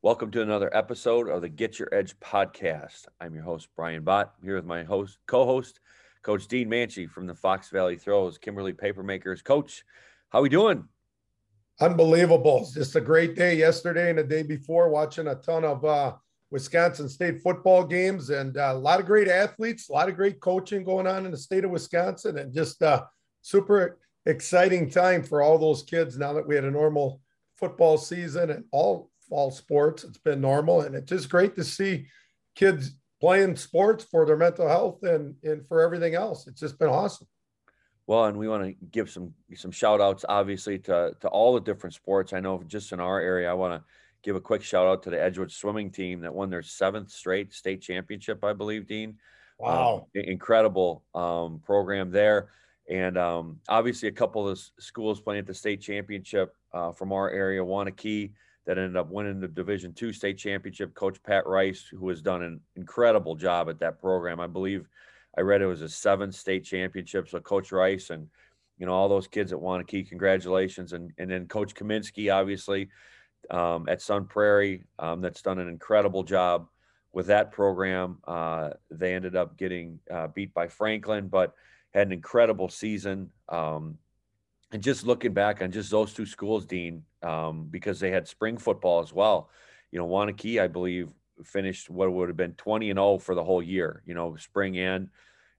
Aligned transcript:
Welcome 0.00 0.30
to 0.30 0.42
another 0.42 0.70
episode 0.76 1.28
of 1.28 1.42
the 1.42 1.48
Get 1.48 1.80
Your 1.80 1.92
Edge 1.92 2.16
podcast. 2.20 3.06
I'm 3.20 3.34
your 3.34 3.42
host, 3.42 3.66
Brian 3.74 4.04
Bott. 4.04 4.32
I'm 4.38 4.46
here 4.46 4.54
with 4.54 4.64
my 4.64 4.84
host, 4.84 5.18
co-host, 5.26 5.80
Coach 6.22 6.46
Dean 6.46 6.70
Manchi 6.70 7.10
from 7.10 7.26
the 7.26 7.34
Fox 7.34 7.70
Valley 7.70 7.96
Throws, 7.96 8.38
Kimberly 8.38 8.72
Papermakers. 8.72 9.42
Coach, 9.42 9.84
how 10.28 10.38
are 10.38 10.42
we 10.42 10.50
doing? 10.50 10.84
Unbelievable. 11.80 12.60
It's 12.60 12.74
just 12.74 12.94
a 12.94 13.00
great 13.00 13.34
day 13.34 13.56
yesterday 13.56 14.10
and 14.10 14.20
the 14.20 14.22
day 14.22 14.44
before 14.44 14.88
watching 14.88 15.26
a 15.26 15.34
ton 15.34 15.64
of 15.64 15.84
uh, 15.84 16.14
Wisconsin 16.52 17.08
State 17.08 17.42
football 17.42 17.84
games 17.84 18.30
and 18.30 18.56
uh, 18.56 18.70
a 18.74 18.78
lot 18.78 19.00
of 19.00 19.06
great 19.06 19.26
athletes, 19.26 19.88
a 19.88 19.92
lot 19.92 20.08
of 20.08 20.14
great 20.14 20.38
coaching 20.38 20.84
going 20.84 21.08
on 21.08 21.26
in 21.26 21.32
the 21.32 21.36
state 21.36 21.64
of 21.64 21.72
Wisconsin 21.72 22.38
and 22.38 22.54
just 22.54 22.84
uh, 22.84 23.02
super 23.42 23.98
exciting 24.26 24.88
time 24.88 25.24
for 25.24 25.42
all 25.42 25.58
those 25.58 25.82
kids 25.82 26.16
now 26.16 26.32
that 26.34 26.46
we 26.46 26.54
had 26.54 26.62
a 26.62 26.70
normal 26.70 27.20
football 27.56 27.98
season 27.98 28.50
and 28.50 28.64
all 28.70 29.10
fall 29.28 29.50
sports. 29.50 30.04
It's 30.04 30.18
been 30.18 30.40
normal, 30.40 30.82
and 30.82 30.94
it's 30.94 31.08
just 31.08 31.28
great 31.28 31.56
to 31.56 31.64
see 31.64 32.06
kids 32.54 32.92
playing 33.20 33.56
sports 33.56 34.04
for 34.04 34.24
their 34.26 34.36
mental 34.36 34.68
health 34.68 35.02
and 35.02 35.34
and 35.42 35.66
for 35.68 35.80
everything 35.80 36.14
else. 36.14 36.46
It's 36.46 36.60
just 36.60 36.78
been 36.78 36.88
awesome. 36.88 37.26
Well, 38.06 38.24
and 38.24 38.38
we 38.38 38.48
want 38.48 38.64
to 38.64 38.86
give 38.90 39.10
some 39.10 39.34
some 39.54 39.70
shout 39.70 40.00
outs, 40.00 40.24
obviously, 40.28 40.78
to 40.80 41.14
to 41.20 41.28
all 41.28 41.54
the 41.54 41.60
different 41.60 41.94
sports. 41.94 42.32
I 42.32 42.40
know 42.40 42.62
just 42.66 42.92
in 42.92 43.00
our 43.00 43.20
area, 43.20 43.50
I 43.50 43.54
want 43.54 43.80
to 43.80 43.86
give 44.22 44.36
a 44.36 44.40
quick 44.40 44.62
shout 44.62 44.86
out 44.86 45.02
to 45.04 45.10
the 45.10 45.22
Edgewood 45.22 45.52
swimming 45.52 45.90
team 45.90 46.20
that 46.20 46.34
won 46.34 46.50
their 46.50 46.62
seventh 46.62 47.10
straight 47.10 47.52
state 47.52 47.82
championship, 47.82 48.42
I 48.42 48.52
believe, 48.52 48.86
Dean. 48.86 49.18
Wow. 49.58 50.06
Um, 50.16 50.22
incredible 50.22 51.04
um, 51.14 51.60
program 51.64 52.10
there. 52.10 52.48
And 52.88 53.18
um, 53.18 53.60
obviously, 53.68 54.08
a 54.08 54.12
couple 54.12 54.48
of 54.48 54.58
schools 54.78 55.20
playing 55.20 55.40
at 55.40 55.46
the 55.46 55.54
state 55.54 55.80
championship 55.82 56.54
uh, 56.72 56.92
from 56.92 57.12
our 57.12 57.30
area, 57.30 57.60
Waunakee 57.60 58.32
that 58.68 58.76
ended 58.76 58.98
up 58.98 59.10
winning 59.10 59.40
the 59.40 59.48
Division 59.48 59.94
two 59.94 60.12
state 60.12 60.36
championship. 60.36 60.94
Coach 60.94 61.22
Pat 61.22 61.46
Rice, 61.46 61.86
who 61.90 62.06
has 62.10 62.20
done 62.20 62.42
an 62.42 62.60
incredible 62.76 63.34
job 63.34 63.70
at 63.70 63.80
that 63.80 63.98
program. 63.98 64.40
I 64.40 64.46
believe 64.46 64.86
I 65.38 65.40
read 65.40 65.62
it 65.62 65.66
was 65.66 65.80
a 65.80 65.88
seven 65.88 66.30
state 66.30 66.64
championship. 66.64 67.30
So 67.30 67.40
Coach 67.40 67.72
Rice 67.72 68.10
and 68.10 68.28
you 68.76 68.84
know 68.84 68.92
all 68.92 69.08
those 69.08 69.26
kids 69.26 69.54
at 69.54 69.58
Waunakee, 69.58 70.06
congratulations, 70.06 70.92
and 70.92 71.12
and 71.16 71.30
then 71.30 71.48
Coach 71.48 71.74
Kaminski, 71.74 72.32
obviously 72.32 72.90
um, 73.50 73.88
at 73.88 74.02
Sun 74.02 74.26
Prairie, 74.26 74.84
um, 74.98 75.22
that's 75.22 75.40
done 75.40 75.58
an 75.58 75.68
incredible 75.68 76.22
job 76.22 76.68
with 77.14 77.28
that 77.28 77.52
program. 77.52 78.18
Uh, 78.28 78.70
they 78.90 79.14
ended 79.14 79.34
up 79.34 79.56
getting 79.56 79.98
uh, 80.10 80.26
beat 80.26 80.52
by 80.52 80.68
Franklin, 80.68 81.28
but 81.28 81.54
had 81.94 82.06
an 82.06 82.12
incredible 82.12 82.68
season. 82.68 83.30
Um, 83.48 83.96
and 84.72 84.82
just 84.82 85.06
looking 85.06 85.32
back 85.32 85.62
on 85.62 85.72
just 85.72 85.90
those 85.90 86.12
two 86.12 86.26
schools, 86.26 86.66
Dean, 86.66 87.04
um, 87.22 87.68
because 87.70 88.00
they 88.00 88.10
had 88.10 88.28
spring 88.28 88.56
football 88.56 89.00
as 89.00 89.12
well. 89.12 89.50
You 89.90 89.98
know, 89.98 90.06
Waunakee, 90.06 90.60
I 90.60 90.68
believe, 90.68 91.12
finished 91.44 91.88
what 91.90 92.12
would 92.12 92.28
have 92.28 92.36
been 92.36 92.54
20 92.54 92.90
and 92.90 92.98
0 92.98 93.18
for 93.18 93.34
the 93.34 93.44
whole 93.44 93.62
year, 93.62 94.02
you 94.06 94.14
know, 94.14 94.36
spring 94.36 94.78
and 94.78 95.08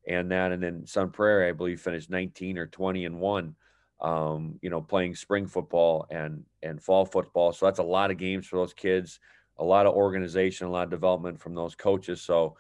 and 0.07 0.31
that. 0.31 0.51
And 0.51 0.61
then 0.61 0.85
Sun 0.85 1.11
Prairie, 1.11 1.49
I 1.49 1.51
believe, 1.51 1.81
finished 1.81 2.09
19 2.09 2.57
or 2.57 2.67
20 2.67 3.05
and 3.05 3.19
one, 3.19 3.55
um, 4.01 4.59
you 4.61 4.69
know, 4.69 4.81
playing 4.81 5.15
spring 5.15 5.47
football 5.47 6.05
and 6.09 6.43
and 6.63 6.81
fall 6.81 7.05
football. 7.05 7.53
So 7.53 7.65
that's 7.65 7.79
a 7.79 7.83
lot 7.83 8.11
of 8.11 8.17
games 8.17 8.47
for 8.47 8.57
those 8.57 8.73
kids, 8.73 9.19
a 9.57 9.63
lot 9.63 9.85
of 9.85 9.95
organization, 9.95 10.67
a 10.67 10.71
lot 10.71 10.85
of 10.85 10.89
development 10.89 11.39
from 11.39 11.55
those 11.55 11.75
coaches. 11.75 12.21
So 12.21 12.57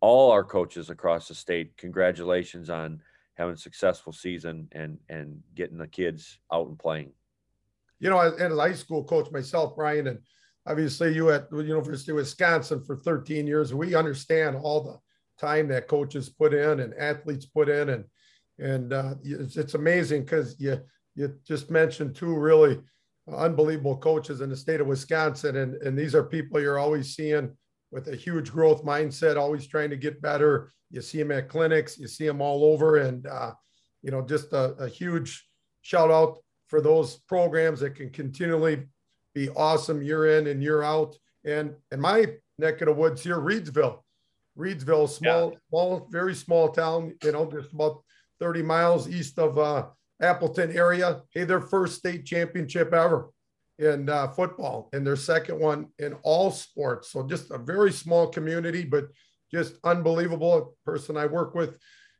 all 0.00 0.30
our 0.30 0.44
coaches 0.44 0.90
across 0.90 1.28
the 1.28 1.34
state, 1.34 1.76
congratulations 1.76 2.68
on 2.70 3.00
having 3.34 3.54
a 3.54 3.58
successful 3.58 4.12
season 4.12 4.68
and 4.72 4.98
and 5.08 5.42
getting 5.54 5.78
the 5.78 5.86
kids 5.86 6.38
out 6.52 6.68
and 6.68 6.78
playing. 6.78 7.12
You 8.00 8.10
know, 8.10 8.18
as, 8.18 8.34
as 8.34 8.52
a 8.52 8.60
high 8.60 8.72
school 8.74 9.04
coach 9.04 9.30
myself, 9.30 9.76
Brian, 9.76 10.06
and 10.06 10.18
obviously 10.66 11.14
you 11.14 11.30
at 11.30 11.50
the 11.50 11.58
University 11.58 12.10
of 12.10 12.16
Wisconsin 12.16 12.82
for 12.84 12.96
13 12.96 13.46
years, 13.46 13.72
we 13.74 13.94
understand 13.94 14.56
all 14.56 14.82
the 14.82 14.98
time 15.40 15.68
that 15.68 15.88
coaches 15.88 16.28
put 16.28 16.54
in 16.54 16.80
and 16.80 16.94
athletes 16.94 17.46
put 17.46 17.68
in, 17.68 17.90
and 17.90 18.04
and 18.58 18.92
uh, 18.92 19.14
it's, 19.24 19.56
it's 19.56 19.74
amazing 19.74 20.22
because 20.22 20.56
you 20.58 20.80
you 21.14 21.34
just 21.46 21.70
mentioned 21.70 22.14
two 22.14 22.34
really 22.36 22.80
unbelievable 23.32 23.96
coaches 23.96 24.40
in 24.40 24.50
the 24.50 24.56
state 24.56 24.80
of 24.80 24.86
Wisconsin, 24.86 25.56
and 25.56 25.74
and 25.82 25.98
these 25.98 26.14
are 26.14 26.24
people 26.24 26.60
you're 26.60 26.78
always 26.78 27.14
seeing 27.14 27.50
with 27.90 28.08
a 28.08 28.16
huge 28.16 28.50
growth 28.50 28.84
mindset, 28.84 29.36
always 29.36 29.66
trying 29.66 29.90
to 29.90 29.96
get 29.96 30.20
better. 30.20 30.72
You 30.90 31.00
see 31.00 31.18
them 31.18 31.30
at 31.30 31.48
clinics, 31.48 31.98
you 31.98 32.08
see 32.08 32.26
them 32.26 32.40
all 32.40 32.64
over, 32.64 32.96
and 32.98 33.26
uh, 33.26 33.52
you 34.02 34.10
know, 34.10 34.20
just 34.20 34.52
a, 34.52 34.74
a, 34.74 34.88
huge 34.88 35.48
shout 35.80 36.10
out 36.10 36.38
for 36.68 36.80
those 36.80 37.16
programs 37.28 37.80
that 37.80 37.94
can 37.94 38.10
continually 38.10 38.86
be 39.34 39.48
awesome 39.50 40.02
year 40.02 40.38
in 40.38 40.46
and 40.46 40.62
year 40.62 40.82
out. 40.82 41.16
And 41.44 41.74
in 41.92 42.00
my 42.00 42.26
neck 42.58 42.80
of 42.80 42.86
the 42.86 42.92
woods 42.92 43.22
here, 43.22 43.38
Reedsville, 43.38 43.98
Reedsville, 44.58 45.08
small, 45.08 45.52
yeah. 45.52 45.58
small, 45.68 46.08
very 46.10 46.34
small 46.34 46.68
town. 46.68 47.14
You 47.22 47.32
know, 47.32 47.50
just 47.50 47.72
about 47.72 48.02
30 48.40 48.62
miles 48.62 49.08
east 49.08 49.38
of 49.38 49.58
uh, 49.58 49.86
Appleton 50.22 50.76
area. 50.76 51.22
Hey, 51.30 51.44
their 51.44 51.60
first 51.60 51.96
state 51.96 52.24
championship 52.24 52.92
ever 52.92 53.30
in 53.78 54.08
uh, 54.08 54.28
football 54.28 54.88
and 54.92 55.06
their 55.06 55.16
second 55.16 55.58
one 55.58 55.88
in 55.98 56.14
all 56.22 56.50
sports. 56.50 57.10
So 57.10 57.26
just 57.26 57.50
a 57.50 57.58
very 57.58 57.92
small 57.92 58.28
community, 58.28 58.84
but 58.84 59.06
just 59.50 59.74
unbelievable. 59.84 60.54
A 60.56 60.90
person 60.90 61.16
I 61.16 61.26
work 61.26 61.54
with, 61.54 61.76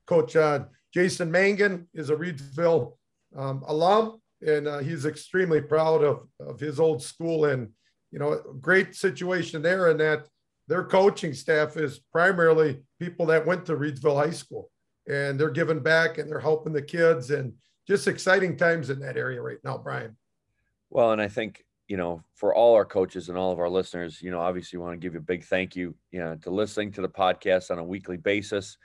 Coach 0.06 0.37
uh, 0.37 0.65
Jason 0.93 1.31
Mangan, 1.31 1.88
is 1.94 2.10
a 2.10 2.16
Reedsville 2.16 2.97
um, 3.37 3.62
alum, 3.66 4.21
and 4.47 4.69
uh, 4.69 4.78
he's 4.78 5.06
extremely 5.06 5.60
proud 5.60 6.03
of, 6.03 6.28
of 6.41 6.60
his 6.60 6.78
old 6.78 7.03
school. 7.03 7.47
And 7.47 7.71
you 8.10 8.19
know, 8.19 8.41
great 8.60 8.94
situation 8.94 9.62
there, 9.62 9.91
in 9.91 9.97
that 9.99 10.27
their 10.69 10.84
coaching 10.84 11.34
staff 11.34 11.77
is 11.77 12.00
primarily 12.12 12.83
people 13.00 13.27
that 13.27 13.44
went 13.44 13.66
to 13.66 13.77
Reedsville 13.77 14.25
High 14.25 14.33
School, 14.33 14.71
and 15.09 15.38
they're 15.38 15.50
giving 15.50 15.81
back 15.81 16.19
and 16.19 16.31
they're 16.31 16.41
helping 16.41 16.72
the 16.72 16.83
kids, 16.83 17.31
and 17.31 17.53
just 17.88 18.06
exciting 18.06 18.56
times 18.56 18.91
in 18.91 19.00
that 19.00 19.16
area 19.16 19.43
right 19.43 19.59
now, 19.65 19.78
Brian. 19.78 20.16
Well, 20.91 21.12
and 21.12 21.21
I 21.21 21.28
think 21.28 21.65
you 21.88 21.97
know 21.97 22.22
for 22.34 22.54
all 22.54 22.75
our 22.75 22.84
coaches 22.84 23.28
and 23.28 23.37
all 23.37 23.53
of 23.53 23.59
our 23.59 23.69
listeners, 23.69 24.22
you 24.22 24.31
know, 24.31 24.41
obviously 24.41 24.78
want 24.78 24.93
to 24.93 24.99
give 24.99 25.15
you 25.15 25.21
a 25.21 25.22
big 25.22 25.44
thank 25.44 25.75
you, 25.75 25.94
you 26.10 26.21
know, 26.21 26.37
to 26.43 26.50
listening 26.50 26.93
to 26.93 27.03
the 27.03 27.09
podcast 27.09 27.71
on 27.71 27.78
a 27.78 27.84
weekly 27.84 28.16
basis. 28.16 28.78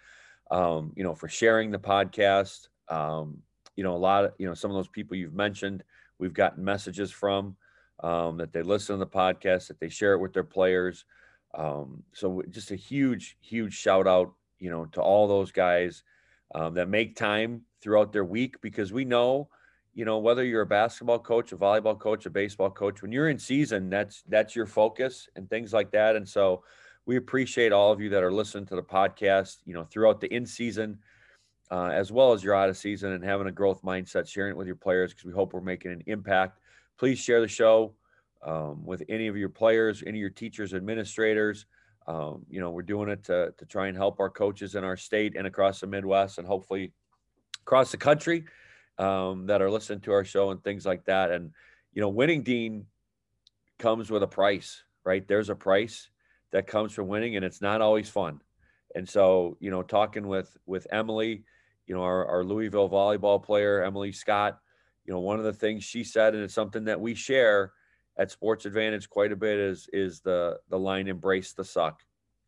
Um, 0.52 0.94
you 0.96 1.04
know, 1.04 1.14
for 1.14 1.28
sharing 1.28 1.70
the 1.70 1.78
podcast. 1.78 2.70
Um, 2.88 3.44
you 3.80 3.84
know, 3.84 3.96
a 3.96 4.06
lot 4.10 4.26
of 4.26 4.34
you 4.38 4.46
know 4.46 4.54
some 4.54 4.70
of 4.70 4.76
those 4.76 4.90
people 4.90 5.16
you've 5.16 5.34
mentioned, 5.34 5.86
we've 6.18 6.34
gotten 6.34 6.66
messages 6.66 7.12
from 7.12 7.56
um, 8.04 8.36
that 8.36 8.52
they 8.52 8.62
listen 8.62 9.00
to 9.00 9.06
the 9.06 9.10
podcast, 9.10 9.70
that 9.70 9.80
they 9.80 9.88
share 9.88 10.16
it 10.16 10.20
with 10.20 10.34
their 10.34 10.44
players. 10.44 11.06
Um, 11.54 12.04
so 12.12 12.44
just 12.50 12.72
a 12.72 12.76
huge, 12.76 13.38
huge 13.40 13.74
shout 13.74 14.06
out, 14.06 14.34
you 14.60 14.70
know, 14.70 14.84
to 14.88 15.02
all 15.02 15.30
those 15.30 15.54
guys 15.54 16.04
um, 16.54 16.74
that 16.74 16.90
make 16.90 17.16
time 17.16 17.62
throughout 17.82 18.12
their 18.12 18.26
week 18.26 18.60
because 18.60 18.92
we 18.92 19.06
know 19.06 19.48
you 19.94 20.04
know 20.04 20.18
whether 20.18 20.44
you're 20.44 20.64
a 20.64 20.66
basketball 20.66 21.20
coach 21.20 21.54
a 21.54 21.58
volleyball 21.58 21.98
coach 21.98 22.26
a 22.26 22.30
baseball 22.30 22.70
coach 22.70 23.02
when 23.02 23.12
you're 23.12 23.30
in 23.30 23.40
season 23.40 23.90
that's 23.90 24.24
that's 24.28 24.56
your 24.56 24.66
focus 24.66 25.30
and 25.36 25.50
things 25.50 25.72
like 25.72 25.90
that 25.92 26.16
and 26.18 26.28
so 26.28 26.62
we 27.06 27.16
appreciate 27.16 27.72
all 27.72 27.92
of 27.92 28.02
you 28.02 28.10
that 28.10 28.24
are 28.24 28.32
listening 28.32 28.66
to 28.66 28.76
the 28.76 28.84
podcast 28.84 29.58
you 29.66 29.74
know 29.74 29.86
throughout 29.86 30.20
the 30.20 30.32
in 30.34 30.46
season 30.46 31.00
uh, 31.72 31.90
as 31.94 32.12
well 32.12 32.34
as 32.34 32.44
your 32.44 32.56
out 32.56 32.70
of 32.70 32.78
season 32.78 33.12
and 33.12 33.24
having 33.24 33.48
a 33.48 33.52
growth 33.52 33.82
mindset 33.84 34.28
sharing 34.28 34.52
it 34.52 34.58
with 34.58 34.68
your 34.68 34.76
players 34.76 35.12
because 35.12 35.26
we 35.26 35.34
hope 35.34 35.54
we're 35.54 35.62
making 35.62 35.92
an 35.92 36.04
impact 36.08 36.60
please 36.98 37.20
share 37.20 37.42
the 37.42 37.48
show 37.48 37.94
um, 38.46 38.86
with 38.86 39.04
any 39.10 39.28
of 39.28 39.38
your 39.38 39.50
players 39.50 40.02
any 40.04 40.18
of 40.18 40.22
your 40.22 40.30
teachers 40.30 40.74
administrators 40.74 41.66
um, 42.08 42.46
you 42.50 42.60
know 42.60 42.72
we're 42.72 42.82
doing 42.82 43.10
it 43.10 43.24
to, 43.24 43.54
to 43.58 43.66
try 43.66 43.88
and 43.88 43.98
help 43.98 44.20
our 44.20 44.30
coaches 44.30 44.76
in 44.76 44.84
our 44.84 44.98
state 44.98 45.36
and 45.36 45.46
across 45.46 45.80
the 45.80 45.88
midwest 45.88 46.38
and 46.38 46.48
hopefully 46.48 46.92
across 47.62 47.92
the 47.92 47.98
country 47.98 48.46
um, 49.00 49.46
that 49.48 49.62
are 49.62 49.72
listening 49.72 50.02
to 50.02 50.12
our 50.12 50.26
show 50.26 50.52
and 50.52 50.64
things 50.64 50.86
like 50.86 51.06
that. 51.06 51.32
And, 51.32 51.52
you 51.94 52.02
know, 52.02 52.10
winning 52.10 52.44
Dean 52.44 52.86
comes 53.80 54.12
with 54.12 54.24
a 54.24 54.28
price, 54.28 54.84
right? 55.06 55.26
There's 55.28 55.50
a 55.50 55.56
price 55.56 56.10
that 56.52 56.68
comes 56.68 56.94
from 56.94 57.08
winning 57.08 57.36
and 57.36 57.46
it's 57.46 57.62
not 57.62 57.82
always 57.82 58.10
fun. 58.10 58.42
And 58.96 59.08
so, 59.08 59.56
you 59.60 59.72
know, 59.72 59.84
talking 59.84 60.28
with, 60.28 60.56
with 60.66 60.88
Emily, 60.92 61.44
you 61.90 61.96
know, 61.96 62.04
our, 62.04 62.26
our 62.28 62.44
Louisville 62.44 62.88
volleyball 62.88 63.44
player, 63.44 63.84
Emily 63.84 64.12
Scott, 64.12 64.60
you 65.06 65.14
know, 65.14 65.20
one 65.20 65.40
of 65.40 65.44
the 65.44 65.52
things 65.52 65.84
she 65.84 66.04
said, 66.04 66.36
and 66.36 66.44
it's 66.44 66.54
something 66.54 66.86
that 66.86 67.02
we 67.02 67.16
share 67.16 67.74
at 68.18 68.30
Sports 68.30 68.66
Advantage 68.66 69.10
quite 69.10 69.32
a 69.32 69.36
bit 69.36 69.58
is, 69.58 69.90
is 69.92 70.22
the, 70.22 70.60
the 70.70 70.78
line 70.78 71.08
embrace 71.08 71.54
the 71.54 71.64
suck 71.64 72.04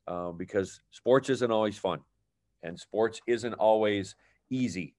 uh, 0.07 0.29
because 0.29 0.81
sports 0.91 1.29
isn't 1.29 1.51
always 1.51 1.77
fun 1.77 1.99
and 2.61 2.79
sports 2.79 3.19
isn't 3.25 3.55
always 3.55 4.15
easy 4.51 4.95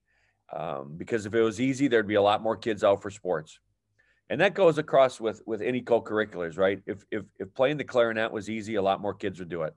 um, 0.51 0.95
because 0.97 1.25
if 1.25 1.33
it 1.33 1.41
was 1.41 1.61
easy, 1.61 1.87
there'd 1.87 2.05
be 2.05 2.15
a 2.15 2.21
lot 2.21 2.43
more 2.43 2.57
kids 2.57 2.83
out 2.83 3.01
for 3.01 3.09
sports. 3.09 3.59
And 4.29 4.41
that 4.41 4.53
goes 4.53 4.77
across 4.77 5.19
with 5.19 5.41
with 5.45 5.61
any 5.61 5.81
co-curriculars, 5.81 6.57
right? 6.57 6.81
If 6.85 7.03
if 7.11 7.23
if 7.39 7.53
playing 7.53 7.77
the 7.77 7.83
clarinet 7.83 8.31
was 8.31 8.49
easy, 8.49 8.75
a 8.75 8.81
lot 8.81 9.01
more 9.01 9.13
kids 9.13 9.39
would 9.39 9.49
do 9.49 9.63
it. 9.63 9.75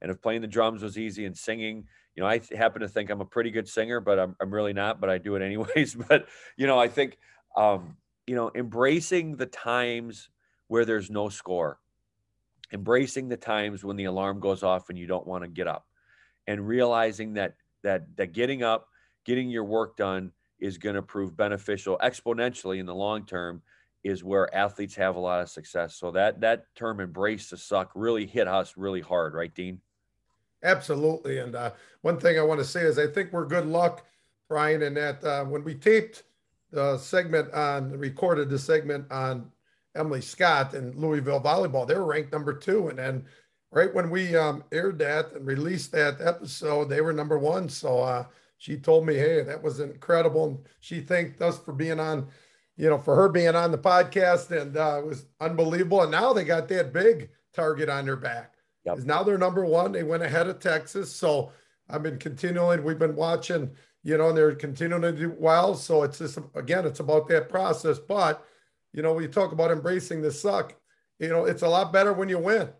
And 0.00 0.10
if 0.10 0.22
playing 0.22 0.40
the 0.40 0.46
drums 0.46 0.82
was 0.82 0.96
easy 0.96 1.24
and 1.24 1.36
singing, 1.36 1.84
you 2.18 2.24
know, 2.24 2.28
I 2.28 2.40
happen 2.56 2.82
to 2.82 2.88
think 2.88 3.10
I'm 3.10 3.20
a 3.20 3.24
pretty 3.24 3.52
good 3.52 3.68
singer, 3.68 4.00
but 4.00 4.18
I'm 4.18 4.34
I'm 4.40 4.52
really 4.52 4.72
not, 4.72 5.00
but 5.00 5.08
I 5.08 5.18
do 5.18 5.36
it 5.36 5.42
anyways. 5.46 5.94
but 5.94 6.26
you 6.56 6.66
know, 6.66 6.76
I 6.76 6.88
think 6.88 7.16
um, 7.56 7.96
you 8.26 8.34
know, 8.34 8.50
embracing 8.56 9.36
the 9.36 9.46
times 9.46 10.28
where 10.66 10.84
there's 10.84 11.10
no 11.10 11.28
score. 11.28 11.78
embracing 12.72 13.28
the 13.28 13.36
times 13.36 13.84
when 13.84 13.96
the 13.96 14.06
alarm 14.06 14.40
goes 14.40 14.64
off 14.64 14.88
and 14.90 14.98
you 14.98 15.06
don't 15.06 15.28
want 15.28 15.44
to 15.44 15.48
get 15.48 15.68
up 15.68 15.86
and 16.48 16.66
realizing 16.66 17.34
that 17.34 17.54
that 17.84 18.04
that 18.16 18.32
getting 18.32 18.64
up 18.64 18.88
getting 19.24 19.48
your 19.48 19.64
work 19.64 19.96
done 19.96 20.32
is 20.58 20.76
going 20.76 20.96
to 20.96 21.02
prove 21.02 21.36
beneficial 21.36 21.96
exponentially 22.02 22.80
in 22.80 22.86
the 22.86 22.94
long 22.94 23.24
term 23.24 23.62
is 24.02 24.24
where 24.24 24.52
athletes 24.54 24.96
have 24.96 25.14
a 25.14 25.20
lot 25.20 25.40
of 25.40 25.48
success 25.48 25.94
so 25.94 26.10
that 26.10 26.40
that 26.40 26.64
term 26.74 26.98
embrace 27.00 27.50
the 27.50 27.56
suck 27.56 27.92
really 27.94 28.26
hit 28.26 28.48
us 28.48 28.76
really 28.76 29.00
hard 29.00 29.34
right 29.34 29.54
dean 29.54 29.80
absolutely 30.62 31.38
and 31.38 31.54
uh, 31.54 31.70
one 32.02 32.18
thing 32.18 32.38
i 32.38 32.42
want 32.42 32.58
to 32.58 32.64
say 32.64 32.80
is 32.82 32.98
i 32.98 33.06
think 33.06 33.32
we're 33.32 33.46
good 33.46 33.66
luck 33.66 34.04
brian 34.48 34.82
in 34.82 34.94
that 34.94 35.22
uh, 35.24 35.44
when 35.44 35.62
we 35.64 35.74
taped 35.74 36.24
the 36.70 36.98
segment 36.98 37.52
on 37.54 37.90
recorded 37.98 38.50
the 38.50 38.58
segment 38.58 39.10
on 39.10 39.50
Emily 39.98 40.20
Scott 40.20 40.74
and 40.74 40.94
Louisville 40.94 41.40
volleyball. 41.40 41.86
They 41.86 41.94
were 41.94 42.04
ranked 42.04 42.32
number 42.32 42.52
two, 42.52 42.88
and 42.88 42.98
then 42.98 43.24
right 43.72 43.92
when 43.92 44.10
we 44.10 44.36
um, 44.36 44.64
aired 44.72 44.98
that 45.00 45.32
and 45.32 45.46
released 45.46 45.92
that 45.92 46.20
episode, 46.20 46.88
they 46.88 47.00
were 47.00 47.12
number 47.12 47.38
one. 47.38 47.68
So 47.68 48.00
uh, 48.00 48.24
she 48.58 48.76
told 48.76 49.06
me, 49.06 49.14
"Hey, 49.14 49.42
that 49.42 49.62
was 49.62 49.80
incredible." 49.80 50.46
And 50.46 50.58
she 50.80 51.00
thanked 51.00 51.42
us 51.42 51.58
for 51.58 51.72
being 51.72 52.00
on, 52.00 52.28
you 52.76 52.88
know, 52.88 52.98
for 52.98 53.16
her 53.16 53.28
being 53.28 53.56
on 53.56 53.72
the 53.72 53.78
podcast, 53.78 54.50
and 54.50 54.76
uh, 54.76 55.00
it 55.00 55.06
was 55.06 55.26
unbelievable. 55.40 56.02
And 56.02 56.12
now 56.12 56.32
they 56.32 56.44
got 56.44 56.68
that 56.68 56.92
big 56.92 57.30
target 57.52 57.88
on 57.88 58.06
their 58.06 58.16
back. 58.16 58.54
Yep. 58.96 59.06
Now 59.06 59.22
they're 59.22 59.38
number 59.38 59.64
one. 59.64 59.92
They 59.92 60.02
went 60.02 60.22
ahead 60.22 60.48
of 60.48 60.58
Texas. 60.60 61.14
So 61.14 61.52
I've 61.88 62.02
been 62.02 62.18
continuing. 62.18 62.84
We've 62.84 62.98
been 62.98 63.16
watching, 63.16 63.70
you 64.02 64.16
know, 64.18 64.28
and 64.28 64.36
they're 64.36 64.54
continuing 64.54 65.02
to 65.02 65.12
do 65.12 65.34
well. 65.38 65.74
So 65.74 66.02
it's 66.02 66.18
just 66.18 66.38
again, 66.54 66.86
it's 66.86 67.00
about 67.00 67.28
that 67.28 67.48
process, 67.48 67.98
but 67.98 68.44
you 68.92 69.02
know, 69.02 69.12
we 69.12 69.28
talk 69.28 69.52
about 69.52 69.70
embracing 69.70 70.22
the 70.22 70.30
suck, 70.30 70.74
you 71.18 71.28
know, 71.28 71.44
it's 71.44 71.62
a 71.62 71.68
lot 71.68 71.92
better 71.92 72.12
when 72.12 72.28
you 72.28 72.38
win. 72.38 72.70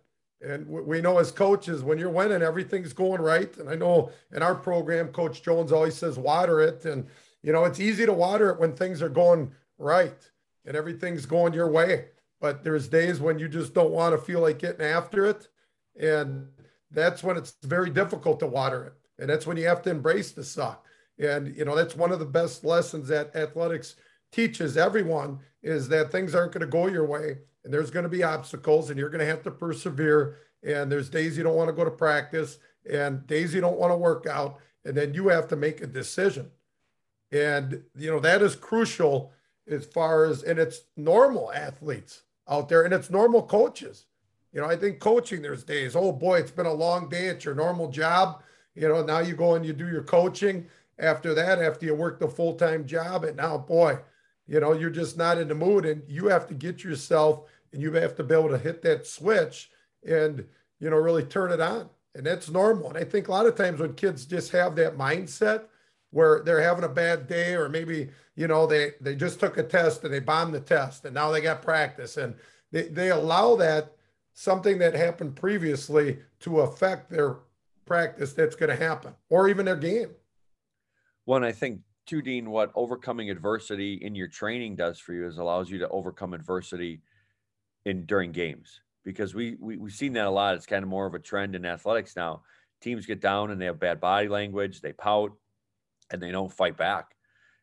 And 0.40 0.68
we 0.68 1.00
know 1.00 1.18
as 1.18 1.32
coaches, 1.32 1.82
when 1.82 1.98
you're 1.98 2.10
winning, 2.10 2.42
everything's 2.42 2.92
going 2.92 3.20
right. 3.20 3.54
And 3.56 3.68
I 3.68 3.74
know 3.74 4.10
in 4.32 4.42
our 4.42 4.54
program, 4.54 5.08
Coach 5.08 5.42
Jones 5.42 5.72
always 5.72 5.96
says, 5.96 6.16
water 6.16 6.60
it. 6.60 6.84
And, 6.84 7.08
you 7.42 7.52
know, 7.52 7.64
it's 7.64 7.80
easy 7.80 8.06
to 8.06 8.12
water 8.12 8.50
it 8.50 8.60
when 8.60 8.72
things 8.72 9.02
are 9.02 9.08
going 9.08 9.50
right 9.78 10.16
and 10.64 10.76
everything's 10.76 11.26
going 11.26 11.54
your 11.54 11.68
way. 11.68 12.06
But 12.40 12.62
there's 12.62 12.86
days 12.86 13.20
when 13.20 13.40
you 13.40 13.48
just 13.48 13.74
don't 13.74 13.90
want 13.90 14.14
to 14.14 14.24
feel 14.24 14.40
like 14.40 14.60
getting 14.60 14.86
after 14.86 15.26
it. 15.26 15.48
And 15.98 16.46
that's 16.90 17.22
when 17.22 17.36
it's 17.36 17.56
very 17.62 17.90
difficult 17.90 18.40
to 18.40 18.46
water 18.46 18.84
it. 18.84 18.92
And 19.18 19.28
that's 19.28 19.46
when 19.46 19.56
you 19.56 19.66
have 19.66 19.82
to 19.82 19.90
embrace 19.90 20.32
the 20.32 20.44
suck. 20.44 20.84
And, 21.18 21.54
you 21.56 21.64
know, 21.64 21.74
that's 21.74 21.96
one 21.96 22.12
of 22.12 22.20
the 22.20 22.24
best 22.24 22.64
lessons 22.64 23.08
that 23.08 23.34
athletics 23.34 23.96
teaches 24.30 24.76
everyone 24.76 25.40
is 25.62 25.88
that 25.88 26.12
things 26.12 26.34
aren't 26.34 26.52
going 26.52 26.60
to 26.60 26.66
go 26.66 26.86
your 26.86 27.06
way 27.06 27.38
and 27.64 27.72
there's 27.72 27.90
going 27.90 28.04
to 28.04 28.08
be 28.08 28.22
obstacles 28.22 28.90
and 28.90 28.98
you're 28.98 29.10
going 29.10 29.20
to 29.20 29.26
have 29.26 29.42
to 29.42 29.50
persevere 29.50 30.38
and 30.62 30.90
there's 30.90 31.10
days 31.10 31.36
you 31.36 31.42
don't 31.42 31.56
want 31.56 31.68
to 31.68 31.74
go 31.74 31.84
to 31.84 31.90
practice 31.90 32.58
and 32.90 33.26
days 33.26 33.54
you 33.54 33.60
don't 33.60 33.78
want 33.78 33.92
to 33.92 33.96
work 33.96 34.26
out 34.26 34.58
and 34.84 34.96
then 34.96 35.14
you 35.14 35.28
have 35.28 35.48
to 35.48 35.56
make 35.56 35.80
a 35.80 35.86
decision 35.86 36.50
and 37.32 37.82
you 37.96 38.10
know 38.10 38.20
that 38.20 38.42
is 38.42 38.56
crucial 38.56 39.32
as 39.68 39.84
far 39.84 40.24
as 40.24 40.42
and 40.42 40.58
it's 40.58 40.82
normal 40.96 41.52
athletes 41.52 42.22
out 42.48 42.68
there 42.68 42.82
and 42.82 42.94
it's 42.94 43.10
normal 43.10 43.42
coaches 43.42 44.06
you 44.52 44.60
know 44.60 44.66
i 44.66 44.76
think 44.76 44.98
coaching 45.00 45.42
there's 45.42 45.64
days 45.64 45.94
oh 45.96 46.12
boy 46.12 46.38
it's 46.38 46.50
been 46.50 46.66
a 46.66 46.72
long 46.72 47.08
day 47.08 47.28
at 47.28 47.44
your 47.44 47.54
normal 47.54 47.90
job 47.90 48.42
you 48.74 48.88
know 48.88 49.02
now 49.02 49.18
you 49.18 49.34
go 49.34 49.54
and 49.54 49.64
you 49.64 49.72
do 49.72 49.88
your 49.88 50.02
coaching 50.02 50.66
after 50.98 51.34
that 51.34 51.60
after 51.60 51.86
you 51.86 51.94
work 51.94 52.18
the 52.18 52.28
full-time 52.28 52.86
job 52.86 53.24
and 53.24 53.36
now 53.36 53.56
boy 53.56 53.98
you 54.48 54.60
know, 54.60 54.72
you're 54.72 54.90
just 54.90 55.16
not 55.16 55.38
in 55.38 55.46
the 55.46 55.54
mood 55.54 55.84
and 55.84 56.02
you 56.08 56.26
have 56.26 56.48
to 56.48 56.54
get 56.54 56.82
yourself 56.82 57.42
and 57.72 57.82
you 57.82 57.92
have 57.92 58.16
to 58.16 58.24
be 58.24 58.34
able 58.34 58.48
to 58.48 58.58
hit 58.58 58.82
that 58.82 59.06
switch 59.06 59.70
and, 60.04 60.44
you 60.80 60.88
know, 60.88 60.96
really 60.96 61.22
turn 61.22 61.52
it 61.52 61.60
on. 61.60 61.90
And 62.14 62.24
that's 62.24 62.48
normal. 62.48 62.88
And 62.88 62.96
I 62.96 63.04
think 63.04 63.28
a 63.28 63.30
lot 63.30 63.46
of 63.46 63.54
times 63.54 63.78
when 63.78 63.92
kids 63.92 64.24
just 64.24 64.50
have 64.52 64.74
that 64.76 64.96
mindset 64.96 65.64
where 66.10 66.42
they're 66.42 66.62
having 66.62 66.84
a 66.84 66.88
bad 66.88 67.28
day 67.28 67.54
or 67.54 67.68
maybe, 67.68 68.08
you 68.34 68.48
know, 68.48 68.66
they, 68.66 68.92
they 69.02 69.14
just 69.14 69.38
took 69.38 69.58
a 69.58 69.62
test 69.62 70.02
and 70.02 70.12
they 70.12 70.18
bombed 70.18 70.54
the 70.54 70.60
test 70.60 71.04
and 71.04 71.14
now 71.14 71.30
they 71.30 71.42
got 71.42 71.60
practice 71.60 72.16
and 72.16 72.34
they, 72.72 72.88
they 72.88 73.10
allow 73.10 73.54
that 73.54 73.92
something 74.38 74.78
that 74.78 74.94
happened 74.94 75.34
previously 75.34 76.16
to 76.38 76.60
affect 76.60 77.10
their 77.10 77.38
practice 77.84 78.34
that's 78.34 78.54
going 78.54 78.70
to 78.70 78.76
happen 78.76 79.12
or 79.30 79.48
even 79.48 79.66
their 79.66 79.74
game. 79.74 80.10
One, 81.24 81.42
I 81.42 81.50
think 81.50 81.80
too, 82.06 82.22
Dean, 82.22 82.48
what 82.50 82.70
overcoming 82.76 83.30
adversity 83.30 83.94
in 83.94 84.14
your 84.14 84.28
training 84.28 84.76
does 84.76 85.00
for 85.00 85.12
you 85.12 85.26
is 85.26 85.38
allows 85.38 85.68
you 85.68 85.80
to 85.80 85.88
overcome 85.88 86.34
adversity 86.34 87.02
in 87.84 88.06
during 88.06 88.30
games 88.30 88.80
because 89.04 89.34
we, 89.34 89.56
we 89.58 89.76
we've 89.76 89.92
seen 89.92 90.12
that 90.12 90.26
a 90.26 90.30
lot. 90.30 90.54
It's 90.54 90.66
kind 90.66 90.84
of 90.84 90.88
more 90.88 91.06
of 91.06 91.14
a 91.14 91.18
trend 91.18 91.56
in 91.56 91.66
athletics 91.66 92.14
now. 92.14 92.42
Teams 92.80 93.06
get 93.06 93.20
down 93.20 93.50
and 93.50 93.60
they 93.60 93.66
have 93.66 93.80
bad 93.80 94.00
body 94.00 94.28
language, 94.28 94.80
they 94.80 94.92
pout, 94.92 95.32
and 96.12 96.22
they 96.22 96.30
don't 96.30 96.52
fight 96.52 96.76
back. 96.76 97.16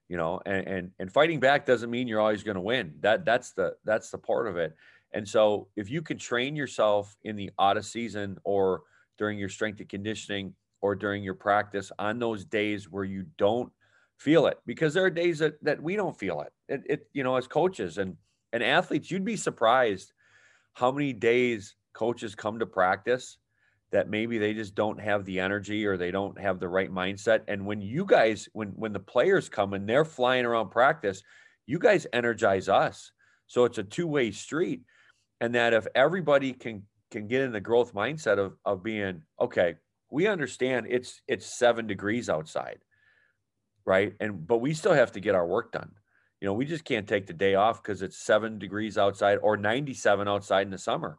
You 0.10 0.18
know, 0.18 0.42
and 0.46 0.68
and, 0.68 0.92
and 1.00 1.12
fighting 1.12 1.40
back 1.40 1.66
doesn't 1.66 1.90
mean 1.90 2.10
you're 2.10 2.20
always 2.20 2.44
going 2.44 2.56
to 2.56 2.62
win. 2.62 2.96
That 3.00 3.24
that's 3.24 3.52
the 3.52 3.78
that's 3.86 4.10
the 4.10 4.18
part 4.18 4.48
of 4.48 4.58
it. 4.58 4.76
And 5.16 5.28
so 5.28 5.70
if 5.76 5.90
you 5.90 6.04
can 6.04 6.20
train 6.20 6.56
yourself 6.56 7.16
in 7.24 7.36
the 7.36 7.50
out 7.60 7.78
of 7.78 7.86
season 7.86 8.38
or 8.44 8.84
during 9.18 9.40
your 9.40 9.50
strength 9.50 9.80
and 9.80 9.90
conditioning 9.90 10.54
or 10.82 10.94
during 10.94 11.24
your 11.24 11.34
practice 11.34 11.92
on 11.98 12.20
those 12.20 12.46
days 12.46 12.92
where 12.92 13.06
you 13.06 13.26
don't– 13.38 13.72
feel 14.18 14.48
it 14.48 14.58
because 14.66 14.94
there 14.94 15.06
are 15.06 15.10
days 15.10 15.40
that, 15.40 15.62
that 15.64 15.82
we 15.82 15.96
don't 15.96 16.18
feel 16.18 16.42
it. 16.42 16.54
it. 16.70 16.82
It, 16.90 17.08
you 17.14 17.24
know, 17.24 17.36
as 17.36 17.48
coaches 17.48 17.98
and 17.98 18.16
and 18.54 18.64
athletes, 18.64 19.12
you'd 19.12 19.26
be 19.26 19.36
surprised 19.36 20.14
how 20.74 20.92
many 20.92 21.12
days 21.12 21.76
coaches 21.94 22.36
come 22.36 22.60
to 22.60 22.66
practice 22.66 23.38
that 23.92 24.10
maybe 24.10 24.38
they 24.38 24.54
just 24.54 24.76
don't 24.76 25.00
have 25.00 25.26
the 25.26 25.40
energy 25.40 25.86
or 25.86 25.98
they 25.98 26.12
don't 26.12 26.40
have 26.40 26.60
the 26.60 26.68
right 26.68 26.92
mindset. 26.92 27.42
And 27.48 27.66
when 27.66 27.82
you 27.82 28.06
guys, 28.06 28.48
when 28.54 28.70
when 28.70 28.94
the 28.94 29.00
players 29.00 29.50
come 29.50 29.74
and 29.74 29.88
they're 29.88 30.06
flying 30.06 30.46
around 30.46 30.70
practice, 30.70 31.22
you 31.66 31.80
guys 31.80 32.08
energize 32.14 32.70
us. 32.70 33.12
So 33.48 33.66
it's 33.66 33.78
a 33.78 33.84
two-way 33.84 34.32
street. 34.32 34.84
And 35.42 35.56
that 35.56 35.74
if 35.74 35.88
everybody 35.96 36.54
can 36.54 36.84
can 37.12 37.28
get 37.28 37.42
in 37.42 37.52
the 37.52 37.62
growth 37.62 37.94
mindset 37.94 38.38
of 38.38 38.58
of 38.66 38.84
being 38.84 39.24
okay, 39.40 39.76
we 40.12 40.28
understand 40.28 40.88
it's 40.90 41.22
it's 41.28 41.46
seven 41.46 41.88
degrees 41.88 42.30
outside 42.30 42.80
right? 43.86 44.14
And 44.20 44.46
but 44.46 44.58
we 44.58 44.74
still 44.74 44.94
have 44.94 45.12
to 45.14 45.20
get 45.20 45.36
our 45.36 45.46
work 45.46 45.72
done. 45.72 45.92
You 46.42 46.48
know, 46.48 46.54
we 46.54 46.66
just 46.66 46.84
can't 46.84 47.08
take 47.08 47.28
the 47.28 47.34
day 47.34 47.56
off 47.56 47.82
because 47.82 48.02
it's 48.02 48.18
seven 48.18 48.60
degrees 48.60 48.98
outside 48.98 49.38
or 49.42 49.56
97 49.56 50.28
outside 50.28 50.64
in 50.64 50.72
the 50.72 50.78
summer. 50.78 51.18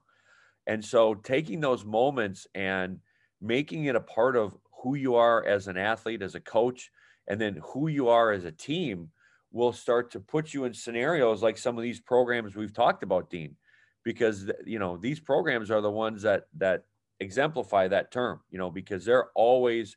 And 0.66 0.84
so 0.84 1.14
taking 1.14 1.60
those 1.60 1.84
moments 1.84 2.46
and 2.54 2.98
making 3.40 3.84
it 3.84 3.96
a 3.96 4.00
part 4.00 4.36
of 4.36 4.56
who 4.82 4.94
you 4.94 5.14
are 5.14 5.44
as 5.44 5.68
an 5.68 5.76
athlete, 5.76 6.22
as 6.22 6.34
a 6.34 6.40
coach, 6.40 6.90
and 7.28 7.40
then 7.40 7.60
who 7.62 7.88
you 7.88 8.08
are 8.08 8.32
as 8.32 8.44
a 8.44 8.52
team 8.52 9.10
will 9.52 9.72
start 9.72 10.10
to 10.10 10.20
put 10.20 10.52
you 10.52 10.64
in 10.64 10.74
scenarios 10.74 11.42
like 11.42 11.56
some 11.56 11.78
of 11.78 11.82
these 11.82 12.00
programs 12.00 12.54
we've 12.54 12.74
talked 12.74 13.02
about, 13.02 13.30
Dean, 13.30 13.56
because 14.06 14.48
you 14.64 14.78
know 14.78 14.96
these 14.96 15.18
programs 15.18 15.68
are 15.68 15.80
the 15.80 15.90
ones 15.90 16.22
that 16.22 16.46
that 16.56 16.84
exemplify 17.18 17.88
that 17.88 18.12
term. 18.12 18.40
You 18.50 18.58
know, 18.58 18.70
because 18.70 19.04
they're 19.04 19.30
always 19.34 19.96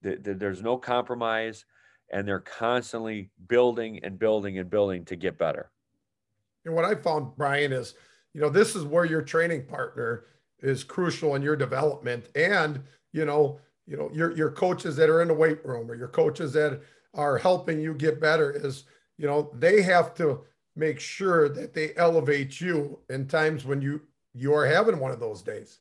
there's 0.00 0.62
no 0.62 0.78
compromise 0.78 1.66
and 2.10 2.26
they're 2.26 2.40
constantly 2.40 3.30
building 3.46 4.00
and 4.02 4.18
building 4.18 4.58
and 4.58 4.68
building 4.68 5.04
to 5.04 5.16
get 5.16 5.38
better. 5.38 5.70
And 6.64 6.74
what 6.74 6.84
I 6.84 6.94
found, 6.94 7.36
Brian, 7.36 7.74
is 7.74 7.94
you 8.32 8.40
know 8.40 8.48
this 8.48 8.74
is 8.74 8.84
where 8.84 9.04
your 9.04 9.20
training 9.20 9.66
partner 9.66 10.24
is 10.60 10.82
crucial 10.82 11.34
in 11.34 11.42
your 11.42 11.54
development, 11.54 12.30
and 12.34 12.82
you 13.12 13.26
know 13.26 13.60
you 13.86 13.98
know 13.98 14.10
your 14.14 14.34
your 14.34 14.50
coaches 14.50 14.96
that 14.96 15.10
are 15.10 15.20
in 15.20 15.28
the 15.28 15.34
weight 15.34 15.62
room 15.62 15.90
or 15.90 15.94
your 15.94 16.08
coaches 16.08 16.54
that 16.54 16.80
are 17.12 17.36
helping 17.36 17.78
you 17.78 17.92
get 17.92 18.18
better 18.18 18.50
is 18.50 18.84
you 19.18 19.26
know 19.26 19.50
they 19.58 19.82
have 19.82 20.14
to 20.14 20.42
make 20.76 21.00
sure 21.00 21.48
that 21.48 21.74
they 21.74 21.92
elevate 21.96 22.60
you 22.60 22.98
in 23.10 23.26
times 23.26 23.64
when 23.64 23.80
you 23.80 24.00
you 24.34 24.54
are 24.54 24.66
having 24.66 24.98
one 24.98 25.10
of 25.10 25.20
those 25.20 25.42
days 25.42 25.80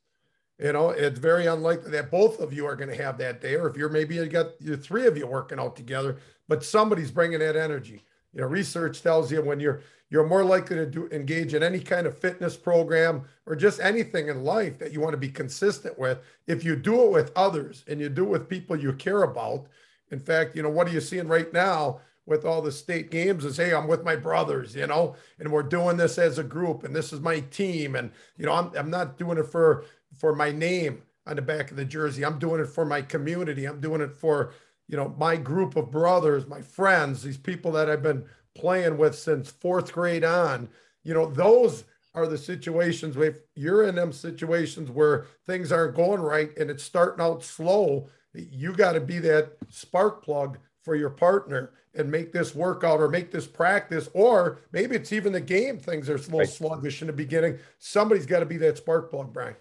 you 0.62 0.74
know, 0.74 0.92
it's 0.92 1.18
very 1.18 1.48
unlikely 1.48 1.90
that 1.92 2.12
both 2.12 2.40
of 2.40 2.54
you 2.54 2.68
are 2.68 2.76
going 2.76 2.90
to 2.90 3.04
have 3.04 3.18
that 3.18 3.42
day, 3.42 3.56
or 3.56 3.68
if 3.68 3.76
you're 3.76 3.90
maybe 3.90 4.16
you 4.16 4.28
got 4.28 4.62
you 4.62 4.78
three 4.78 5.08
of 5.08 5.18
you 5.18 5.26
working 5.26 5.60
out 5.60 5.76
together, 5.76 6.18
but 6.48 6.64
somebody's 6.64 7.10
bringing 7.10 7.40
that 7.40 7.56
energy. 7.56 8.04
You 8.32 8.42
know, 8.42 8.48
research 8.48 9.02
tells 9.02 9.32
you 9.32 9.42
when 9.42 9.60
you're 9.60 9.82
you're 10.12 10.28
more 10.28 10.44
likely 10.44 10.76
to 10.76 10.86
do 10.86 11.10
engage 11.12 11.56
in 11.56 11.64
any 11.64 11.80
kind 11.80 12.06
of 12.06 12.18
fitness 12.18 12.56
program 12.56 13.24
or 13.48 13.56
just 13.56 13.80
anything 13.80 14.28
in 14.28 14.44
life 14.44 14.78
that 14.78 14.92
you 14.92 15.00
want 15.00 15.14
to 15.14 15.18
be 15.18 15.30
consistent 15.30 15.98
with. 15.98 16.20
If 16.46 16.64
you 16.64 16.76
do 16.76 17.06
it 17.06 17.12
with 17.12 17.32
others 17.36 17.84
and 17.88 18.00
you 18.00 18.10
do 18.10 18.26
it 18.26 18.30
with 18.30 18.50
people 18.50 18.76
you 18.76 18.94
care 18.94 19.24
about, 19.24 19.66
in 20.12 20.20
fact, 20.20 20.56
you 20.56 20.62
know, 20.62 20.70
what 20.70 20.88
are 20.88 20.92
you 20.92 21.02
seeing 21.02 21.28
right 21.28 21.52
now? 21.52 22.02
With 22.26 22.46
all 22.46 22.62
the 22.62 22.72
state 22.72 23.12
games 23.12 23.46
is 23.46 23.58
hey 23.58 23.74
i'm 23.74 23.88
with 23.88 24.04
my 24.04 24.16
brothers 24.16 24.76
you 24.76 24.86
know 24.88 25.16
and 25.40 25.52
we're 25.52 25.64
doing 25.64 25.98
this 25.98 26.18
as 26.18 26.38
a 26.38 26.44
group 26.44 26.84
and 26.84 26.96
this 26.96 27.12
is 27.12 27.20
my 27.20 27.40
team 27.40 27.96
and 27.96 28.12
you 28.38 28.46
know 28.46 28.54
i'm, 28.54 28.72
I'm 28.78 28.90
not 28.90 29.18
doing 29.18 29.38
it 29.38 29.48
for 29.48 29.86
for 30.18 30.36
my 30.36 30.52
name 30.52 31.02
on 31.28 31.36
the 31.36 31.42
back 31.42 31.72
of 31.72 31.78
the 31.78 31.86
jersey. 31.86 32.26
I'm 32.26 32.40
doing 32.40 32.62
it 32.62 32.68
for 32.68 32.86
my 32.86 33.02
community. 33.02 33.66
I'm 33.66 33.80
doing 33.80 34.02
it 34.02 34.12
for, 34.12 34.54
you 34.88 34.98
know, 34.98 35.16
my 35.18 35.36
group 35.36 35.76
of 35.76 35.92
brothers, 35.92 36.48
my 36.48 36.62
friends, 36.62 37.24
these 37.24 37.38
people 37.38 37.72
that 37.74 37.90
I've 37.90 38.04
been 38.04 38.26
playing 38.56 38.98
with 38.98 39.16
since 39.16 39.50
fourth 39.50 39.94
grade 39.94 40.24
on. 40.24 40.70
You 41.04 41.14
know, 41.14 41.28
those 41.28 41.86
are 42.14 42.28
the 42.28 42.38
situations 42.38 43.16
where 43.16 43.38
you're 43.56 43.84
in 43.84 43.96
them 43.96 44.12
situations 44.12 44.90
where 44.92 45.28
things 45.48 45.72
aren't 45.72 45.96
going 45.96 46.22
right 46.22 46.56
and 46.58 46.70
it's 46.70 46.84
starting 46.84 47.24
out 47.24 47.44
slow. 47.44 48.10
You 48.34 48.74
got 48.74 48.94
to 48.94 49.02
be 49.02 49.20
that 49.20 49.54
spark 49.70 50.24
plug 50.24 50.58
for 50.84 50.96
your 50.96 51.10
partner 51.10 51.72
and 51.94 52.10
make 52.10 52.32
this 52.32 52.56
workout 52.56 53.00
or 53.00 53.10
make 53.10 53.32
this 53.32 53.48
practice, 53.48 54.10
or 54.14 54.60
maybe 54.72 54.96
it's 54.96 55.12
even 55.12 55.34
the 55.34 55.42
game. 55.42 55.78
Things 55.78 56.10
are 56.10 56.16
a 56.16 56.18
little 56.18 56.40
right. 56.40 56.50
sluggish 56.50 57.02
in 57.02 57.08
the 57.08 57.14
beginning. 57.14 57.60
Somebody's 57.80 58.26
got 58.26 58.40
to 58.40 58.46
be 58.46 58.58
that 58.58 58.78
spark 58.78 59.12
plug, 59.12 59.34
Brian. 59.34 59.56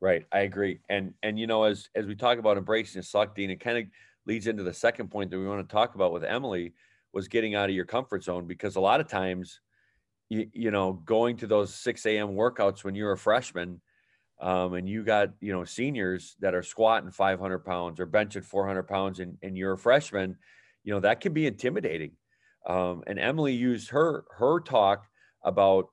Right, 0.00 0.26
I 0.32 0.40
agree. 0.40 0.80
And 0.88 1.14
and 1.22 1.38
you 1.38 1.46
know, 1.46 1.64
as 1.64 1.88
as 1.94 2.06
we 2.06 2.14
talk 2.14 2.38
about 2.38 2.58
embracing 2.58 3.00
the 3.00 3.06
suck, 3.06 3.34
Dean, 3.34 3.50
it 3.50 3.60
kind 3.60 3.78
of 3.78 3.84
leads 4.26 4.46
into 4.46 4.62
the 4.62 4.74
second 4.74 5.10
point 5.10 5.30
that 5.30 5.38
we 5.38 5.46
want 5.46 5.66
to 5.66 5.72
talk 5.72 5.94
about 5.94 6.12
with 6.12 6.24
Emily 6.24 6.74
was 7.12 7.28
getting 7.28 7.54
out 7.54 7.70
of 7.70 7.74
your 7.74 7.84
comfort 7.84 8.22
zone 8.24 8.46
because 8.46 8.76
a 8.76 8.80
lot 8.80 9.00
of 9.00 9.08
times, 9.08 9.60
you, 10.28 10.48
you 10.52 10.70
know, 10.70 10.92
going 10.92 11.36
to 11.38 11.46
those 11.46 11.74
6 11.74 12.04
a.m. 12.04 12.30
workouts 12.30 12.84
when 12.84 12.94
you're 12.94 13.12
a 13.12 13.18
freshman, 13.18 13.80
um, 14.38 14.74
and 14.74 14.86
you 14.86 15.02
got 15.02 15.30
you 15.40 15.52
know 15.52 15.64
seniors 15.64 16.36
that 16.40 16.54
are 16.54 16.62
squatting 16.62 17.10
500 17.10 17.60
pounds 17.60 18.00
or 18.00 18.06
benching 18.06 18.44
400 18.44 18.82
pounds, 18.82 19.20
and, 19.20 19.38
and 19.42 19.56
you're 19.56 19.72
a 19.72 19.78
freshman, 19.78 20.36
you 20.86 20.94
know 20.94 21.00
that 21.00 21.20
can 21.20 21.34
be 21.34 21.46
intimidating. 21.46 22.12
Um, 22.66 23.02
and 23.06 23.18
Emily 23.18 23.52
used 23.52 23.90
her 23.90 24.24
her 24.38 24.60
talk 24.60 25.04
about 25.44 25.90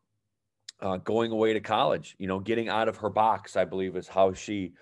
uh, 0.81 0.97
going 0.97 1.31
away 1.31 1.53
to 1.53 1.59
college, 1.59 2.15
you 2.19 2.27
know, 2.27 2.39
getting 2.39 2.69
out 2.69 2.87
of 2.87 2.97
her 2.97 3.09
box, 3.09 3.55
I 3.55 3.65
believe 3.65 3.95
is 3.95 4.07
how 4.07 4.33
she 4.33 4.73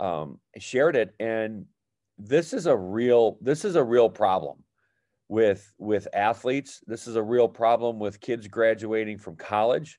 um, 0.00 0.40
shared 0.58 0.96
it. 0.96 1.14
And 1.20 1.66
this 2.18 2.52
is 2.52 2.66
a 2.66 2.76
real, 2.76 3.38
this 3.42 3.64
is 3.64 3.76
a 3.76 3.84
real 3.84 4.08
problem 4.08 4.64
with, 5.28 5.74
with 5.78 6.08
athletes. 6.14 6.80
This 6.86 7.06
is 7.06 7.16
a 7.16 7.22
real 7.22 7.48
problem 7.48 7.98
with 7.98 8.20
kids 8.20 8.48
graduating 8.48 9.18
from 9.18 9.36
college 9.36 9.98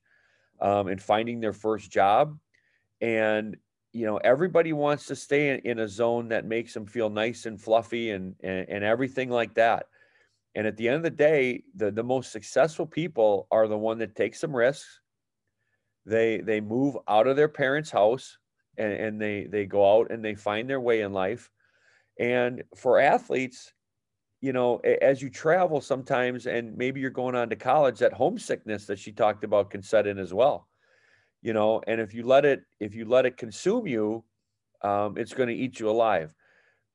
um, 0.60 0.88
and 0.88 1.02
finding 1.02 1.40
their 1.40 1.54
first 1.54 1.92
job. 1.92 2.38
And, 3.00 3.58
you 3.94 4.08
know, 4.08 4.18
everybody 4.18 4.74
wants 4.74 5.06
to 5.06 5.16
stay 5.16 5.50
in, 5.50 5.60
in 5.60 5.80
a 5.80 5.88
zone 5.88 6.28
that 6.30 6.46
makes 6.46 6.74
them 6.74 6.86
feel 6.86 7.10
nice 7.10 7.46
and 7.46 7.62
fluffy 7.62 8.10
and, 8.10 8.36
and, 8.44 8.68
and 8.68 8.84
everything 8.84 9.30
like 9.30 9.54
that. 9.54 9.86
And 10.56 10.68
at 10.68 10.78
the 10.78 10.88
end 10.88 10.98
of 10.98 11.04
the 11.04 11.10
day, 11.12 11.64
the, 11.76 11.92
the 11.92 12.04
most 12.04 12.32
successful 12.32 12.88
people 12.88 13.48
are 13.52 13.68
the 13.68 13.78
one 13.78 14.00
that 14.00 14.16
take 14.16 14.36
some 14.36 14.56
risks, 14.56 15.00
they 16.06 16.42
they 16.42 16.60
move 16.60 16.98
out 17.08 17.28
of 17.28 17.38
their 17.38 17.48
parents' 17.48 17.90
house 17.90 18.38
and, 18.78 18.92
and 18.92 19.22
they 19.22 19.46
they 19.46 19.66
go 19.66 20.00
out 20.00 20.12
and 20.12 20.24
they 20.26 20.36
find 20.36 20.70
their 20.70 20.82
way 20.82 21.02
in 21.02 21.14
life. 21.14 21.50
And 22.20 22.64
for 22.76 23.00
athletes, 23.00 23.74
you 24.42 24.54
know, 24.54 24.78
as 24.78 25.22
you 25.22 25.30
travel 25.30 25.80
sometimes, 25.80 26.46
and 26.46 26.76
maybe 26.78 27.00
you're 27.00 27.10
going 27.10 27.36
on 27.36 27.50
to 27.50 27.56
college, 27.56 28.00
that 28.00 28.14
homesickness 28.14 28.86
that 28.88 29.00
she 29.00 29.12
talked 29.12 29.44
about 29.44 29.70
can 29.70 29.82
set 29.82 30.06
in 30.06 30.20
as 30.20 30.34
well. 30.34 30.68
You 31.44 31.54
know, 31.54 31.84
and 31.88 32.02
if 32.02 32.16
you 32.16 32.26
let 32.26 32.46
it 32.46 32.64
if 32.80 32.96
you 32.96 33.06
let 33.06 33.28
it 33.28 33.38
consume 33.38 33.88
you, 33.88 34.26
um, 34.82 35.18
it's 35.18 35.34
going 35.34 35.50
to 35.50 35.56
eat 35.56 35.80
you 35.80 35.90
alive. 35.90 36.34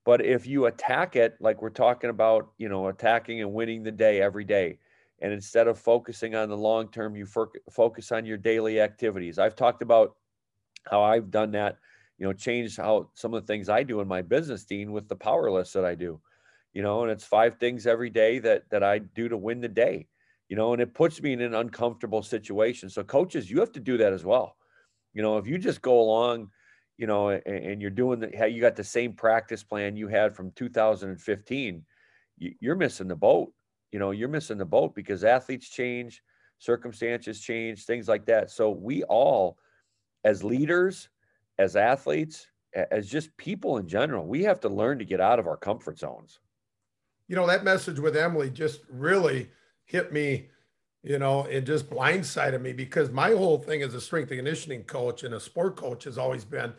But 0.04 0.24
if 0.24 0.46
you 0.46 0.66
attack 0.66 1.16
it, 1.16 1.36
like 1.40 1.62
we're 1.62 1.70
talking 1.70 2.10
about, 2.10 2.50
you 2.58 2.68
know, 2.68 2.88
attacking 2.88 3.42
and 3.42 3.52
winning 3.52 3.84
the 3.84 3.92
day 3.92 4.22
every 4.22 4.44
day, 4.44 4.80
and 5.20 5.32
instead 5.32 5.68
of 5.68 5.78
focusing 5.78 6.34
on 6.34 6.48
the 6.48 6.56
long 6.56 6.88
term 6.88 7.16
you 7.16 7.26
focus 7.70 8.12
on 8.12 8.24
your 8.24 8.36
daily 8.36 8.80
activities 8.80 9.38
i've 9.38 9.56
talked 9.56 9.82
about 9.82 10.16
how 10.90 11.02
i've 11.02 11.30
done 11.30 11.50
that 11.52 11.78
you 12.18 12.26
know 12.26 12.32
changed 12.32 12.76
how 12.76 13.08
some 13.14 13.34
of 13.34 13.42
the 13.42 13.46
things 13.46 13.68
i 13.68 13.82
do 13.82 14.00
in 14.00 14.08
my 14.08 14.22
business 14.22 14.64
dean 14.64 14.92
with 14.92 15.08
the 15.08 15.16
power 15.16 15.50
list 15.50 15.74
that 15.74 15.84
i 15.84 15.94
do 15.94 16.20
you 16.72 16.82
know 16.82 17.02
and 17.02 17.10
it's 17.10 17.24
five 17.24 17.58
things 17.58 17.86
every 17.86 18.10
day 18.10 18.38
that 18.38 18.68
that 18.70 18.82
i 18.82 18.98
do 18.98 19.28
to 19.28 19.36
win 19.36 19.60
the 19.60 19.68
day 19.68 20.06
you 20.48 20.56
know 20.56 20.72
and 20.72 20.82
it 20.82 20.94
puts 20.94 21.22
me 21.22 21.32
in 21.32 21.40
an 21.40 21.54
uncomfortable 21.54 22.22
situation. 22.22 22.88
So 22.88 23.04
coaches 23.04 23.50
you 23.50 23.60
have 23.60 23.72
to 23.72 23.80
do 23.80 23.96
that 23.98 24.12
as 24.12 24.24
well. 24.24 24.56
You 25.14 25.22
know 25.22 25.38
if 25.38 25.46
you 25.46 25.58
just 25.58 25.82
go 25.82 26.00
along 26.00 26.50
you 26.96 27.06
know 27.06 27.28
and, 27.28 27.46
and 27.46 27.82
you're 27.82 27.90
doing 27.90 28.20
the 28.20 28.48
you 28.50 28.60
got 28.60 28.76
the 28.76 28.84
same 28.84 29.12
practice 29.12 29.62
plan 29.62 29.96
you 29.96 30.08
had 30.08 30.34
from 30.34 30.50
2015 30.52 31.84
you're 32.38 32.76
missing 32.76 33.08
the 33.08 33.16
boat. 33.16 33.52
You 33.92 33.98
know 33.98 34.10
you're 34.10 34.28
missing 34.28 34.58
the 34.58 34.64
boat 34.64 34.94
because 34.94 35.24
athletes 35.24 35.68
change 35.68 36.22
circumstances 36.58 37.40
change 37.40 37.84
things 37.84 38.08
like 38.08 38.26
that. 38.26 38.50
So 38.50 38.70
we 38.70 39.04
all 39.04 39.58
as 40.24 40.42
leaders 40.42 41.08
as 41.58 41.76
athletes 41.76 42.46
as 42.74 43.08
just 43.08 43.36
people 43.36 43.78
in 43.78 43.88
general 43.88 44.26
we 44.26 44.42
have 44.44 44.60
to 44.60 44.68
learn 44.68 44.98
to 44.98 45.04
get 45.04 45.20
out 45.20 45.38
of 45.38 45.46
our 45.46 45.56
comfort 45.56 45.98
zones. 45.98 46.40
You 47.28 47.36
know 47.36 47.46
that 47.46 47.64
message 47.64 47.98
with 47.98 48.16
emily 48.16 48.50
just 48.50 48.80
really 48.88 49.50
hit 49.88 50.12
me 50.12 50.48
you 51.02 51.18
know 51.18 51.44
and 51.44 51.66
just 51.66 51.88
blindsided 51.88 52.60
me 52.60 52.72
because 52.72 53.10
my 53.10 53.30
whole 53.30 53.58
thing 53.58 53.82
as 53.82 53.94
a 53.94 54.00
strength 54.00 54.30
and 54.30 54.38
conditioning 54.38 54.82
coach 54.84 55.22
and 55.22 55.34
a 55.34 55.40
sport 55.40 55.76
coach 55.76 56.04
has 56.04 56.18
always 56.18 56.44
been 56.44 56.72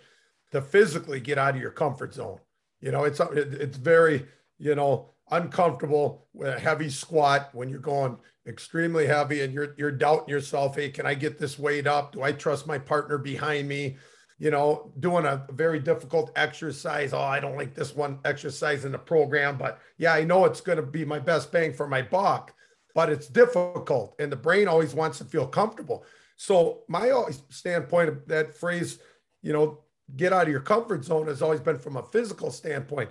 to 0.51 0.61
physically 0.61 1.19
get 1.19 1.37
out 1.37 1.55
of 1.55 1.61
your 1.61 1.71
comfort 1.71 2.13
zone. 2.13 2.39
You 2.81 2.91
know 2.91 3.03
it's 3.03 3.19
it's 3.19 3.77
very 3.77 4.25
you 4.57 4.75
know 4.75 5.11
uncomfortable 5.31 6.27
with 6.33 6.49
a 6.49 6.59
heavy 6.59 6.89
squat 6.89 7.49
when 7.53 7.69
you're 7.69 7.79
going 7.79 8.17
extremely 8.47 9.05
heavy 9.05 9.41
and 9.41 9.53
you're 9.53 9.75
you're 9.77 9.91
doubting 9.91 10.29
yourself 10.29 10.75
hey 10.75 10.89
can 10.89 11.05
i 11.05 11.13
get 11.13 11.37
this 11.37 11.59
weight 11.59 11.87
up? 11.87 12.13
Do 12.13 12.23
i 12.23 12.31
trust 12.31 12.67
my 12.67 12.77
partner 12.77 13.17
behind 13.17 13.67
me? 13.67 13.97
You 14.37 14.51
know 14.51 14.91
doing 14.99 15.25
a 15.25 15.45
very 15.51 15.79
difficult 15.79 16.31
exercise. 16.35 17.13
Oh 17.13 17.19
i 17.19 17.39
don't 17.39 17.57
like 17.57 17.73
this 17.73 17.95
one 17.95 18.19
exercise 18.25 18.85
in 18.85 18.91
the 18.91 18.97
program 18.97 19.57
but 19.57 19.79
yeah 19.97 20.13
i 20.13 20.23
know 20.23 20.45
it's 20.45 20.61
going 20.61 20.77
to 20.77 20.83
be 20.83 21.05
my 21.05 21.19
best 21.19 21.51
bang 21.51 21.73
for 21.73 21.87
my 21.87 22.01
buck 22.01 22.53
but 22.96 23.10
it's 23.10 23.27
difficult 23.27 24.15
and 24.19 24.31
the 24.31 24.36
brain 24.36 24.67
always 24.67 24.93
wants 24.93 25.17
to 25.17 25.25
feel 25.25 25.48
comfortable 25.48 26.03
so 26.36 26.81
my 26.88 27.12
standpoint 27.50 28.10
of 28.10 28.27
that 28.27 28.53
phrase 28.53 29.00
you 29.41 29.53
know 29.53 29.79
get 30.15 30.34
out 30.34 30.43
of 30.43 30.50
your 30.50 30.60
comfort 30.60 31.03
zone 31.03 31.27
has 31.27 31.41
always 31.41 31.60
been 31.60 31.77
from 31.77 31.98
a 31.98 32.03
physical 32.03 32.51
standpoint 32.51 33.10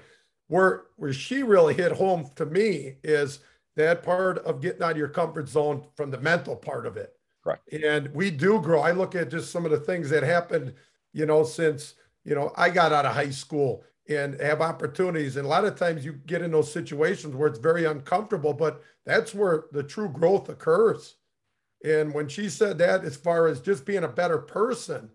where 0.49 0.85
where 0.97 1.13
she 1.13 1.43
really 1.43 1.75
hit 1.75 1.93
home 1.93 2.29
to 2.35 2.47
me 2.47 2.97
is 3.05 3.41
that 3.77 4.03
part 4.03 4.39
of 4.39 4.61
getting 4.61 4.83
out 4.83 4.93
of 4.93 4.97
your 4.97 5.09
comfort 5.09 5.49
zone 5.49 5.87
from 5.95 6.11
the 6.11 6.19
mental 6.19 6.57
part 6.57 6.85
of 6.85 6.97
it. 6.97 7.13
Right. 7.45 7.59
And 7.85 8.13
we 8.13 8.31
do 8.31 8.61
grow. 8.61 8.81
I 8.81 8.91
look 8.91 9.15
at 9.15 9.31
just 9.31 9.53
some 9.53 9.65
of 9.65 9.71
the 9.71 9.79
things 9.79 10.11
that 10.11 10.25
happened, 10.25 10.75
you 11.13 11.25
know, 11.25 11.45
since 11.45 11.95
you 12.25 12.35
know 12.35 12.53
I 12.57 12.71
got 12.71 12.93
out 12.93 13.07
of 13.07 13.15
high 13.15 13.31
school 13.31 13.85
and 14.09 14.41
have 14.41 14.61
opportunities. 14.61 15.37
And 15.37 15.45
a 15.45 15.49
lot 15.49 15.65
of 15.65 15.77
times 15.77 16.05
you 16.05 16.15
get 16.27 16.43
in 16.43 16.53
those 16.53 16.73
situations 16.73 17.35
where 17.35 17.49
it's 17.49 17.59
very 17.59 17.85
uncomfortable, 17.85 18.55
but 18.55 18.83
that's 19.05 19.35
where 19.35 19.65
the 19.73 19.83
true 19.83 20.09
growth 20.09 20.49
occurs. 20.49 21.17
And 21.85 22.13
when 22.15 22.29
she 22.29 22.49
said 22.49 22.79
that, 22.79 23.05
as 23.05 23.17
far 23.17 23.47
as 23.47 23.61
just 23.61 23.85
being 23.85 24.05
a 24.05 24.09
better 24.09 24.39
person, 24.39 25.11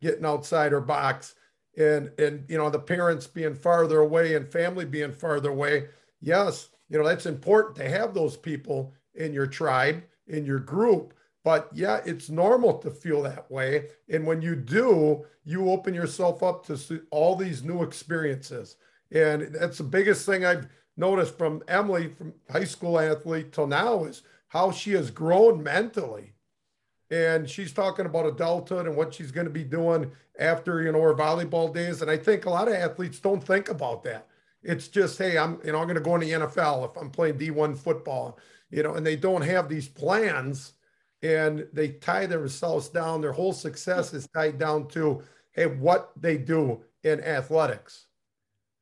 getting 0.00 0.26
outside 0.26 0.72
her 0.72 0.80
box, 0.80 1.34
and 1.76 2.10
and 2.18 2.44
you 2.48 2.58
know 2.58 2.70
the 2.70 2.78
parents 2.78 3.26
being 3.26 3.54
farther 3.54 4.00
away 4.00 4.34
and 4.34 4.50
family 4.50 4.84
being 4.84 5.12
farther 5.12 5.50
away 5.50 5.86
yes 6.20 6.68
you 6.88 6.98
know 6.98 7.06
that's 7.06 7.26
important 7.26 7.76
to 7.76 7.88
have 7.88 8.12
those 8.12 8.36
people 8.36 8.92
in 9.14 9.32
your 9.32 9.46
tribe 9.46 10.02
in 10.26 10.44
your 10.44 10.58
group 10.58 11.14
but 11.44 11.68
yeah 11.72 12.00
it's 12.04 12.30
normal 12.30 12.78
to 12.78 12.90
feel 12.90 13.22
that 13.22 13.50
way. 13.50 13.88
And 14.08 14.26
when 14.26 14.42
you 14.42 14.54
do 14.56 15.24
you 15.44 15.70
open 15.70 15.94
yourself 15.94 16.42
up 16.42 16.64
to 16.66 17.02
all 17.10 17.34
these 17.34 17.64
new 17.64 17.82
experiences. 17.82 18.76
And 19.10 19.54
that's 19.54 19.78
the 19.78 19.84
biggest 19.84 20.26
thing 20.26 20.44
i've 20.44 20.68
noticed 20.96 21.38
from 21.38 21.62
emily 21.68 22.08
from 22.08 22.34
high 22.50 22.64
school 22.64 22.98
athlete 22.98 23.52
till 23.52 23.66
now 23.66 24.04
is 24.04 24.22
how 24.48 24.70
she 24.70 24.92
has 24.92 25.10
grown 25.10 25.62
mentally. 25.62 26.34
And 27.10 27.48
she's 27.48 27.72
talking 27.72 28.06
about 28.06 28.26
adulthood 28.26 28.86
and 28.86 28.96
what 28.96 29.12
she's 29.12 29.30
going 29.30 29.46
to 29.46 29.52
be 29.52 29.64
doing 29.64 30.10
after 30.38 30.82
you 30.82 30.92
know 30.92 31.02
her 31.02 31.14
volleyball 31.14 31.72
days. 31.72 32.02
And 32.02 32.10
i 32.10 32.16
think 32.16 32.46
a 32.46 32.50
lot 32.50 32.68
of 32.68 32.74
athletes 32.74 33.18
don't 33.18 33.42
think 33.42 33.68
about 33.68 34.02
that. 34.04 34.28
It's 34.62 34.88
just 34.88 35.18
hey 35.18 35.36
i'm 35.38 35.58
you 35.64 35.72
know 35.72 35.78
i'm 35.78 35.86
going 35.86 35.96
to 35.96 36.00
go 36.00 36.14
in 36.14 36.20
the 36.20 36.30
nfl 36.30 36.88
if 36.88 36.96
i'm 36.96 37.10
playing 37.10 37.36
d1 37.36 37.76
football 37.76 38.38
you 38.70 38.82
know 38.82 38.94
and 38.94 39.04
they 39.04 39.16
don't 39.16 39.42
have 39.42 39.68
these 39.68 39.88
plans 39.88 40.74
and 41.22 41.66
they 41.72 41.88
tie 41.88 42.26
themselves 42.26 42.88
down 42.88 43.20
their 43.20 43.32
whole 43.32 43.52
success 43.52 44.12
is 44.12 44.28
tied 44.34 44.58
down 44.58 44.86
to 44.88 45.22
hey 45.52 45.66
what 45.66 46.10
they 46.16 46.36
do 46.36 46.82
in 47.04 47.22
athletics 47.22 48.06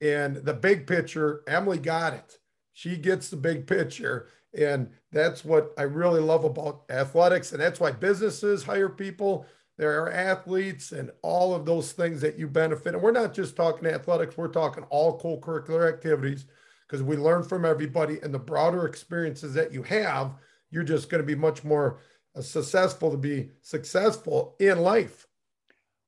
and 0.01 0.37
the 0.37 0.55
big 0.55 0.87
picture 0.87 1.43
emily 1.47 1.79
got 1.79 2.13
it 2.13 2.39
she 2.73 2.97
gets 2.97 3.29
the 3.29 3.37
big 3.37 3.67
picture 3.67 4.29
and 4.55 4.91
that's 5.13 5.45
what 5.45 5.73
I 5.79 5.83
really 5.83 6.21
love 6.21 6.45
about 6.45 6.83
athletics. 6.91 7.53
And 7.53 7.61
that's 7.61 7.81
why 7.81 7.93
businesses 7.93 8.65
hire 8.65 8.89
people. 8.89 9.47
There 9.79 10.03
are 10.03 10.11
athletes 10.11 10.93
and 10.93 11.11
all 11.23 11.55
of 11.55 11.65
those 11.65 11.93
things 11.93 12.21
that 12.21 12.39
you 12.39 12.47
benefit. 12.47 12.95
And 12.95 13.03
we're 13.03 13.13
not 13.13 13.33
just 13.33 13.57
talking 13.57 13.89
athletics, 13.89 14.37
we're 14.37 14.49
talking 14.49 14.85
all 14.91 15.19
co 15.19 15.39
curricular 15.39 15.89
activities 15.89 16.47
because 16.87 17.03
we 17.03 17.17
learn 17.17 17.43
from 17.43 17.65
everybody. 17.65 18.19
And 18.23 18.35
the 18.35 18.39
broader 18.39 18.87
experiences 18.87 19.55
that 19.55 19.73
you 19.73 19.83
have, 19.85 20.35
you're 20.71 20.85
just 20.85 21.09
going 21.09 21.23
to 21.23 21.27
be 21.27 21.35
much 21.35 21.65
more 21.65 22.01
successful 22.41 23.11
to 23.11 23.17
be 23.17 23.51
successful 23.63 24.57
in 24.61 24.79
life. 24.81 25.27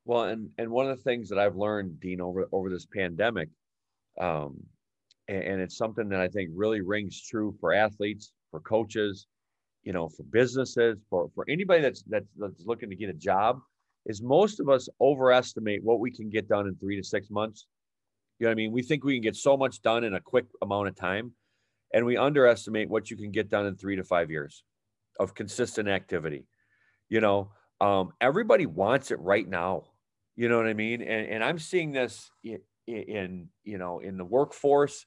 Well, 0.05 0.25
and 0.25 0.51
and 0.59 0.71
one 0.71 0.89
of 0.89 0.97
the 0.97 1.03
things 1.03 1.29
that 1.29 1.39
I've 1.39 1.57
learned, 1.57 2.01
Dean, 2.01 2.21
over 2.21 2.47
over 2.53 2.71
this 2.71 2.87
pandemic, 2.87 3.49
um, 4.21 4.61
and, 5.29 5.43
and 5.43 5.61
it's 5.61 5.77
something 5.77 6.09
that 6.09 6.21
I 6.21 6.29
think 6.29 6.51
really 6.55 6.81
rings 6.81 7.21
true 7.23 7.55
for 7.61 7.73
athletes, 7.73 8.33
for 8.51 8.61
coaches, 8.61 9.27
you 9.85 9.93
know, 9.93 10.09
for 10.09 10.25
businesses, 10.25 10.99
for 11.09 11.29
for 11.35 11.45
anybody 11.49 11.83
that's 11.83 12.03
that's 12.09 12.27
that's 12.37 12.65
looking 12.67 12.91
to 12.91 12.97
get 12.97 13.11
a 13.11 13.15
job, 13.15 13.61
is 14.07 14.23
most 14.23 14.59
of 14.61 14.69
us 14.69 14.89
overestimate 15.01 15.85
what 15.85 16.01
we 16.01 16.11
can 16.11 16.29
get 16.31 16.49
done 16.49 16.67
in 16.67 16.75
three 16.77 16.97
to 16.97 17.05
six 17.05 17.31
months. 17.31 17.67
You 18.39 18.47
know 18.47 18.51
what 18.51 18.55
I 18.55 18.57
mean? 18.57 18.73
We 18.73 18.83
think 18.83 19.05
we 19.05 19.15
can 19.15 19.23
get 19.23 19.37
so 19.37 19.57
much 19.57 19.83
done 19.83 20.03
in 20.03 20.15
a 20.15 20.21
quick 20.21 20.47
amount 20.63 20.89
of 20.89 20.97
time, 20.97 21.33
and 21.95 22.05
we 22.05 22.17
underestimate 22.17 22.91
what 22.91 23.09
you 23.09 23.17
can 23.17 23.31
get 23.31 23.49
done 23.49 23.67
in 23.67 23.77
three 23.77 23.95
to 23.95 24.03
five 24.03 24.33
years 24.33 24.65
of 25.19 25.35
consistent 25.35 25.89
activity. 25.89 26.47
You 27.09 27.21
know, 27.21 27.51
um, 27.81 28.13
everybody 28.21 28.67
wants 28.67 29.11
it 29.11 29.21
right 29.21 29.49
now. 29.49 29.85
You 30.37 30.49
know 30.49 30.57
what 30.57 30.67
I 30.67 30.75
mean? 30.75 31.03
And 31.03 31.29
and 31.29 31.45
I'm 31.45 31.59
seeing 31.59 31.93
this 31.93 32.31
in, 32.43 32.61
in 32.87 33.49
you 33.65 33.79
know 33.79 33.99
in 33.99 34.17
the 34.17 34.25
workforce 34.25 35.05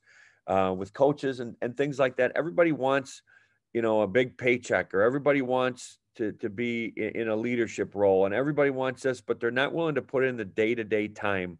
uh, 0.47 0.74
with 0.77 0.93
coaches 0.93 1.39
and 1.39 1.55
and 1.62 1.75
things 1.75 1.97
like 1.97 2.17
that. 2.17 2.33
Everybody 2.35 2.71
wants 2.71 3.21
you 3.75 3.81
know 3.81 4.01
a 4.01 4.07
big 4.07 4.38
paycheck 4.38 4.93
or 4.93 5.01
everybody 5.01 5.41
wants 5.41 6.00
to 6.15 6.31
to 6.33 6.50
be 6.50 6.93
in 6.95 7.27
a 7.27 7.35
leadership 7.35 7.93
role 7.93 8.25
and 8.25 8.33
everybody 8.33 8.69
wants 8.69 9.03
this 9.03 9.19
but 9.19 9.39
they're 9.39 9.51
not 9.51 9.74
willing 9.74 9.95
to 9.95 10.01
put 10.01 10.24
in 10.24 10.38
the 10.38 10.45
day-to-day 10.45 11.09
time 11.09 11.57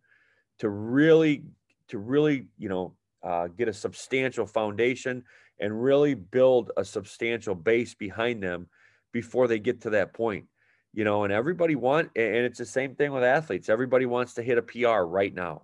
to 0.60 0.70
really 0.70 1.44
to 1.90 1.98
really 1.98 2.48
you 2.58 2.70
know 2.70 2.96
uh, 3.22 3.48
get 3.48 3.68
a 3.68 3.74
substantial 3.74 4.46
foundation 4.46 5.24
and 5.60 5.84
really 5.84 6.14
build 6.14 6.72
a 6.78 6.86
substantial 6.86 7.56
base 7.56 7.94
behind 7.94 8.42
them 8.42 8.68
before 9.12 9.48
they 9.48 9.60
get 9.60 9.82
to 9.82 9.92
that 9.92 10.14
point 10.14 10.46
you 10.94 11.04
know 11.04 11.24
and 11.24 11.32
everybody 11.32 11.76
want 11.76 12.10
and 12.16 12.36
it's 12.38 12.58
the 12.58 12.66
same 12.66 12.96
thing 12.96 13.12
with 13.12 13.24
athletes 13.24 13.70
everybody 13.70 14.06
wants 14.06 14.34
to 14.34 14.44
hit 14.44 14.58
a 14.58 14.62
pr 14.62 14.88
right 14.88 15.34
now 15.34 15.64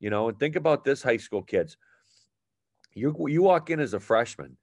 you 0.00 0.10
know 0.10 0.28
and 0.28 0.38
think 0.38 0.56
about 0.56 0.84
this 0.84 1.02
high 1.02 1.16
school 1.16 1.42
kids 1.42 1.76
you 2.92 3.14
you 3.28 3.42
walk 3.42 3.70
in 3.70 3.80
as 3.80 3.94
a 3.94 4.00
freshman 4.00 4.56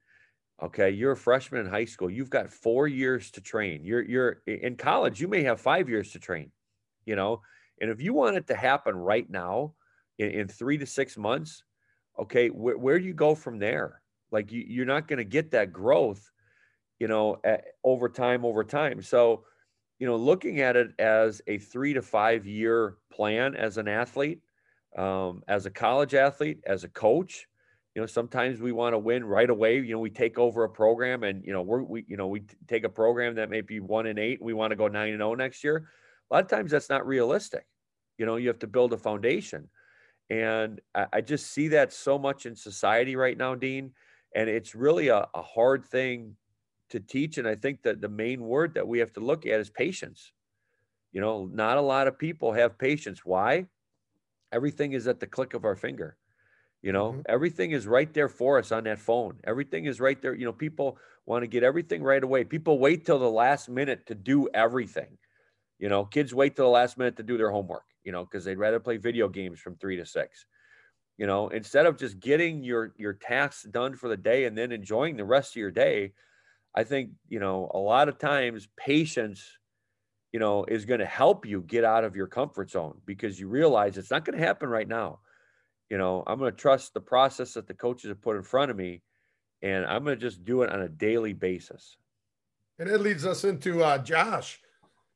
Okay, 0.62 0.90
you're 0.90 1.12
a 1.12 1.16
freshman 1.16 1.62
in 1.62 1.70
high 1.70 1.86
school. 1.86 2.08
You've 2.08 2.30
got 2.30 2.52
four 2.52 2.86
years 2.86 3.32
to 3.32 3.40
train. 3.40 3.82
You're 3.82 4.02
you're 4.02 4.42
in 4.46 4.76
college. 4.76 5.20
You 5.20 5.26
may 5.26 5.42
have 5.42 5.60
five 5.60 5.88
years 5.88 6.12
to 6.12 6.20
train. 6.20 6.52
You 7.04 7.16
know, 7.16 7.42
and 7.80 7.90
if 7.90 8.00
you 8.00 8.14
want 8.14 8.36
it 8.36 8.46
to 8.46 8.54
happen 8.54 8.94
right 8.94 9.28
now, 9.28 9.74
in, 10.18 10.30
in 10.30 10.48
three 10.48 10.78
to 10.78 10.86
six 10.86 11.16
months, 11.18 11.64
okay, 12.16 12.48
where, 12.48 12.78
where 12.78 12.98
do 13.00 13.04
you 13.04 13.12
go 13.12 13.34
from 13.34 13.58
there? 13.58 14.01
Like 14.32 14.50
you, 14.50 14.64
you're 14.66 14.86
not 14.86 15.06
going 15.06 15.18
to 15.18 15.24
get 15.24 15.52
that 15.52 15.72
growth, 15.72 16.30
you 16.98 17.06
know, 17.06 17.38
at, 17.44 17.64
over 17.84 18.08
time, 18.08 18.44
over 18.44 18.64
time. 18.64 19.02
So, 19.02 19.44
you 19.98 20.06
know, 20.06 20.16
looking 20.16 20.60
at 20.60 20.74
it 20.74 20.92
as 20.98 21.40
a 21.46 21.58
three 21.58 21.94
to 21.94 22.02
five 22.02 22.46
year 22.46 22.96
plan 23.12 23.54
as 23.54 23.76
an 23.78 23.86
athlete, 23.86 24.40
um, 24.96 25.42
as 25.46 25.66
a 25.66 25.70
college 25.70 26.14
athlete, 26.14 26.60
as 26.66 26.82
a 26.84 26.88
coach, 26.88 27.46
you 27.94 28.00
know 28.00 28.06
sometimes 28.06 28.60
we 28.60 28.72
want 28.72 28.94
to 28.94 28.98
win 28.98 29.24
right 29.24 29.50
away. 29.50 29.76
You 29.76 29.92
know 29.92 29.98
we 29.98 30.10
take 30.10 30.38
over 30.38 30.64
a 30.64 30.68
program 30.68 31.24
and 31.24 31.44
you 31.44 31.52
know 31.52 31.62
we're 31.62 31.82
we 31.82 32.04
you 32.08 32.16
know 32.16 32.26
we 32.26 32.42
take 32.66 32.84
a 32.84 32.88
program 32.88 33.34
that 33.34 33.50
may 33.50 33.60
be 33.60 33.80
one 33.80 34.06
and 34.06 34.18
eight 34.18 34.40
we 34.40 34.54
want 34.54 34.70
to 34.70 34.76
go 34.76 34.88
nine 34.88 35.10
and 35.10 35.18
zero 35.18 35.32
oh 35.32 35.34
next 35.34 35.62
year. 35.62 35.88
A 36.30 36.34
lot 36.34 36.44
of 36.44 36.48
times 36.48 36.70
that's 36.70 36.88
not 36.88 37.06
realistic. 37.06 37.66
You 38.16 38.26
know 38.26 38.36
you 38.36 38.48
have 38.48 38.60
to 38.60 38.66
build 38.66 38.92
a 38.92 38.98
foundation. 38.98 39.68
And 40.30 40.80
i, 40.94 41.06
I 41.14 41.20
just 41.20 41.48
see 41.48 41.68
that 41.68 41.92
so 41.92 42.18
much 42.18 42.46
in 42.46 42.56
society 42.56 43.16
right 43.16 43.36
now 43.36 43.54
dean 43.54 43.92
and 44.34 44.48
it's 44.48 44.74
really 44.74 45.08
a, 45.08 45.26
a 45.34 45.42
hard 45.42 45.84
thing 45.84 46.36
to 46.90 47.00
teach 47.00 47.38
and 47.38 47.48
i 47.48 47.54
think 47.54 47.82
that 47.82 48.00
the 48.00 48.08
main 48.08 48.40
word 48.40 48.74
that 48.74 48.86
we 48.86 48.98
have 48.98 49.12
to 49.12 49.20
look 49.20 49.46
at 49.46 49.60
is 49.60 49.70
patience 49.70 50.32
you 51.12 51.20
know 51.20 51.48
not 51.52 51.78
a 51.78 51.82
lot 51.82 52.06
of 52.06 52.18
people 52.18 52.52
have 52.52 52.78
patience 52.78 53.24
why 53.24 53.66
everything 54.52 54.92
is 54.92 55.06
at 55.06 55.20
the 55.20 55.26
click 55.26 55.54
of 55.54 55.64
our 55.64 55.76
finger 55.76 56.16
you 56.82 56.92
know, 56.92 57.12
mm-hmm. 57.12 57.20
everything 57.28 57.70
is 57.70 57.86
right 57.86 58.12
there 58.12 58.28
for 58.28 58.58
us 58.58 58.72
on 58.72 58.84
that 58.84 58.98
phone. 58.98 59.38
Everything 59.44 59.84
is 59.86 60.00
right 60.00 60.20
there. 60.20 60.34
You 60.34 60.44
know, 60.44 60.52
people 60.52 60.98
want 61.26 61.44
to 61.44 61.46
get 61.46 61.62
everything 61.62 62.02
right 62.02 62.22
away. 62.22 62.42
People 62.42 62.80
wait 62.80 63.06
till 63.06 63.20
the 63.20 63.30
last 63.30 63.68
minute 63.68 64.06
to 64.06 64.16
do 64.16 64.48
everything. 64.52 65.16
You 65.78 65.88
know, 65.88 66.04
kids 66.04 66.34
wait 66.34 66.56
till 66.56 66.64
the 66.64 66.70
last 66.70 66.98
minute 66.98 67.16
to 67.16 67.22
do 67.22 67.38
their 67.38 67.50
homework, 67.50 67.84
you 68.02 68.10
know, 68.10 68.24
because 68.24 68.44
they'd 68.44 68.58
rather 68.58 68.80
play 68.80 68.96
video 68.96 69.28
games 69.28 69.60
from 69.60 69.76
three 69.76 69.96
to 69.96 70.04
six. 70.04 70.44
You 71.18 71.26
know, 71.26 71.48
instead 71.48 71.86
of 71.86 71.98
just 71.98 72.18
getting 72.20 72.64
your 72.64 72.94
your 72.96 73.12
tasks 73.12 73.64
done 73.64 73.96
for 73.96 74.08
the 74.08 74.16
day 74.16 74.44
and 74.44 74.56
then 74.56 74.72
enjoying 74.72 75.16
the 75.16 75.24
rest 75.24 75.52
of 75.52 75.56
your 75.56 75.70
day, 75.70 76.12
I 76.74 76.84
think, 76.84 77.10
you 77.28 77.38
know, 77.38 77.70
a 77.72 77.78
lot 77.78 78.08
of 78.08 78.18
times 78.18 78.68
patience, 78.76 79.44
you 80.32 80.40
know, 80.40 80.64
is 80.64 80.84
going 80.84 81.00
to 81.00 81.06
help 81.06 81.46
you 81.46 81.62
get 81.62 81.84
out 81.84 82.04
of 82.04 82.16
your 82.16 82.26
comfort 82.26 82.70
zone 82.70 83.00
because 83.04 83.38
you 83.38 83.48
realize 83.48 83.98
it's 83.98 84.10
not 84.10 84.24
going 84.24 84.38
to 84.38 84.44
happen 84.44 84.68
right 84.68 84.88
now 84.88 85.20
you 85.92 85.98
know, 85.98 86.24
I'm 86.26 86.38
going 86.38 86.50
to 86.50 86.56
trust 86.56 86.94
the 86.94 87.02
process 87.02 87.52
that 87.52 87.66
the 87.66 87.74
coaches 87.74 88.08
have 88.08 88.22
put 88.22 88.36
in 88.36 88.42
front 88.42 88.70
of 88.70 88.78
me, 88.78 89.02
and 89.60 89.84
I'm 89.84 90.04
going 90.04 90.18
to 90.18 90.20
just 90.20 90.42
do 90.42 90.62
it 90.62 90.72
on 90.72 90.80
a 90.80 90.88
daily 90.88 91.34
basis. 91.34 91.98
And 92.78 92.88
it 92.88 93.02
leads 93.02 93.26
us 93.26 93.44
into 93.44 93.84
uh, 93.84 93.98
Josh, 93.98 94.58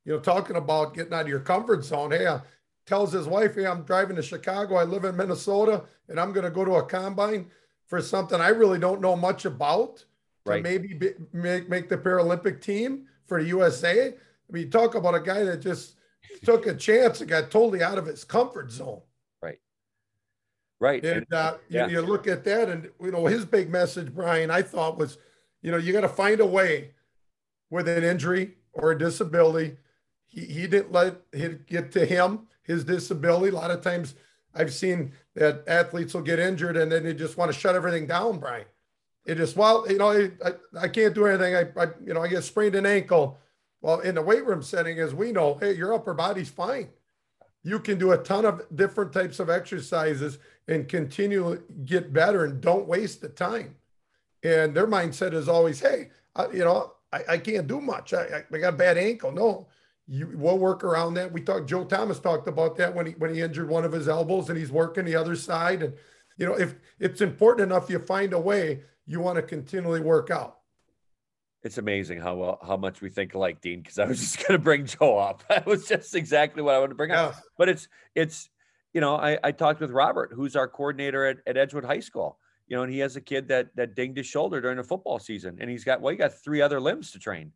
you 0.04 0.12
know, 0.12 0.20
talking 0.20 0.56
about 0.56 0.92
getting 0.92 1.14
out 1.14 1.22
of 1.22 1.28
your 1.28 1.40
comfort 1.40 1.82
zone. 1.82 2.10
Hey, 2.10 2.26
uh, 2.26 2.40
tells 2.86 3.12
his 3.12 3.26
wife, 3.26 3.56
"Hey, 3.56 3.66
I'm 3.66 3.82
driving 3.82 4.16
to 4.16 4.22
Chicago. 4.22 4.76
I 4.76 4.84
live 4.84 5.04
in 5.04 5.16
Minnesota, 5.16 5.84
and 6.08 6.18
I'm 6.18 6.32
going 6.32 6.44
to 6.44 6.50
go 6.50 6.64
to 6.64 6.76
a 6.76 6.84
combine 6.84 7.50
for 7.86 8.00
something 8.00 8.40
I 8.40 8.48
really 8.48 8.78
don't 8.78 9.00
know 9.00 9.16
much 9.16 9.44
about 9.44 10.04
right. 10.44 10.56
to 10.56 10.62
maybe 10.62 10.94
be, 10.94 11.10
make 11.32 11.68
make 11.68 11.88
the 11.88 11.98
Paralympic 11.98 12.60
team 12.60 13.06
for 13.26 13.42
the 13.42 13.48
USA." 13.48 14.08
I 14.08 14.52
mean, 14.52 14.70
talk 14.70 14.94
about 14.94 15.14
a 15.14 15.20
guy 15.20 15.42
that 15.42 15.58
just 15.58 15.96
took 16.44 16.66
a 16.66 16.74
chance 16.74 17.20
and 17.20 17.28
got 17.28 17.50
totally 17.50 17.82
out 17.82 17.98
of 17.98 18.06
his 18.06 18.22
comfort 18.22 18.70
zone. 18.70 19.00
Right. 19.42 19.58
Right. 20.78 21.04
And, 21.04 21.32
uh, 21.32 21.56
yeah. 21.68 21.86
you, 21.86 21.94
you, 21.94 22.00
look 22.02 22.28
at 22.28 22.44
that, 22.44 22.68
and 22.68 22.88
you 23.00 23.10
know 23.10 23.26
his 23.26 23.44
big 23.44 23.70
message, 23.70 24.14
Brian, 24.14 24.50
I 24.50 24.62
thought 24.62 24.98
was, 24.98 25.18
you 25.62 25.72
know, 25.72 25.78
you 25.78 25.92
got 25.92 26.02
to 26.02 26.08
find 26.08 26.40
a 26.40 26.46
way 26.46 26.92
with 27.70 27.88
an 27.88 28.04
injury 28.04 28.54
or 28.72 28.92
a 28.92 28.98
disability. 28.98 29.76
He 30.26 30.44
he 30.44 30.66
didn't 30.68 30.92
let 30.92 31.16
it 31.32 31.66
get 31.66 31.90
to 31.92 32.06
him 32.06 32.46
his 32.66 32.84
disability. 32.84 33.54
A 33.54 33.58
lot 33.58 33.70
of 33.70 33.82
times, 33.82 34.14
I've 34.54 34.72
seen 34.72 35.12
that 35.34 35.64
athletes 35.66 36.14
will 36.14 36.22
get 36.22 36.38
injured 36.38 36.76
and 36.76 36.90
then 36.90 37.04
they 37.04 37.14
just 37.14 37.36
want 37.36 37.52
to 37.52 37.58
shut 37.58 37.74
everything 37.74 38.06
down, 38.06 38.38
Brian. 38.38 38.64
It 39.26 39.36
just 39.36 39.56
well, 39.56 39.90
you 39.90 39.98
know, 39.98 40.30
I, 40.44 40.52
I 40.80 40.88
can't 40.88 41.14
do 41.14 41.26
anything. 41.26 41.54
I, 41.54 41.82
I 41.82 41.88
you 42.04 42.14
know 42.14 42.22
I 42.22 42.28
get 42.28 42.44
sprained 42.44 42.74
an 42.74 42.86
ankle. 42.86 43.38
Well, 43.82 44.00
in 44.00 44.14
the 44.14 44.22
weight 44.22 44.46
room 44.46 44.62
setting, 44.62 44.98
as 44.98 45.14
we 45.14 45.32
know, 45.32 45.54
hey, 45.60 45.74
your 45.74 45.92
upper 45.94 46.14
body's 46.14 46.48
fine. 46.48 46.88
You 47.62 47.80
can 47.80 47.98
do 47.98 48.12
a 48.12 48.18
ton 48.18 48.44
of 48.44 48.62
different 48.74 49.12
types 49.12 49.40
of 49.40 49.50
exercises 49.50 50.38
and 50.68 50.88
continue 50.88 51.56
to 51.56 51.62
get 51.84 52.12
better 52.12 52.44
and 52.44 52.60
don't 52.60 52.86
waste 52.86 53.20
the 53.20 53.28
time. 53.28 53.74
And 54.42 54.74
their 54.74 54.86
mindset 54.86 55.34
is 55.34 55.48
always, 55.48 55.80
hey, 55.80 56.10
I, 56.34 56.48
you 56.48 56.64
know, 56.64 56.92
I, 57.12 57.22
I, 57.30 57.38
can't 57.38 57.66
do 57.66 57.80
much. 57.80 58.14
I, 58.14 58.44
I, 58.52 58.58
got 58.58 58.74
a 58.74 58.76
bad 58.76 58.98
ankle. 58.98 59.32
No, 59.32 59.66
you 60.08 60.32
will 60.36 60.58
work 60.58 60.84
around 60.84 61.14
that. 61.14 61.32
We 61.32 61.40
talked. 61.40 61.68
Joe 61.68 61.84
Thomas 61.84 62.20
talked 62.20 62.48
about 62.48 62.76
that 62.76 62.94
when 62.94 63.06
he 63.06 63.12
when 63.12 63.34
he 63.34 63.40
injured 63.40 63.68
one 63.68 63.84
of 63.84 63.92
his 63.92 64.08
elbows 64.08 64.48
and 64.48 64.58
he's 64.58 64.70
working 64.70 65.04
the 65.04 65.16
other 65.16 65.34
side. 65.34 65.82
And 65.82 65.94
you 66.36 66.46
know, 66.46 66.54
if 66.54 66.74
it's 67.00 67.20
important 67.20 67.70
enough, 67.70 67.90
you 67.90 67.98
find 67.98 68.32
a 68.32 68.40
way. 68.40 68.82
You 69.04 69.20
want 69.20 69.36
to 69.36 69.42
continually 69.42 70.00
work 70.00 70.30
out. 70.30 70.58
It's 71.62 71.78
amazing 71.78 72.20
how 72.20 72.36
well 72.36 72.58
how 72.64 72.76
much 72.76 73.00
we 73.00 73.10
think 73.10 73.34
alike, 73.34 73.60
Dean. 73.60 73.80
Because 73.82 73.98
I 73.98 74.06
was 74.06 74.20
just 74.32 74.38
going 74.38 74.58
to 74.58 74.62
bring 74.62 74.86
Joe 74.86 75.18
up. 75.18 75.42
That 75.48 75.66
was 75.66 75.88
just 75.88 76.14
exactly 76.14 76.62
what 76.62 76.74
I 76.74 76.78
wanted 76.78 76.90
to 76.90 76.96
bring 76.96 77.10
up. 77.10 77.34
But 77.58 77.68
it's 77.68 77.88
it's 78.14 78.48
you 78.92 79.00
know, 79.00 79.16
I, 79.16 79.38
I 79.42 79.52
talked 79.52 79.80
with 79.80 79.90
Robert, 79.90 80.32
who's 80.34 80.56
our 80.56 80.68
coordinator 80.68 81.26
at, 81.26 81.38
at 81.46 81.56
Edgewood 81.56 81.84
High 81.84 82.00
School. 82.00 82.38
You 82.68 82.76
know, 82.76 82.82
and 82.82 82.92
he 82.92 83.00
has 83.00 83.16
a 83.16 83.20
kid 83.20 83.48
that 83.48 83.74
that 83.74 83.96
dinged 83.96 84.18
his 84.18 84.26
shoulder 84.26 84.60
during 84.60 84.76
the 84.76 84.84
football 84.84 85.18
season, 85.18 85.58
and 85.60 85.68
he's 85.68 85.84
got 85.84 86.00
well, 86.00 86.12
he 86.12 86.16
got 86.16 86.32
three 86.32 86.62
other 86.62 86.80
limbs 86.80 87.10
to 87.12 87.18
train. 87.18 87.52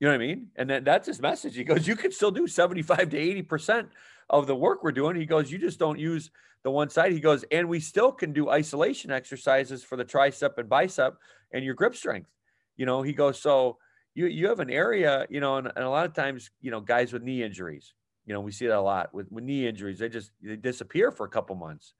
You 0.00 0.08
know 0.08 0.12
what 0.12 0.22
I 0.22 0.26
mean? 0.26 0.48
And 0.56 0.68
then 0.68 0.84
that's 0.84 1.06
his 1.06 1.20
message. 1.20 1.56
He 1.56 1.64
goes, 1.64 1.86
you 1.86 1.96
can 1.96 2.12
still 2.12 2.30
do 2.30 2.46
75 2.46 3.10
to 3.10 3.18
80 3.18 3.42
percent 3.42 3.88
of 4.28 4.46
the 4.46 4.56
work 4.56 4.82
we're 4.82 4.92
doing. 4.92 5.16
He 5.16 5.26
goes, 5.26 5.50
you 5.50 5.58
just 5.58 5.78
don't 5.78 5.98
use 5.98 6.30
the 6.62 6.70
one 6.70 6.90
side. 6.90 7.12
He 7.12 7.20
goes, 7.20 7.44
and 7.50 7.68
we 7.68 7.78
still 7.80 8.10
can 8.10 8.32
do 8.32 8.50
isolation 8.50 9.10
exercises 9.10 9.84
for 9.84 9.96
the 9.96 10.04
tricep 10.04 10.58
and 10.58 10.68
bicep 10.68 11.16
and 11.52 11.64
your 11.64 11.74
grip 11.74 11.94
strength. 11.94 12.30
You 12.76 12.86
know, 12.86 13.02
he 13.02 13.12
goes, 13.12 13.40
so 13.40 13.78
you 14.14 14.26
you 14.26 14.48
have 14.48 14.60
an 14.60 14.70
area, 14.70 15.26
you 15.30 15.40
know, 15.40 15.56
and, 15.56 15.70
and 15.74 15.84
a 15.84 15.90
lot 15.90 16.06
of 16.06 16.14
times, 16.14 16.50
you 16.60 16.70
know, 16.70 16.80
guys 16.80 17.12
with 17.12 17.22
knee 17.22 17.42
injuries, 17.42 17.92
you 18.26 18.32
know, 18.32 18.40
we 18.40 18.52
see 18.52 18.66
that 18.66 18.78
a 18.78 18.80
lot 18.80 19.12
with, 19.14 19.30
with 19.30 19.44
knee 19.44 19.66
injuries. 19.66 19.98
They 19.98 20.08
just 20.08 20.30
they 20.42 20.56
disappear 20.56 21.12
for 21.12 21.26
a 21.26 21.28
couple 21.28 21.54
months. 21.56 21.94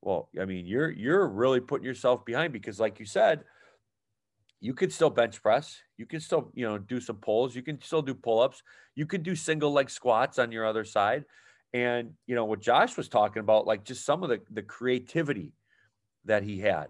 Well, 0.00 0.28
I 0.40 0.44
mean, 0.44 0.66
you're 0.66 0.90
you're 0.90 1.28
really 1.28 1.60
putting 1.60 1.84
yourself 1.84 2.24
behind 2.24 2.52
because, 2.52 2.80
like 2.80 2.98
you 2.98 3.06
said, 3.06 3.44
you 4.60 4.74
could 4.74 4.92
still 4.92 5.10
bench 5.10 5.42
press. 5.42 5.76
You 5.96 6.06
can 6.06 6.20
still, 6.20 6.50
you 6.54 6.66
know, 6.66 6.78
do 6.78 7.00
some 7.00 7.16
pulls. 7.16 7.54
You 7.54 7.62
can 7.62 7.80
still 7.82 8.02
do 8.02 8.14
pull-ups. 8.14 8.62
You 8.94 9.06
could 9.06 9.22
do 9.22 9.36
single 9.36 9.72
leg 9.72 9.90
squats 9.90 10.38
on 10.38 10.52
your 10.52 10.66
other 10.66 10.84
side. 10.84 11.24
And 11.74 12.12
you 12.26 12.34
know 12.34 12.44
what 12.46 12.60
Josh 12.60 12.96
was 12.96 13.08
talking 13.08 13.40
about, 13.40 13.66
like 13.66 13.84
just 13.84 14.04
some 14.04 14.22
of 14.22 14.28
the 14.28 14.40
the 14.50 14.62
creativity 14.62 15.52
that 16.24 16.42
he 16.42 16.60
had 16.60 16.86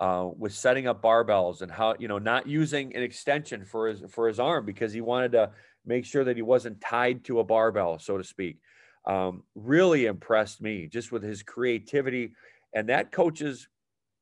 uh, 0.00 0.28
with 0.36 0.52
setting 0.52 0.86
up 0.86 1.02
barbells 1.02 1.62
and 1.62 1.70
how 1.70 1.94
you 1.98 2.08
know 2.08 2.18
not 2.18 2.46
using 2.46 2.94
an 2.96 3.02
extension 3.02 3.64
for 3.64 3.88
his 3.88 4.02
for 4.10 4.28
his 4.28 4.40
arm 4.40 4.64
because 4.64 4.92
he 4.92 5.00
wanted 5.00 5.32
to 5.32 5.50
make 5.86 6.04
sure 6.04 6.24
that 6.24 6.36
he 6.36 6.42
wasn't 6.42 6.80
tied 6.80 7.24
to 7.24 7.40
a 7.40 7.44
barbell, 7.44 7.98
so 7.98 8.16
to 8.16 8.24
speak. 8.24 8.58
Um, 9.06 9.42
really 9.54 10.06
impressed 10.06 10.62
me 10.62 10.88
just 10.88 11.12
with 11.12 11.22
his 11.22 11.42
creativity. 11.42 12.32
And 12.74 12.88
that 12.88 13.12
coaches, 13.12 13.68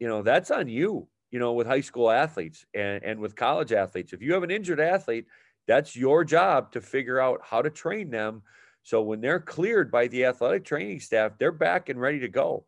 you 0.01 0.09
know, 0.09 0.23
that's 0.23 0.51
on 0.51 0.69
you. 0.69 1.09
You 1.33 1.39
know, 1.39 1.55
with 1.55 1.67
high 1.67 1.81
school 1.81 2.11
athletes 2.11 2.65
and, 2.75 3.03
and 3.03 3.19
with 3.19 3.35
college 3.35 3.73
athletes. 3.73 4.13
If 4.13 4.23
you 4.23 4.35
have 4.35 4.45
an 4.45 4.51
injured 4.51 4.79
athlete, 4.79 5.27
that's 5.67 5.97
your 5.97 6.25
job 6.25 6.73
to 6.73 6.81
figure 6.81 7.19
out 7.19 7.41
how 7.43 7.63
to 7.63 7.71
train 7.71 8.11
them. 8.11 8.43
So 8.85 9.01
when 9.03 9.21
they're 9.21 9.41
cleared 9.41 9.91
by 9.91 10.09
the 10.09 10.27
athletic 10.27 10.65
training 10.65 11.01
staff, 11.01 11.33
they're 11.39 11.51
back 11.51 11.89
and 11.89 12.01
ready 12.01 12.21
to 12.21 12.29
go. 12.29 12.67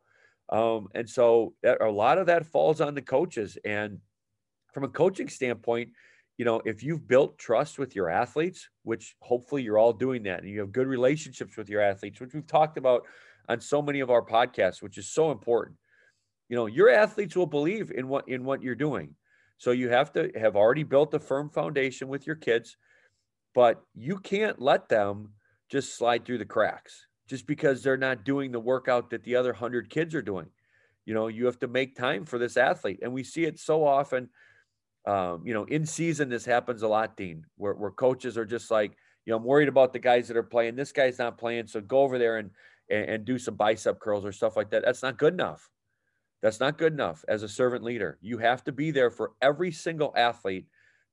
Um, 0.48 0.88
and 0.94 1.08
so 1.08 1.54
that, 1.62 1.82
a 1.82 1.90
lot 1.90 2.18
of 2.18 2.26
that 2.26 2.46
falls 2.46 2.80
on 2.80 2.94
the 2.94 3.02
coaches. 3.02 3.58
And 3.64 3.98
from 4.72 4.84
a 4.84 4.88
coaching 4.88 5.28
standpoint, 5.28 5.90
you 6.38 6.44
know, 6.44 6.62
if 6.64 6.82
you've 6.82 7.06
built 7.06 7.38
trust 7.38 7.78
with 7.78 7.94
your 7.94 8.08
athletes, 8.08 8.68
which 8.82 9.14
hopefully 9.20 9.62
you're 9.62 9.78
all 9.78 9.92
doing 9.92 10.22
that, 10.24 10.40
and 10.40 10.48
you 10.48 10.60
have 10.60 10.72
good 10.72 10.86
relationships 10.86 11.56
with 11.56 11.68
your 11.68 11.82
athletes, 11.82 12.18
which 12.20 12.32
we've 12.32 12.46
talked 12.46 12.78
about 12.78 13.02
on 13.48 13.60
so 13.60 13.82
many 13.82 14.00
of 14.00 14.10
our 14.10 14.22
podcasts, 14.22 14.82
which 14.82 14.96
is 14.98 15.06
so 15.06 15.30
important. 15.30 15.76
You 16.48 16.56
know, 16.56 16.66
your 16.66 16.90
athletes 16.90 17.36
will 17.36 17.46
believe 17.46 17.90
in 17.90 18.08
what 18.08 18.28
in 18.28 18.44
what 18.44 18.62
you're 18.62 18.74
doing. 18.74 19.14
So 19.58 19.70
you 19.70 19.88
have 19.88 20.12
to 20.12 20.30
have 20.36 20.56
already 20.56 20.82
built 20.82 21.14
a 21.14 21.18
firm 21.18 21.48
foundation 21.48 22.08
with 22.08 22.26
your 22.26 22.36
kids, 22.36 22.76
but 23.54 23.82
you 23.94 24.18
can't 24.18 24.60
let 24.60 24.88
them 24.88 25.30
just 25.70 25.96
slide 25.96 26.24
through 26.24 26.38
the 26.38 26.44
cracks 26.44 27.06
just 27.28 27.46
because 27.46 27.82
they're 27.82 27.96
not 27.96 28.24
doing 28.24 28.52
the 28.52 28.60
workout 28.60 29.10
that 29.10 29.24
the 29.24 29.36
other 29.36 29.52
100 29.52 29.88
kids 29.88 30.14
are 30.14 30.22
doing. 30.22 30.46
You 31.06 31.14
know, 31.14 31.28
you 31.28 31.46
have 31.46 31.58
to 31.60 31.68
make 31.68 31.96
time 31.96 32.24
for 32.24 32.38
this 32.38 32.56
athlete. 32.56 33.00
And 33.02 33.12
we 33.12 33.24
see 33.24 33.44
it 33.44 33.58
so 33.58 33.86
often. 33.86 34.28
Um, 35.06 35.42
you 35.46 35.52
know, 35.52 35.64
in 35.64 35.86
season, 35.86 36.28
this 36.28 36.44
happens 36.44 36.82
a 36.82 36.88
lot, 36.88 37.16
Dean, 37.16 37.44
where, 37.56 37.74
where 37.74 37.90
coaches 37.90 38.38
are 38.38 38.46
just 38.46 38.70
like, 38.70 38.96
you 39.26 39.30
know, 39.30 39.36
I'm 39.36 39.44
worried 39.44 39.68
about 39.68 39.92
the 39.92 39.98
guys 39.98 40.28
that 40.28 40.36
are 40.36 40.42
playing. 40.42 40.76
This 40.76 40.92
guy's 40.92 41.18
not 41.18 41.38
playing. 41.38 41.66
So 41.66 41.80
go 41.80 42.00
over 42.00 42.18
there 42.18 42.38
and, 42.38 42.50
and, 42.90 43.04
and 43.04 43.24
do 43.24 43.38
some 43.38 43.54
bicep 43.54 44.00
curls 44.00 44.24
or 44.24 44.32
stuff 44.32 44.56
like 44.56 44.70
that. 44.70 44.82
That's 44.84 45.02
not 45.02 45.18
good 45.18 45.34
enough. 45.34 45.68
That's 46.44 46.60
not 46.60 46.76
good 46.76 46.92
enough 46.92 47.24
as 47.26 47.42
a 47.42 47.48
servant 47.48 47.82
leader. 47.82 48.18
You 48.20 48.36
have 48.36 48.62
to 48.64 48.72
be 48.72 48.90
there 48.90 49.10
for 49.10 49.32
every 49.40 49.72
single 49.72 50.12
athlete 50.14 50.66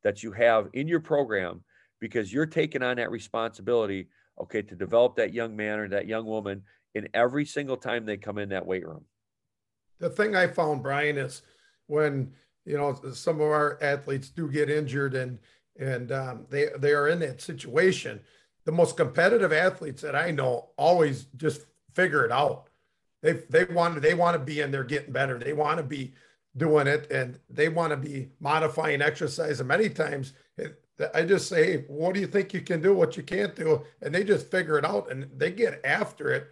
that 0.04 0.24
you 0.24 0.34
have 0.34 0.68
in 0.74 0.90
your 0.90 1.00
program 1.00 1.64
because 2.02 2.34
you're 2.34 2.46
taking 2.46 2.84
on 2.84 2.98
that 2.98 3.10
responsibility, 3.12 4.10
okay, 4.42 4.62
to 4.62 4.76
develop 4.76 5.16
that 5.16 5.34
young 5.34 5.56
man 5.56 5.80
or 5.80 5.88
that 5.88 6.06
young 6.06 6.26
woman 6.26 6.64
in 6.96 7.08
every 7.14 7.46
single 7.46 7.78
time 7.78 8.06
they 8.06 8.18
come 8.18 8.40
in 8.40 8.50
that 8.50 8.66
weight 8.66 8.86
room. 8.86 9.06
The 10.00 10.10
thing 10.10 10.36
I 10.36 10.48
found, 10.48 10.84
Brian, 10.84 11.18
is 11.18 11.44
when 11.88 12.34
you 12.66 12.76
know 12.78 13.00
some 13.14 13.36
of 13.36 13.48
our 13.48 13.82
athletes 13.82 14.28
do 14.28 14.52
get 14.52 14.70
injured 14.70 15.14
and 15.14 15.40
and 15.80 16.12
um, 16.12 16.46
they 16.50 16.72
they 16.78 16.92
are 16.92 17.08
in 17.08 17.20
that 17.20 17.40
situation. 17.40 18.20
The 18.66 18.74
most 18.74 18.98
competitive 18.98 19.54
athletes 19.54 20.02
that 20.02 20.14
I 20.14 20.32
know 20.32 20.72
always 20.76 21.28
just 21.38 21.62
figure 21.94 22.26
it 22.26 22.34
out. 22.34 22.68
They 23.22 23.34
they 23.50 23.66
want 23.66 23.96
to 23.96 24.00
they 24.00 24.14
want 24.14 24.36
to 24.36 24.44
be 24.44 24.62
in 24.62 24.72
there 24.72 24.84
getting 24.84 25.14
better. 25.14 25.38
They 25.38 25.54
want 25.54 25.78
to 25.78 25.84
be 25.84 26.14
doing 26.58 26.88
it 26.88 27.10
and 27.12 27.40
they 27.50 27.70
want 27.70 27.92
to 27.92 27.98
be 27.98 28.30
modifying 28.40 29.02
exercise. 29.02 29.60
And 29.60 29.68
many 29.68 29.90
times 29.90 30.34
it, 30.58 30.82
I 31.16 31.24
just 31.24 31.48
say, 31.48 31.86
what 31.88 32.14
do 32.14 32.20
you 32.20 32.28
think 32.28 32.54
you 32.54 32.62
can 32.62 32.82
do? 32.82 32.94
What 32.94 33.18
you 33.18 33.24
can't 33.24 33.56
do? 33.56 33.84
And 34.02 34.14
they 34.14 34.24
just 34.24 34.52
figure 34.52 34.78
it 34.78 34.86
out 34.86 35.12
and 35.12 35.30
they 35.36 35.52
get 35.52 35.82
after 35.86 36.32
it 36.32 36.48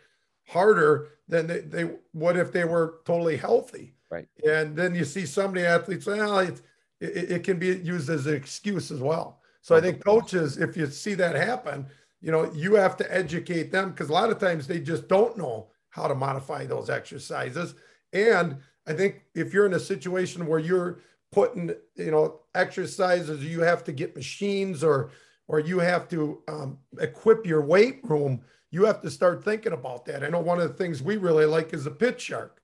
harder 0.48 1.10
than 1.28 1.48
they, 1.48 1.60
they 1.60 1.92
would 2.14 2.38
if 2.38 2.52
they 2.52 2.66
were 2.66 3.02
totally 3.06 3.38
healthy. 3.38 3.94
Right. 4.10 4.28
And 4.44 4.76
then 4.76 4.96
you 4.96 5.06
see 5.06 5.26
so 5.26 5.48
many 5.48 5.66
athletes, 5.66 6.08
well, 6.08 6.40
it, 6.40 6.62
it, 7.00 7.32
it 7.32 7.44
can 7.44 7.60
be 7.60 7.68
used 7.68 8.10
as 8.10 8.26
an 8.26 8.34
excuse 8.34 8.90
as 8.90 9.00
well. 9.00 9.42
So 9.62 9.76
I 9.76 9.82
think 9.82 10.04
coaches, 10.04 10.58
if 10.58 10.76
you 10.76 10.88
see 10.88 11.14
that 11.16 11.36
happen, 11.36 11.86
you 12.22 12.32
know, 12.32 12.52
you 12.54 12.76
have 12.76 12.98
to 12.98 13.14
educate 13.14 13.72
them 13.72 13.92
because 13.92 14.10
a 14.10 14.14
lot 14.14 14.32
of 14.32 14.40
times 14.40 14.66
they 14.66 14.80
just 14.80 15.08
don't 15.08 15.38
know 15.38 15.68
how 15.90 16.08
to 16.08 16.16
modify 16.16 16.66
those 16.66 16.90
exercises. 16.90 17.76
And 18.14 18.58
I 18.88 18.94
think 18.94 19.22
if 19.36 19.54
you're 19.54 19.66
in 19.66 19.74
a 19.74 19.80
situation 19.80 20.48
where 20.48 20.60
you're 20.60 21.00
putting, 21.32 21.72
you 21.96 22.12
know, 22.12 22.42
exercises, 22.56 23.44
you 23.44 23.62
have 23.62 23.84
to 23.86 23.92
get 23.92 24.16
machines 24.16 24.84
or 24.84 25.12
or 25.48 25.60
you 25.60 25.80
have 25.80 26.08
to 26.08 26.44
um, 26.48 26.78
equip 27.00 27.44
your 27.44 27.62
weight 27.62 28.02
room. 28.04 28.40
You 28.70 28.86
have 28.86 29.02
to 29.02 29.10
start 29.10 29.44
thinking 29.44 29.74
about 29.74 30.06
that. 30.06 30.24
I 30.24 30.30
know 30.30 30.40
one 30.40 30.60
of 30.60 30.68
the 30.68 30.76
things 30.76 31.02
we 31.02 31.18
really 31.18 31.46
like 31.46 31.74
is 31.74 31.88
a 31.88 31.92
Pit 31.92 32.22
Shark, 32.22 32.62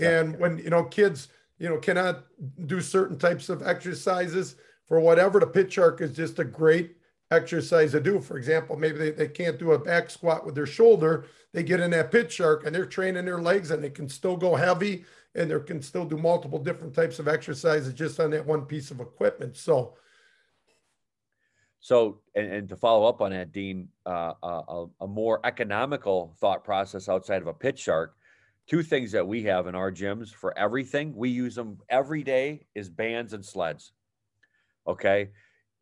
and 0.00 0.38
when 0.38 0.58
you 0.58 0.70
know 0.70 0.84
kids, 0.84 1.28
you 1.58 1.68
know, 1.68 1.78
cannot 1.78 2.24
do 2.66 2.80
certain 2.80 3.18
types 3.18 3.48
of 3.48 3.62
exercises 3.62 4.54
for 4.86 5.00
whatever, 5.00 5.40
the 5.40 5.46
Pit 5.46 5.72
Shark 5.72 6.00
is 6.00 6.14
just 6.14 6.38
a 6.38 6.44
great 6.44 6.96
exercise 7.32 7.92
to 7.92 8.00
do. 8.00 8.20
For 8.20 8.36
example, 8.36 8.76
maybe 8.76 8.98
they, 8.98 9.10
they 9.10 9.28
can't 9.28 9.58
do 9.58 9.72
a 9.72 9.78
back 9.78 10.10
squat 10.10 10.44
with 10.44 10.54
their 10.54 10.66
shoulder. 10.66 11.26
They 11.52 11.62
get 11.62 11.80
in 11.80 11.90
that 11.92 12.12
Pit 12.12 12.30
Shark 12.30 12.66
and 12.66 12.74
they're 12.74 12.86
training 12.86 13.24
their 13.24 13.40
legs 13.40 13.70
and 13.70 13.82
they 13.82 13.90
can 13.90 14.08
still 14.08 14.36
go 14.36 14.54
heavy 14.54 15.04
and 15.34 15.50
they 15.50 15.58
can 15.60 15.80
still 15.82 16.04
do 16.04 16.16
multiple 16.16 16.58
different 16.58 16.94
types 16.94 17.18
of 17.18 17.28
exercises 17.28 17.94
just 17.94 18.20
on 18.20 18.30
that 18.30 18.46
one 18.46 18.62
piece 18.62 18.90
of 18.90 19.00
equipment. 19.00 19.56
So, 19.56 19.94
so 21.80 22.20
and, 22.34 22.52
and 22.52 22.68
to 22.68 22.76
follow 22.76 23.08
up 23.08 23.20
on 23.20 23.32
that, 23.32 23.52
Dean, 23.52 23.88
uh, 24.06 24.34
uh 24.42 24.62
a, 24.68 24.86
a 25.00 25.06
more 25.06 25.40
economical 25.44 26.36
thought 26.38 26.64
process 26.64 27.08
outside 27.08 27.42
of 27.42 27.48
a 27.48 27.54
Pit 27.54 27.78
Shark. 27.78 28.14
Two 28.68 28.82
things 28.82 29.10
that 29.12 29.26
we 29.26 29.42
have 29.42 29.66
in 29.66 29.74
our 29.74 29.90
gyms 29.90 30.32
for 30.32 30.56
everything, 30.56 31.16
we 31.16 31.30
use 31.30 31.56
them 31.56 31.78
every 31.88 32.22
day 32.22 32.66
is 32.76 32.88
bands 32.88 33.32
and 33.32 33.44
sleds. 33.44 33.92
Okay 34.86 35.30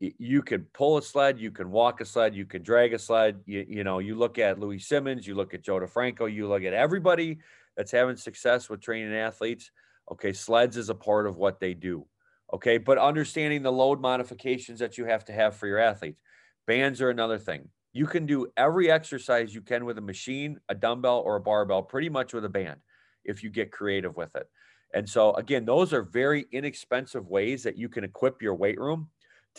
you 0.00 0.40
can 0.40 0.62
pull 0.72 0.96
a 0.96 1.02
sled, 1.02 1.38
you 1.38 1.50
can 1.50 1.70
walk 1.70 2.00
a 2.00 2.06
sled, 2.06 2.34
you 2.34 2.46
can 2.46 2.62
drag 2.62 2.94
a 2.94 2.98
sled. 2.98 3.40
You, 3.44 3.66
you 3.68 3.84
know, 3.84 3.98
you 3.98 4.14
look 4.14 4.38
at 4.38 4.58
Louie 4.58 4.78
Simmons, 4.78 5.26
you 5.26 5.34
look 5.34 5.52
at 5.52 5.62
Joe 5.62 5.78
DeFranco, 5.78 6.32
you 6.32 6.48
look 6.48 6.64
at 6.64 6.72
everybody 6.72 7.38
that's 7.76 7.92
having 7.92 8.16
success 8.16 8.70
with 8.70 8.80
training 8.80 9.14
athletes. 9.14 9.70
Okay, 10.10 10.32
sleds 10.32 10.76
is 10.76 10.88
a 10.88 10.94
part 10.94 11.26
of 11.26 11.36
what 11.36 11.60
they 11.60 11.74
do. 11.74 12.06
Okay, 12.52 12.78
but 12.78 12.98
understanding 12.98 13.62
the 13.62 13.70
load 13.70 14.00
modifications 14.00 14.80
that 14.80 14.96
you 14.96 15.04
have 15.04 15.24
to 15.26 15.32
have 15.32 15.54
for 15.54 15.66
your 15.66 15.78
athletes. 15.78 16.20
Bands 16.66 17.00
are 17.02 17.10
another 17.10 17.38
thing. 17.38 17.68
You 17.92 18.06
can 18.06 18.24
do 18.24 18.48
every 18.56 18.90
exercise 18.90 19.54
you 19.54 19.60
can 19.60 19.84
with 19.84 19.98
a 19.98 20.02
machine, 20.02 20.58
a 20.68 20.74
dumbbell, 20.74 21.22
or 21.26 21.36
a 21.36 21.40
barbell, 21.40 21.82
pretty 21.82 22.08
much 22.08 22.32
with 22.32 22.44
a 22.44 22.48
band 22.48 22.80
if 23.24 23.42
you 23.42 23.50
get 23.50 23.70
creative 23.70 24.16
with 24.16 24.34
it. 24.34 24.48
And 24.94 25.08
so, 25.08 25.34
again, 25.34 25.64
those 25.64 25.92
are 25.92 26.02
very 26.02 26.46
inexpensive 26.52 27.28
ways 27.28 27.62
that 27.64 27.76
you 27.76 27.88
can 27.88 28.02
equip 28.02 28.42
your 28.42 28.54
weight 28.54 28.80
room 28.80 29.08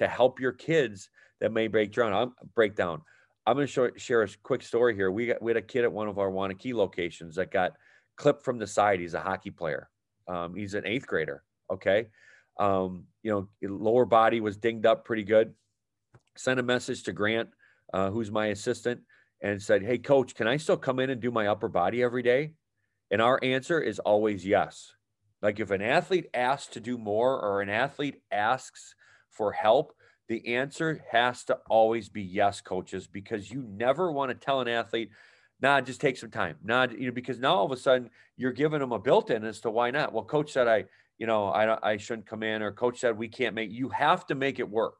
to 0.01 0.07
help 0.07 0.39
your 0.39 0.51
kids 0.51 1.09
that 1.39 1.51
may 1.51 1.67
break 1.67 1.93
down. 1.93 2.11
I'm 2.11 2.33
break 2.55 2.75
down. 2.75 3.01
I'm 3.45 3.55
going 3.55 3.67
to 3.67 3.91
share 3.97 4.23
a 4.23 4.27
quick 4.41 4.63
story 4.63 4.95
here. 4.95 5.11
We 5.11 5.27
got 5.27 5.41
we 5.41 5.51
had 5.51 5.57
a 5.57 5.61
kid 5.61 5.83
at 5.83 5.91
one 5.91 6.07
of 6.07 6.17
our 6.17 6.29
Waunakee 6.29 6.73
locations 6.73 7.35
that 7.35 7.51
got 7.51 7.73
clipped 8.15 8.43
from 8.43 8.57
the 8.57 8.67
side. 8.67 8.99
He's 8.99 9.13
a 9.13 9.21
hockey 9.21 9.51
player. 9.51 9.89
Um, 10.27 10.55
he's 10.55 10.73
an 10.73 10.87
eighth 10.87 11.05
grader. 11.05 11.43
Okay, 11.71 12.07
um, 12.59 13.05
you 13.21 13.31
know, 13.31 13.47
lower 13.61 14.05
body 14.05 14.41
was 14.41 14.57
dinged 14.57 14.85
up 14.87 15.05
pretty 15.05 15.23
good. 15.23 15.53
Sent 16.35 16.59
a 16.59 16.63
message 16.63 17.03
to 17.03 17.13
Grant, 17.13 17.49
uh, 17.93 18.09
who's 18.09 18.31
my 18.31 18.47
assistant, 18.47 19.01
and 19.41 19.61
said, 19.61 19.83
"Hey, 19.83 19.99
coach, 19.99 20.33
can 20.33 20.47
I 20.47 20.57
still 20.57 20.77
come 20.77 20.99
in 20.99 21.11
and 21.11 21.21
do 21.21 21.29
my 21.29 21.47
upper 21.47 21.67
body 21.67 22.01
every 22.01 22.23
day?" 22.23 22.53
And 23.11 23.21
our 23.21 23.39
answer 23.43 23.79
is 23.79 23.99
always 23.99 24.45
yes. 24.45 24.93
Like 25.43 25.59
if 25.59 25.69
an 25.69 25.81
athlete 25.81 26.29
asks 26.33 26.73
to 26.73 26.79
do 26.79 26.97
more, 26.97 27.39
or 27.39 27.61
an 27.61 27.69
athlete 27.69 28.21
asks 28.31 28.95
for 29.31 29.51
help, 29.51 29.93
the 30.27 30.55
answer 30.55 31.03
has 31.11 31.43
to 31.45 31.57
always 31.69 32.07
be 32.07 32.21
yes, 32.21 32.61
coaches, 32.61 33.07
because 33.07 33.51
you 33.51 33.65
never 33.69 34.11
want 34.11 34.29
to 34.29 34.35
tell 34.35 34.61
an 34.61 34.67
athlete, 34.67 35.09
nah, 35.61 35.81
just 35.81 35.99
take 35.99 36.17
some 36.17 36.31
time. 36.31 36.57
Nah, 36.63 36.87
you 36.89 37.07
know, 37.07 37.11
because 37.11 37.39
now 37.39 37.55
all 37.55 37.65
of 37.65 37.71
a 37.71 37.77
sudden 37.77 38.09
you're 38.37 38.51
giving 38.51 38.79
them 38.79 38.91
a 38.91 38.99
built-in 38.99 39.43
as 39.43 39.59
to 39.61 39.71
why 39.71 39.91
not. 39.91 40.13
Well, 40.13 40.23
coach 40.23 40.51
said 40.51 40.67
I, 40.67 40.85
you 41.17 41.27
know, 41.27 41.47
I 41.47 41.91
I 41.91 41.97
shouldn't 41.97 42.27
come 42.27 42.43
in, 42.43 42.61
or 42.61 42.71
coach 42.71 42.99
said 42.99 43.17
we 43.17 43.27
can't 43.27 43.55
make. 43.55 43.71
You 43.71 43.89
have 43.89 44.25
to 44.27 44.35
make 44.35 44.59
it 44.59 44.69
work. 44.69 44.95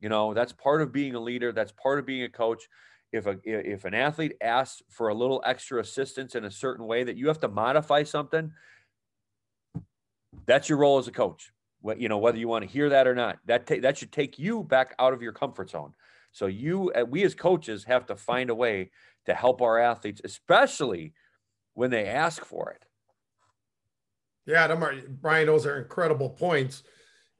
You 0.00 0.08
know, 0.08 0.34
that's 0.34 0.52
part 0.52 0.82
of 0.82 0.92
being 0.92 1.14
a 1.14 1.20
leader. 1.20 1.52
That's 1.52 1.72
part 1.72 1.98
of 1.98 2.06
being 2.06 2.24
a 2.24 2.28
coach. 2.28 2.68
If 3.12 3.26
a 3.26 3.36
if 3.44 3.84
an 3.84 3.94
athlete 3.94 4.34
asks 4.42 4.82
for 4.90 5.08
a 5.08 5.14
little 5.14 5.42
extra 5.46 5.80
assistance 5.80 6.34
in 6.34 6.44
a 6.44 6.50
certain 6.50 6.86
way 6.86 7.04
that 7.04 7.16
you 7.16 7.28
have 7.28 7.40
to 7.40 7.48
modify 7.48 8.02
something, 8.02 8.52
that's 10.46 10.68
your 10.68 10.78
role 10.78 10.98
as 10.98 11.08
a 11.08 11.12
coach 11.12 11.52
what 11.80 12.00
you 12.00 12.08
know 12.08 12.18
whether 12.18 12.38
you 12.38 12.48
want 12.48 12.64
to 12.64 12.70
hear 12.70 12.88
that 12.88 13.06
or 13.06 13.14
not 13.14 13.38
that 13.46 13.66
ta- 13.66 13.80
that 13.82 13.98
should 13.98 14.12
take 14.12 14.38
you 14.38 14.62
back 14.64 14.94
out 14.98 15.12
of 15.12 15.22
your 15.22 15.32
comfort 15.32 15.70
zone. 15.70 15.92
So 16.32 16.46
you 16.46 16.92
uh, 16.92 17.04
we 17.04 17.24
as 17.24 17.34
coaches 17.34 17.84
have 17.84 18.06
to 18.06 18.16
find 18.16 18.50
a 18.50 18.54
way 18.54 18.90
to 19.26 19.34
help 19.34 19.62
our 19.62 19.78
athletes 19.78 20.20
especially 20.24 21.12
when 21.74 21.90
they 21.90 22.06
ask 22.06 22.44
for 22.44 22.70
it. 22.70 22.84
Yeah 24.46 24.66
are, 24.66 24.94
brian 25.08 25.46
those 25.46 25.66
are 25.66 25.80
incredible 25.80 26.30
points. 26.30 26.82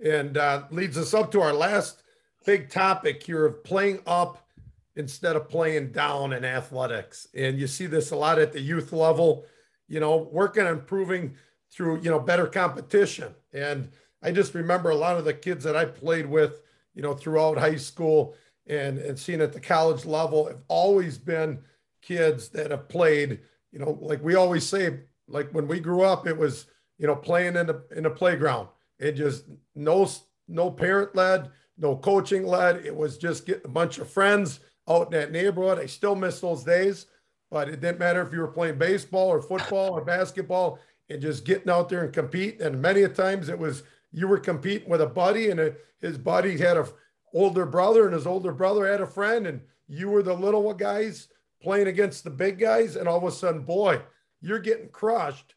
And 0.05 0.37
uh, 0.37 0.63
leads 0.71 0.97
us 0.97 1.13
up 1.13 1.33
to 1.33 1.41
our 1.41 1.53
last 1.53 2.05
big 2.47 2.71
topic 2.71 3.21
here 3.21 3.45
of 3.45 3.65
playing 3.65 3.99
up 4.07 4.47
instead 4.95 5.35
of 5.35 5.49
playing 5.49 5.91
down 5.91 6.33
in 6.33 6.45
athletics. 6.45 7.27
And 7.35 7.59
you 7.59 7.67
see 7.67 7.87
this 7.87 8.13
a 8.13 8.17
lot 8.17 8.39
at 8.39 8.53
the 8.53 8.61
youth 8.61 8.93
level 8.93 9.45
you 9.89 10.01
know 10.01 10.29
working 10.31 10.65
on 10.65 10.75
improving 10.75 11.35
through 11.73 12.01
you 12.01 12.11
know 12.11 12.21
better 12.21 12.47
competition. 12.47 13.35
And 13.53 13.91
I 14.23 14.33
just 14.33 14.55
remember 14.55 14.91
a 14.91 14.97
lot 14.97 15.17
of 15.17 15.25
the 15.25 15.35
kids 15.35 15.65
that 15.65 15.77
I 15.77 15.85
played 15.85 16.27
with, 16.27 16.61
you 16.95 17.03
know, 17.03 17.15
throughout 17.15 17.59
high 17.59 17.77
school 17.77 18.35
and, 18.67 18.99
and 18.99 19.19
seeing 19.19 19.41
at 19.41 19.53
the 19.53 19.61
college 19.61 20.05
level 20.05 20.47
have 20.47 20.63
always 20.69 21.19
been 21.19 21.61
kids 22.03 22.49
that 22.51 22.71
have 22.71 22.89
played, 22.89 23.41
you 23.73 23.79
know, 23.79 23.99
like 24.01 24.23
we 24.23 24.35
always 24.35 24.67
say, 24.67 25.01
like 25.29 25.51
when 25.53 25.69
we 25.69 25.81
grew 25.81 26.03
up, 26.03 26.27
it 26.27 26.37
was, 26.37 26.67
you 26.99 27.07
know, 27.07 27.17
playing 27.17 27.57
in 27.57 27.67
the 27.67 27.85
in 27.95 28.03
the 28.03 28.11
playground. 28.11 28.69
It 28.99 29.13
just 29.13 29.45
no 29.75 30.09
no 30.49 30.71
parent 30.71 31.15
led, 31.15 31.51
no 31.77 31.97
coaching 31.97 32.47
led. 32.47 32.85
It 32.85 32.95
was 32.95 33.19
just 33.19 33.47
getting 33.47 33.67
a 33.67 33.69
bunch 33.69 33.99
of 33.99 34.11
friends 34.11 34.61
out 34.89 35.07
in 35.07 35.13
that 35.13 35.33
neighborhood. 35.33 35.79
I 35.79 35.87
still 35.87 36.17
miss 36.17 36.41
those 36.41 36.65
days, 36.65 37.07
but 37.51 37.69
it 37.69 37.81
didn't 37.81 37.99
matter 37.99 38.23
if 38.23 38.33
you 38.33 38.41
were 38.41 38.49
playing 38.49 38.79
baseball 38.79 39.29
or 39.29 39.43
football 39.43 39.93
or 39.93 40.05
basketball 40.05 40.79
and 41.11 41.23
just 41.23 41.45
getting 41.45 41.71
out 41.71 41.89
there 41.89 42.05
and 42.05 42.13
compete. 42.13 42.61
And 42.61 42.81
many 42.81 43.03
a 43.03 43.09
times 43.09 43.49
it 43.49 43.59
was 43.59 43.83
you 44.13 44.29
were 44.29 44.39
competing 44.39 44.89
with 44.89 45.01
a 45.01 45.07
buddy 45.07 45.51
and 45.51 45.61
a, 45.61 45.75
his 46.01 46.19
buddy 46.19 46.57
had 46.57 46.77
a 46.77 46.87
older 47.35 47.67
brother 47.67 48.07
and 48.07 48.15
his 48.15 48.27
older 48.27 48.53
brother 48.53 48.91
had 48.91 49.01
a 49.01 49.07
friend 49.07 49.47
and 49.47 49.61
you 49.87 50.09
were 50.09 50.23
the 50.23 50.35
little 50.35 50.73
guys 50.73 51.29
playing 51.63 51.87
against 51.87 52.25
the 52.25 52.31
big 52.31 52.59
guys 52.59 52.97
and 52.97 53.09
all 53.09 53.19
of 53.19 53.25
a 53.25 53.31
sudden 53.31 53.63
boy 53.63 54.01
you're 54.41 54.61
getting 54.61 54.89
crushed. 54.89 55.55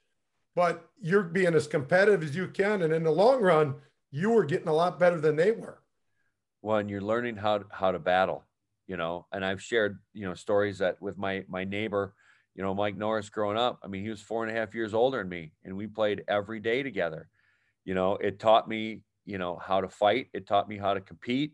But 0.53 0.89
you're 0.99 1.23
being 1.23 1.53
as 1.53 1.67
competitive 1.67 2.23
as 2.23 2.35
you 2.35 2.47
can 2.47 2.81
and 2.81 2.91
in 2.91 3.03
the 3.03 3.11
long 3.11 3.41
run 3.41 3.75
you 4.11 4.31
were 4.31 4.43
getting 4.43 4.67
a 4.67 4.73
lot 4.73 4.99
better 4.99 5.21
than 5.21 5.37
they 5.37 5.51
were. 5.51 5.81
Well 6.61 6.77
and 6.77 6.89
you're 6.89 7.01
learning 7.01 7.37
how 7.37 7.63
how 7.71 7.91
to 7.91 7.99
battle 7.99 8.43
you 8.91 8.97
know 8.97 9.25
and 9.31 9.45
i've 9.45 9.61
shared 9.61 9.99
you 10.13 10.27
know 10.27 10.33
stories 10.33 10.79
that 10.79 11.01
with 11.01 11.17
my 11.17 11.45
my 11.47 11.63
neighbor 11.63 12.13
you 12.55 12.61
know 12.61 12.73
mike 12.73 12.97
norris 12.97 13.29
growing 13.29 13.57
up 13.57 13.79
i 13.83 13.87
mean 13.87 14.03
he 14.03 14.09
was 14.09 14.21
four 14.21 14.43
and 14.43 14.55
a 14.55 14.59
half 14.59 14.75
years 14.75 14.93
older 14.93 15.19
than 15.19 15.29
me 15.29 15.53
and 15.63 15.75
we 15.75 15.87
played 15.87 16.23
every 16.27 16.59
day 16.59 16.83
together 16.83 17.29
you 17.85 17.93
know 17.93 18.15
it 18.17 18.39
taught 18.39 18.67
me 18.67 19.01
you 19.25 19.37
know 19.37 19.57
how 19.57 19.81
to 19.81 19.89
fight 19.89 20.27
it 20.33 20.47
taught 20.47 20.67
me 20.67 20.77
how 20.77 20.93
to 20.93 21.01
compete 21.01 21.53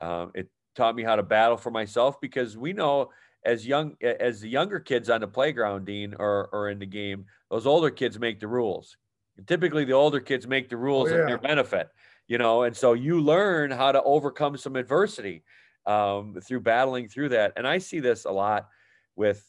um, 0.00 0.30
it 0.34 0.48
taught 0.74 0.94
me 0.94 1.02
how 1.02 1.16
to 1.16 1.22
battle 1.22 1.56
for 1.56 1.70
myself 1.70 2.20
because 2.20 2.56
we 2.56 2.72
know 2.72 3.10
as 3.44 3.66
young 3.66 3.94
as 4.02 4.40
the 4.40 4.48
younger 4.48 4.80
kids 4.80 5.10
on 5.10 5.20
the 5.20 5.28
playground, 5.28 5.84
Dean, 5.84 6.14
or 6.18 6.48
or 6.52 6.70
in 6.70 6.78
the 6.78 6.86
game, 6.86 7.26
those 7.50 7.66
older 7.66 7.90
kids 7.90 8.18
make 8.18 8.40
the 8.40 8.48
rules. 8.48 8.96
And 9.36 9.46
typically, 9.46 9.84
the 9.84 9.92
older 9.92 10.20
kids 10.20 10.46
make 10.46 10.68
the 10.68 10.76
rules 10.76 11.10
oh, 11.10 11.14
yeah. 11.14 11.22
at 11.22 11.26
their 11.26 11.38
benefit, 11.38 11.88
you 12.28 12.38
know, 12.38 12.62
and 12.62 12.76
so 12.76 12.92
you 12.92 13.20
learn 13.20 13.70
how 13.70 13.92
to 13.92 14.02
overcome 14.02 14.56
some 14.56 14.76
adversity 14.76 15.42
um, 15.86 16.36
through 16.42 16.60
battling 16.60 17.08
through 17.08 17.30
that. 17.30 17.52
And 17.56 17.66
I 17.66 17.78
see 17.78 18.00
this 18.00 18.24
a 18.24 18.30
lot 18.30 18.68
with 19.16 19.44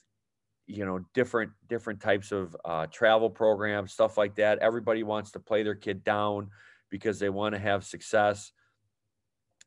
you 0.67 0.86
know 0.86 0.99
different 1.13 1.51
different 1.67 2.01
types 2.01 2.32
of 2.32 2.56
uh, 2.65 2.88
travel 2.88 3.30
programs, 3.30 3.91
stuff 3.91 4.17
like 4.17 4.36
that. 4.36 4.60
Everybody 4.60 5.04
wants 5.04 5.32
to 5.32 5.39
play 5.39 5.63
their 5.63 5.75
kid 5.75 6.04
down 6.04 6.49
because 6.89 7.19
they 7.19 7.30
want 7.30 7.54
to 7.56 7.60
have 7.60 7.84
success. 7.84 8.51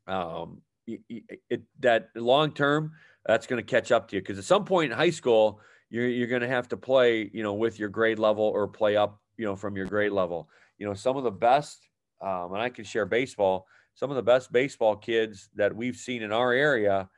Um, 0.06 0.62
it, 0.86 1.40
it, 1.50 1.62
that 1.80 2.08
long 2.14 2.52
term, 2.52 2.92
that's 3.26 3.46
going 3.46 3.62
to 3.62 3.70
catch 3.70 3.92
up 3.92 4.08
to 4.08 4.16
you 4.16 4.22
because 4.22 4.38
at 4.38 4.44
some 4.44 4.64
point 4.64 4.90
in 4.90 4.98
high 4.98 5.10
school, 5.10 5.60
you're 5.90 6.08
you're 6.08 6.26
going 6.26 6.42
to 6.42 6.48
have 6.48 6.68
to 6.68 6.76
play, 6.76 7.30
you 7.32 7.42
know, 7.42 7.54
with 7.54 7.78
your 7.78 7.90
grade 7.90 8.18
level 8.18 8.44
or 8.44 8.66
play 8.66 8.96
up, 8.96 9.20
you 9.36 9.44
know, 9.44 9.56
from 9.56 9.76
your 9.76 9.86
grade 9.86 10.12
level. 10.12 10.48
You 10.78 10.86
know, 10.86 10.94
some 10.94 11.16
of 11.16 11.24
the 11.24 11.30
best, 11.30 11.88
um, 12.20 12.52
and 12.52 12.62
I 12.62 12.70
can 12.70 12.84
share 12.84 13.06
baseball. 13.06 13.66
Some 13.94 14.10
of 14.10 14.16
the 14.16 14.22
best 14.22 14.52
baseball 14.52 14.96
kids 14.96 15.50
that 15.56 15.74
we've 15.74 15.96
seen 15.96 16.22
in 16.22 16.32
our 16.32 16.52
area, 16.52 17.08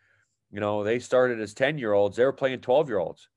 you 0.50 0.60
know, 0.60 0.82
they 0.82 0.98
started 0.98 1.40
as 1.40 1.54
ten 1.54 1.78
year 1.78 1.92
olds. 1.92 2.16
They 2.16 2.24
were 2.24 2.32
playing 2.32 2.60
twelve 2.60 2.88
year 2.88 2.98
olds. 2.98 3.28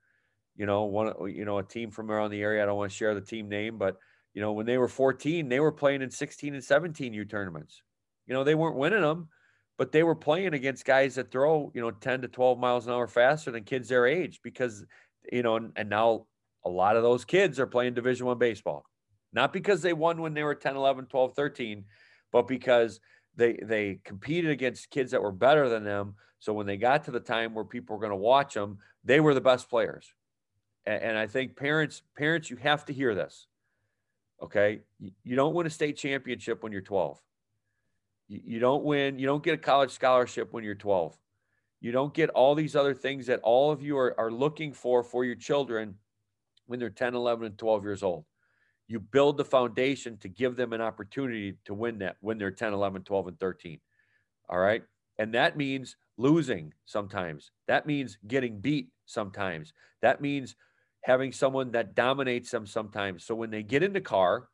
You 0.56 0.66
know, 0.66 0.84
one, 0.84 1.14
uh, 1.20 1.26
you 1.26 1.46
know, 1.46 1.58
a 1.58 1.64
team 1.64 1.92
from 1.92 2.12
around 2.12 2.32
the 2.32 2.42
area. 2.42 2.62
I 2.62 2.66
don't 2.66 2.78
want 2.78 2.92
to 2.92 2.98
share 2.98 3.16
the 3.16 3.22
team 3.22 3.50
name, 3.50 3.78
but 3.78 3.98
you 4.34 4.42
know, 4.42 4.52
when 4.54 4.66
they 4.66 4.78
were 4.78 4.88
14, 4.88 5.48
they 5.48 5.60
were 5.60 5.72
playing 5.72 6.02
in 6.02 6.10
16 6.10 6.54
and 6.54 6.64
17 6.64 7.14
U 7.14 7.26
tournaments. 7.26 7.82
You 8.28 8.34
know, 8.34 8.44
they 8.44 8.56
weren't 8.56 8.78
winning 8.78 9.02
them, 9.02 9.30
but 9.78 9.92
they 9.92 10.04
were 10.04 10.16
playing 10.16 10.54
against 10.54 10.86
guys 10.86 11.16
that 11.16 11.32
throw, 11.32 11.72
you 11.76 11.82
know, 11.82 11.92
10 11.92 12.22
to 12.22 12.28
12 12.28 12.58
miles 12.58 12.88
an 12.88 12.94
hour 12.94 13.08
faster 13.08 13.52
than 13.52 13.64
kids 13.64 13.90
their 13.90 14.08
age 14.08 14.40
because, 14.44 14.86
you 15.32 15.44
know, 15.44 15.58
and, 15.58 15.72
and 15.76 15.90
now 15.90 16.26
a 16.66 16.70
lot 16.70 16.96
of 16.96 17.04
those 17.04 17.26
kids 17.26 17.60
are 17.60 17.68
playing 17.68 17.94
division 17.94 18.26
one 18.26 18.38
baseball, 18.38 18.86
not 19.34 19.54
because 19.54 19.82
they 19.82 19.94
won 19.94 20.22
when 20.22 20.34
they 20.34 20.44
were 20.44 20.56
10, 20.56 20.76
11, 20.76 21.06
12, 21.06 21.34
13, 21.36 21.86
but 22.32 22.48
because 22.48 23.00
they, 23.36 23.60
they 23.62 24.00
competed 24.04 24.52
against 24.52 24.90
kids 24.90 25.12
that 25.12 25.22
were 25.22 25.32
better 25.32 25.70
than 25.70 25.84
them. 25.84 26.16
So 26.40 26.54
when 26.54 26.66
they 26.66 26.78
got 26.78 27.06
to 27.06 27.12
the 27.12 27.20
time 27.20 27.54
where 27.54 27.66
people 27.66 27.96
were 27.96 28.02
going 28.02 28.12
to 28.12 28.16
watch 28.16 28.54
them, 28.54 28.80
they 29.04 29.20
were 29.20 29.34
the 29.34 29.42
best 29.42 29.70
players. 29.70 30.14
And, 30.86 31.02
and 31.04 31.18
I 31.18 31.28
think 31.28 31.56
parents, 31.56 32.02
parents, 32.16 32.50
you 32.50 32.58
have 32.58 32.86
to 32.86 32.94
hear 32.94 33.16
this. 33.16 33.48
Okay. 34.42 34.82
You 35.24 35.36
don't 35.36 35.54
win 35.54 35.68
a 35.68 35.70
state 35.70 35.98
championship 35.98 36.64
when 36.64 36.72
you're 36.72 36.82
12 36.82 37.22
you 38.28 38.60
don't 38.60 38.84
win, 38.84 39.20
you 39.20 39.26
don't 39.26 39.44
get 39.44 39.54
a 39.54 39.58
college 39.58 39.92
scholarship 39.92 40.54
when 40.54 40.64
you're 40.64 40.76
12. 40.76 41.18
You 41.82 41.92
don't 41.92 42.14
get 42.14 42.30
all 42.30 42.56
these 42.56 42.76
other 42.76 42.94
things 42.94 43.28
that 43.28 43.42
all 43.44 43.72
of 43.72 43.82
you 43.82 43.98
are, 43.98 44.18
are 44.18 44.32
looking 44.32 44.72
for 44.72 45.04
for 45.04 45.26
your 45.26 45.36
children 45.36 45.96
when 46.66 46.80
they're 46.80 46.90
10, 46.90 47.14
11, 47.14 47.46
and 47.46 47.58
12 47.58 47.84
years 47.84 48.04
old. 48.04 48.26
You 48.88 49.00
build 49.00 49.38
the 49.38 49.46
foundation 49.46 50.18
to 50.18 50.30
give 50.30 50.56
them 50.56 50.72
an 50.72 50.82
opportunity 50.82 51.58
to 51.66 51.74
win 51.74 52.00
that 52.00 52.18
when 52.22 52.38
they're 52.38 52.52
10, 52.52 52.74
11, 52.74 53.04
12, 53.04 53.28
and 53.28 53.40
13. 53.40 53.80
All 54.50 54.60
right. 54.60 54.84
And 55.20 55.34
that 55.34 55.58
means 55.58 55.98
losing 56.18 56.74
sometimes. 56.86 57.52
That 57.68 57.86
means 57.86 58.18
getting 58.28 58.60
beat 58.60 58.90
sometimes. 59.06 59.74
That 60.02 60.22
means 60.22 60.56
having 61.04 61.32
someone 61.32 61.72
that 61.72 61.96
dominates 61.96 62.50
them 62.50 62.66
sometimes. 62.66 63.24
So 63.26 63.36
when 63.36 63.52
they 63.52 63.62
get 63.62 63.84
in 63.84 63.94
the 63.94 64.02
car, 64.02 64.48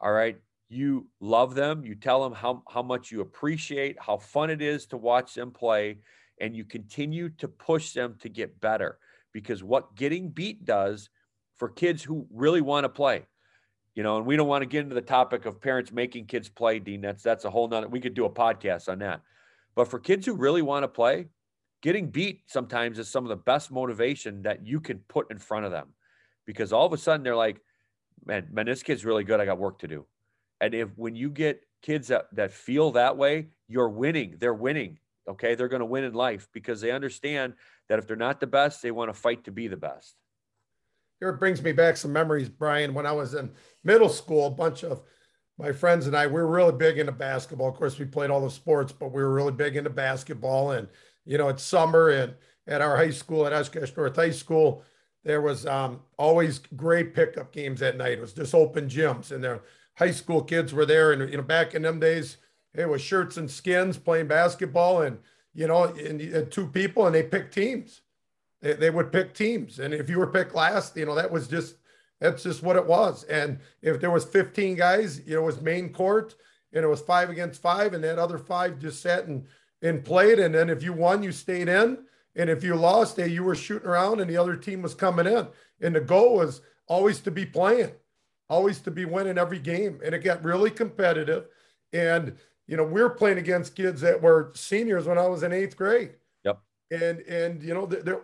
all 0.00 0.12
right, 0.12 0.38
you 0.68 1.08
love 1.20 1.54
them, 1.54 1.84
you 1.84 1.94
tell 1.94 2.22
them 2.22 2.32
how, 2.32 2.62
how 2.68 2.82
much 2.82 3.10
you 3.10 3.22
appreciate, 3.22 3.96
how 3.98 4.18
fun 4.18 4.50
it 4.50 4.62
is 4.62 4.86
to 4.86 4.96
watch 4.96 5.34
them 5.34 5.50
play, 5.50 5.98
and 6.40 6.54
you 6.54 6.64
continue 6.64 7.28
to 7.30 7.48
push 7.48 7.92
them 7.92 8.16
to 8.20 8.28
get 8.28 8.60
better. 8.60 8.98
Because 9.32 9.62
what 9.62 9.96
getting 9.96 10.28
beat 10.28 10.64
does 10.64 11.08
for 11.56 11.68
kids 11.68 12.02
who 12.02 12.26
really 12.32 12.60
want 12.60 12.84
to 12.84 12.88
play, 12.88 13.26
you 13.94 14.02
know, 14.02 14.16
and 14.16 14.26
we 14.26 14.36
don't 14.36 14.48
want 14.48 14.62
to 14.62 14.66
get 14.66 14.82
into 14.82 14.94
the 14.94 15.00
topic 15.00 15.46
of 15.46 15.60
parents 15.60 15.92
making 15.92 16.26
kids 16.26 16.48
play, 16.48 16.78
Dean. 16.78 17.00
That's 17.00 17.22
that's 17.22 17.44
a 17.44 17.50
whole 17.50 17.68
nother 17.68 17.88
we 17.88 18.00
could 18.00 18.14
do 18.14 18.24
a 18.24 18.30
podcast 18.30 18.88
on 18.88 18.98
that. 19.00 19.22
But 19.74 19.88
for 19.88 19.98
kids 19.98 20.26
who 20.26 20.34
really 20.34 20.62
want 20.62 20.84
to 20.84 20.88
play, 20.88 21.26
getting 21.82 22.10
beat 22.10 22.42
sometimes 22.46 22.98
is 22.98 23.08
some 23.08 23.24
of 23.24 23.30
the 23.30 23.36
best 23.36 23.70
motivation 23.70 24.42
that 24.42 24.66
you 24.66 24.80
can 24.80 24.98
put 25.08 25.30
in 25.30 25.38
front 25.38 25.64
of 25.64 25.72
them. 25.72 25.88
Because 26.46 26.72
all 26.72 26.86
of 26.86 26.92
a 26.92 26.98
sudden 26.98 27.22
they're 27.22 27.36
like, 27.36 27.60
man, 28.24 28.48
man, 28.50 28.66
this 28.66 28.82
kid's 28.82 29.04
really 29.04 29.24
good. 29.24 29.40
I 29.40 29.44
got 29.44 29.58
work 29.58 29.78
to 29.80 29.88
do. 29.88 30.06
And 30.60 30.74
if 30.74 30.88
when 30.96 31.14
you 31.14 31.30
get 31.30 31.62
kids 31.82 32.08
that, 32.08 32.26
that 32.32 32.50
feel 32.50 32.92
that 32.92 33.16
way, 33.16 33.48
you're 33.68 33.88
winning. 33.88 34.36
They're 34.38 34.54
winning. 34.54 34.98
Okay. 35.28 35.54
They're 35.54 35.68
going 35.68 35.80
to 35.80 35.86
win 35.86 36.04
in 36.04 36.12
life 36.12 36.48
because 36.52 36.80
they 36.80 36.90
understand 36.90 37.54
that 37.88 37.98
if 37.98 38.06
they're 38.06 38.16
not 38.16 38.40
the 38.40 38.46
best, 38.46 38.82
they 38.82 38.90
want 38.90 39.08
to 39.10 39.18
fight 39.18 39.44
to 39.44 39.52
be 39.52 39.68
the 39.68 39.76
best. 39.76 40.16
Here 41.20 41.30
it 41.30 41.38
brings 41.38 41.62
me 41.62 41.72
back 41.72 41.96
some 41.96 42.12
memories, 42.12 42.48
Brian. 42.48 42.94
When 42.94 43.06
I 43.06 43.12
was 43.12 43.34
in 43.34 43.50
middle 43.84 44.08
school, 44.08 44.46
a 44.46 44.50
bunch 44.50 44.82
of 44.82 45.02
my 45.58 45.72
friends 45.72 46.06
and 46.06 46.16
I, 46.16 46.26
we 46.26 46.32
were 46.32 46.46
really 46.46 46.72
big 46.72 46.98
into 46.98 47.12
basketball. 47.12 47.68
Of 47.68 47.74
course, 47.74 47.98
we 47.98 48.06
played 48.06 48.30
all 48.30 48.40
the 48.40 48.50
sports, 48.50 48.92
but 48.92 49.12
we 49.12 49.22
were 49.22 49.32
really 49.32 49.52
big 49.52 49.76
into 49.76 49.90
basketball. 49.90 50.72
And, 50.72 50.88
you 51.24 51.38
know, 51.38 51.48
it's 51.48 51.62
summer 51.62 52.08
and 52.08 52.34
at 52.66 52.80
our 52.80 52.96
high 52.96 53.10
school, 53.10 53.46
at 53.46 53.52
Oshkosh 53.52 53.96
North 53.96 54.16
High 54.16 54.30
School, 54.30 54.84
there 55.24 55.40
was 55.40 55.66
um, 55.66 56.00
always 56.18 56.60
great 56.76 57.14
pickup 57.14 57.52
games 57.52 57.82
at 57.82 57.96
night. 57.96 58.12
It 58.12 58.20
was 58.20 58.32
just 58.32 58.54
open 58.54 58.88
gyms 58.88 59.32
and 59.32 59.42
their 59.42 59.60
high 59.94 60.12
school 60.12 60.42
kids 60.42 60.72
were 60.72 60.86
there. 60.86 61.12
And, 61.12 61.30
you 61.30 61.36
know, 61.36 61.42
back 61.42 61.74
in 61.74 61.82
them 61.82 62.00
days, 62.00 62.38
it 62.74 62.88
was 62.88 63.02
shirts 63.02 63.36
and 63.36 63.50
skins 63.50 63.98
playing 63.98 64.28
basketball 64.28 65.02
and, 65.02 65.18
you 65.52 65.66
know, 65.66 65.84
and 65.84 66.20
you 66.20 66.32
had 66.32 66.50
two 66.50 66.66
people 66.66 67.06
and 67.06 67.14
they 67.14 67.22
picked 67.22 67.52
teams. 67.52 68.00
They, 68.62 68.74
they 68.74 68.90
would 68.90 69.12
pick 69.12 69.34
teams. 69.34 69.78
And 69.78 69.92
if 69.92 70.08
you 70.08 70.18
were 70.18 70.28
picked 70.28 70.54
last, 70.54 70.96
you 70.96 71.04
know, 71.04 71.14
that 71.16 71.30
was 71.30 71.48
just, 71.48 71.76
that's 72.20 72.42
just 72.42 72.62
what 72.62 72.76
it 72.76 72.86
was. 72.86 73.24
And 73.24 73.58
if 73.82 74.00
there 74.00 74.10
was 74.10 74.24
15 74.24 74.76
guys, 74.76 75.20
you 75.26 75.34
know, 75.34 75.42
it 75.42 75.46
was 75.46 75.60
main 75.60 75.92
court 75.92 76.34
and 76.72 76.84
it 76.84 76.88
was 76.88 77.00
five 77.00 77.30
against 77.30 77.60
five 77.60 77.92
and 77.92 78.04
that 78.04 78.18
other 78.18 78.38
five 78.38 78.78
just 78.78 79.02
sat 79.02 79.26
and, 79.26 79.46
and 79.82 80.04
played. 80.04 80.38
And 80.38 80.54
then 80.54 80.70
if 80.70 80.82
you 80.82 80.92
won, 80.92 81.22
you 81.22 81.32
stayed 81.32 81.68
in. 81.68 81.98
And 82.36 82.48
if 82.48 82.62
you 82.62 82.76
lost, 82.76 83.16
hey, 83.16 83.28
you 83.28 83.42
were 83.42 83.54
shooting 83.54 83.88
around 83.88 84.20
and 84.20 84.30
the 84.30 84.36
other 84.36 84.56
team 84.56 84.82
was 84.82 84.94
coming 84.94 85.26
in. 85.26 85.48
And 85.80 85.94
the 85.94 86.00
goal 86.00 86.36
was 86.36 86.60
always 86.86 87.20
to 87.20 87.30
be 87.30 87.46
playing 87.46 87.92
always 88.50 88.80
to 88.80 88.90
be 88.90 89.06
winning 89.06 89.38
every 89.38 89.60
game. 89.60 90.00
And 90.04 90.14
it 90.14 90.18
got 90.18 90.44
really 90.44 90.70
competitive. 90.70 91.46
And, 91.94 92.36
you 92.66 92.76
know, 92.76 92.84
we 92.84 93.00
are 93.00 93.08
playing 93.08 93.38
against 93.38 93.76
kids 93.76 94.02
that 94.02 94.20
were 94.20 94.50
seniors 94.54 95.06
when 95.06 95.16
I 95.16 95.26
was 95.28 95.44
in 95.44 95.52
eighth 95.52 95.76
grade. 95.76 96.16
Yep. 96.44 96.60
And, 96.90 97.20
and, 97.20 97.62
you 97.62 97.72
know, 97.72 97.86
they're, 97.86 98.22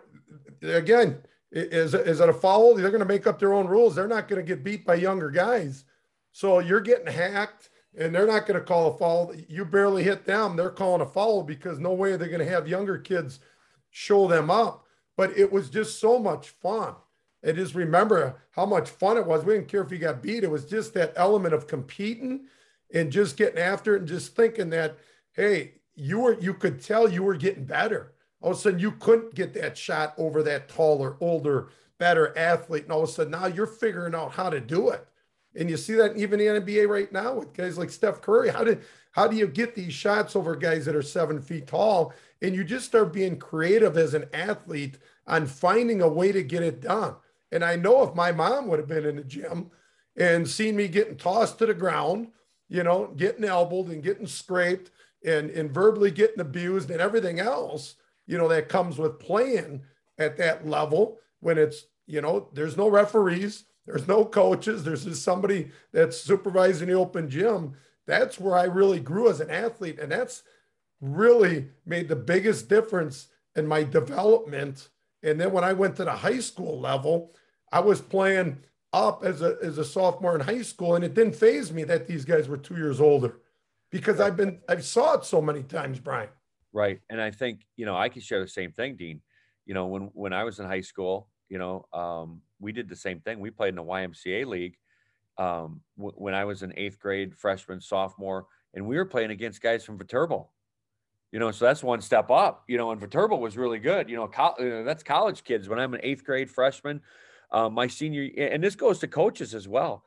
they're 0.59 0.77
again, 0.77 1.19
is, 1.51 1.93
is 1.93 2.19
it 2.19 2.29
a 2.29 2.33
foul? 2.33 2.75
They're 2.75 2.91
going 2.91 2.99
to 2.99 3.05
make 3.05 3.25
up 3.25 3.39
their 3.39 3.53
own 3.53 3.67
rules. 3.67 3.95
They're 3.95 4.07
not 4.07 4.27
going 4.27 4.41
to 4.41 4.47
get 4.47 4.65
beat 4.65 4.85
by 4.85 4.95
younger 4.95 5.31
guys. 5.31 5.85
So 6.33 6.59
you're 6.59 6.81
getting 6.81 7.07
hacked 7.07 7.69
and 7.97 8.13
they're 8.13 8.27
not 8.27 8.45
going 8.45 8.59
to 8.59 8.65
call 8.65 8.93
a 8.93 8.97
foul. 8.97 9.33
You 9.49 9.65
barely 9.65 10.03
hit 10.03 10.25
them. 10.25 10.55
They're 10.55 10.69
calling 10.69 11.01
a 11.01 11.05
foul 11.05 11.43
because 11.43 11.79
no 11.79 11.93
way 11.93 12.15
they're 12.15 12.29
going 12.29 12.45
to 12.45 12.51
have 12.51 12.67
younger 12.67 12.97
kids 12.97 13.39
show 13.89 14.27
them 14.27 14.51
up. 14.51 14.85
But 15.15 15.35
it 15.37 15.51
was 15.51 15.69
just 15.69 15.99
so 15.99 16.19
much 16.19 16.49
fun 16.49 16.93
and 17.41 17.57
just 17.57 17.73
remember 17.73 18.35
how 18.51 18.65
much 18.65 18.89
fun 18.89 19.17
it 19.17 19.25
was. 19.25 19.43
We 19.43 19.55
didn't 19.55 19.67
care 19.67 19.81
if 19.81 19.91
you 19.91 19.97
got 19.97 20.21
beat. 20.21 20.43
It 20.43 20.51
was 20.51 20.65
just 20.65 20.93
that 20.93 21.13
element 21.15 21.55
of 21.55 21.67
competing 21.67 22.45
and 22.93 23.11
just 23.11 23.35
getting 23.35 23.59
after 23.59 23.95
it 23.95 23.99
and 23.99 24.07
just 24.07 24.35
thinking 24.35 24.69
that, 24.69 24.97
hey, 25.33 25.73
you 25.95 26.19
were 26.19 26.39
you 26.39 26.53
could 26.53 26.79
tell 26.79 27.09
you 27.09 27.23
were 27.23 27.35
getting 27.35 27.65
better. 27.65 28.13
All 28.41 28.51
of 28.51 28.57
a 28.57 28.59
sudden 28.59 28.79
you 28.79 28.91
couldn't 28.91 29.33
get 29.33 29.55
that 29.55 29.75
shot 29.75 30.13
over 30.17 30.43
that 30.43 30.69
taller, 30.69 31.17
older, 31.19 31.69
better 31.97 32.37
athlete. 32.37 32.83
And 32.83 32.91
all 32.91 33.03
of 33.03 33.09
a 33.09 33.11
sudden 33.11 33.31
now 33.31 33.47
you're 33.47 33.65
figuring 33.65 34.13
out 34.13 34.33
how 34.33 34.51
to 34.51 34.59
do 34.59 34.89
it. 34.89 35.07
And 35.57 35.69
you 35.69 35.75
see 35.77 35.93
that 35.95 36.15
even 36.15 36.39
in 36.39 36.53
the 36.53 36.61
NBA 36.61 36.87
right 36.87 37.11
now 37.11 37.33
with 37.33 37.53
guys 37.53 37.77
like 37.77 37.89
Steph 37.89 38.21
Curry. 38.21 38.49
How 38.49 38.63
did 38.63 38.83
how 39.11 39.27
do 39.27 39.35
you 39.35 39.47
get 39.47 39.73
these 39.73 39.93
shots 39.93 40.35
over 40.35 40.55
guys 40.55 40.85
that 40.85 40.95
are 40.95 41.01
seven 41.01 41.41
feet 41.41 41.65
tall? 41.65 42.13
And 42.41 42.53
you 42.53 42.63
just 42.63 42.85
start 42.85 43.11
being 43.11 43.39
creative 43.39 43.97
as 43.97 44.13
an 44.13 44.25
athlete 44.31 44.99
on 45.25 45.47
finding 45.47 46.01
a 46.01 46.07
way 46.07 46.31
to 46.31 46.43
get 46.43 46.61
it 46.61 46.81
done. 46.81 47.15
And 47.51 47.63
I 47.63 47.75
know 47.75 48.03
if 48.03 48.13
my 48.13 48.31
mom 48.31 48.67
would 48.67 48.77
have 48.77 48.87
been 48.87 49.05
in 49.05 49.15
the 49.15 49.23
gym 49.23 49.71
and 50.15 50.47
seen 50.47 50.75
me 50.75 50.87
getting 50.87 51.17
tossed 51.17 51.57
to 51.59 51.65
the 51.65 51.73
ground, 51.73 52.27
you 52.69 52.83
know, 52.83 53.07
getting 53.17 53.43
elbowed 53.43 53.89
and 53.89 54.03
getting 54.03 54.27
scraped 54.27 54.91
and, 55.25 55.49
and 55.49 55.71
verbally 55.71 56.11
getting 56.11 56.39
abused 56.39 56.91
and 56.91 57.01
everything 57.01 57.39
else, 57.39 57.95
you 58.27 58.37
know, 58.37 58.47
that 58.47 58.69
comes 58.69 58.97
with 58.97 59.19
playing 59.19 59.81
at 60.19 60.37
that 60.37 60.67
level 60.67 61.17
when 61.39 61.57
it's, 61.57 61.85
you 62.05 62.21
know, 62.21 62.49
there's 62.53 62.77
no 62.77 62.87
referees, 62.89 63.63
there's 63.87 64.07
no 64.07 64.25
coaches, 64.25 64.83
there's 64.83 65.05
just 65.05 65.23
somebody 65.23 65.71
that's 65.93 66.17
supervising 66.17 66.89
the 66.89 66.93
open 66.93 67.29
gym. 67.29 67.73
That's 68.05 68.39
where 68.39 68.55
I 68.55 68.65
really 68.65 68.99
grew 68.99 69.29
as 69.29 69.39
an 69.39 69.49
athlete. 69.49 69.99
And 69.99 70.11
that's 70.11 70.43
really 71.01 71.69
made 71.85 72.09
the 72.09 72.15
biggest 72.15 72.69
difference 72.69 73.27
in 73.55 73.65
my 73.65 73.83
development. 73.83 74.89
And 75.23 75.39
then 75.39 75.51
when 75.51 75.63
I 75.63 75.73
went 75.73 75.95
to 75.95 76.05
the 76.05 76.11
high 76.11 76.39
school 76.39 76.79
level, 76.79 77.33
I 77.71 77.79
was 77.79 78.01
playing 78.01 78.57
up 78.93 79.23
as 79.23 79.41
a 79.41 79.57
as 79.61 79.77
a 79.77 79.85
sophomore 79.85 80.35
in 80.35 80.41
high 80.41 80.61
school, 80.61 80.95
and 80.95 81.03
it 81.03 81.13
didn't 81.13 81.35
phase 81.35 81.71
me 81.71 81.83
that 81.83 82.07
these 82.07 82.25
guys 82.25 82.47
were 82.47 82.57
two 82.57 82.75
years 82.75 83.01
older 83.01 83.39
because 83.91 84.19
I've 84.19 84.37
been 84.37 84.59
I've 84.69 84.85
saw 84.85 85.15
it 85.15 85.25
so 85.25 85.41
many 85.41 85.63
times, 85.63 85.99
Brian. 85.99 86.29
Right, 86.73 87.01
and 87.09 87.21
I 87.21 87.31
think 87.31 87.65
you 87.75 87.85
know 87.85 87.95
I 87.95 88.09
can 88.09 88.21
share 88.21 88.39
the 88.39 88.47
same 88.47 88.71
thing, 88.71 88.95
Dean. 88.95 89.21
You 89.65 89.73
know, 89.73 89.87
when 89.87 90.09
when 90.13 90.33
I 90.33 90.43
was 90.43 90.59
in 90.59 90.65
high 90.65 90.81
school, 90.81 91.27
you 91.49 91.57
know, 91.57 91.85
um, 91.93 92.41
we 92.59 92.71
did 92.71 92.89
the 92.89 92.95
same 92.95 93.19
thing. 93.19 93.39
We 93.39 93.51
played 93.51 93.69
in 93.69 93.75
the 93.75 93.83
YMCA 93.83 94.45
league 94.45 94.77
um, 95.37 95.81
w- 95.97 96.15
when 96.15 96.33
I 96.33 96.45
was 96.45 96.63
in 96.63 96.73
eighth 96.77 96.99
grade, 96.99 97.35
freshman, 97.35 97.81
sophomore, 97.81 98.47
and 98.73 98.85
we 98.85 98.97
were 98.97 99.05
playing 99.05 99.31
against 99.31 99.61
guys 99.61 99.83
from 99.83 99.97
Viterbo. 99.97 100.49
You 101.31 101.39
know, 101.39 101.51
so 101.51 101.65
that's 101.65 101.83
one 101.83 102.01
step 102.01 102.31
up. 102.31 102.63
You 102.67 102.77
know, 102.77 102.91
and 102.91 103.01
Viterbo 103.01 103.37
was 103.37 103.57
really 103.57 103.79
good. 103.79 104.09
You 104.09 104.15
know, 104.15 104.27
co- 104.27 104.83
that's 104.85 105.03
college 105.03 105.43
kids. 105.43 105.67
When 105.67 105.79
I'm 105.79 105.93
an 105.93 105.99
eighth 106.03 106.23
grade 106.23 106.49
freshman, 106.49 107.01
uh, 107.51 107.69
my 107.69 107.87
senior, 107.87 108.29
and 108.37 108.63
this 108.63 108.75
goes 108.75 108.99
to 108.99 109.07
coaches 109.07 109.53
as 109.53 109.67
well. 109.67 110.03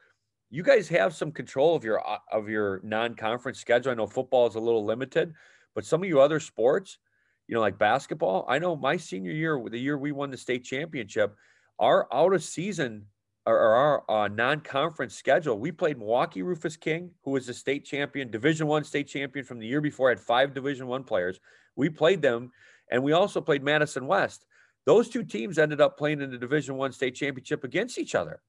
You 0.51 0.63
guys 0.63 0.89
have 0.89 1.15
some 1.15 1.31
control 1.31 1.77
of 1.77 1.85
your 1.85 2.07
uh, 2.07 2.19
of 2.33 2.49
your 2.49 2.81
non-conference 2.83 3.61
schedule. 3.61 3.93
I 3.93 3.95
know 3.95 4.07
football 4.07 4.47
is 4.47 4.57
a 4.57 4.61
little 4.61 4.85
limited, 4.85 5.35
but 5.75 5.85
some 5.85 6.03
of 6.03 6.09
you 6.09 6.21
other 6.21 6.41
sports, 6.41 6.99
you 7.47 7.55
know, 7.55 7.61
like 7.61 7.79
basketball. 7.79 8.45
I 8.49 8.59
know 8.59 8.75
my 8.75 8.97
senior 8.97 9.33
year, 9.33 9.63
the 9.71 9.79
year 9.79 9.97
we 9.97 10.13
won 10.13 10.31
the 10.31 10.37
state 10.37 10.65
championship, 10.65 11.37
our 11.81 12.07
out 12.13 12.33
of 12.33 12.45
season 12.45 13.07
or, 13.47 13.59
our 13.59 14.11
uh, 14.11 14.29
non-conference 14.29 15.15
schedule, 15.15 15.59
we 15.59 15.73
played 15.73 15.99
Milwaukee 15.99 16.43
Rufus 16.43 16.77
King, 16.77 17.11
who 17.25 17.33
was 17.33 17.49
a 17.49 17.55
state 17.55 17.85
champion, 17.85 18.31
Division 18.31 18.69
One 18.69 18.85
state 18.85 19.09
champion 19.09 19.45
from 19.45 19.59
the 19.59 19.67
year 19.67 19.81
before, 19.81 20.11
had 20.11 20.21
five 20.21 20.55
Division 20.55 20.87
One 20.87 21.03
players. 21.03 21.41
We 21.75 21.89
played 21.89 22.23
them, 22.23 22.53
and 22.93 23.03
we 23.03 23.13
also 23.13 23.41
played 23.41 23.65
Madison 23.65 24.07
West. 24.07 24.47
Those 24.87 25.09
two 25.09 25.25
teams 25.25 25.59
ended 25.59 25.81
up 25.81 25.99
playing 25.99 26.21
in 26.21 26.31
the 26.31 26.39
division 26.39 26.77
one 26.77 26.93
state 26.93 27.15
championship 27.15 27.65
against 27.65 27.99
each 27.99 28.15
other 28.15 28.41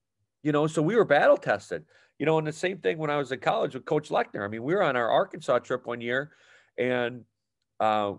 you 0.44 0.52
know 0.52 0.68
so 0.68 0.82
we 0.82 0.96
were 0.96 1.06
battle 1.06 1.38
tested 1.38 1.84
you 2.20 2.26
know 2.26 2.38
and 2.38 2.48
the 2.48 2.52
same 2.52 2.78
thing 2.78 2.98
when 2.98 3.10
i 3.10 3.18
was 3.18 3.32
in 3.32 3.40
college 3.40 3.74
with 3.74 3.86
coach 3.86 4.10
lechner. 4.10 4.44
I 4.44 4.48
mean 4.48 4.64
we 4.64 4.74
were 4.74 4.84
on 4.84 4.96
our 4.96 5.10
arkansas 5.10 5.60
trip 5.60 5.86
one 5.86 6.02
year 6.02 6.32
and 6.78 7.24
uh, 7.80 8.14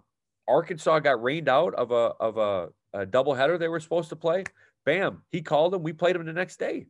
arkansas 0.48 0.98
got 1.00 1.22
rained 1.22 1.48
out 1.48 1.74
of 1.74 1.90
a 1.90 2.12
of 2.20 2.36
a, 2.36 2.68
a 2.92 3.06
doubleheader 3.06 3.58
they 3.58 3.68
were 3.68 3.80
supposed 3.80 4.08
to 4.10 4.16
play 4.16 4.44
bam 4.84 5.22
he 5.30 5.42
called 5.42 5.74
him. 5.74 5.82
we 5.82 5.92
played 5.92 6.16
him 6.16 6.24
the 6.24 6.32
next 6.32 6.58
day. 6.58 6.86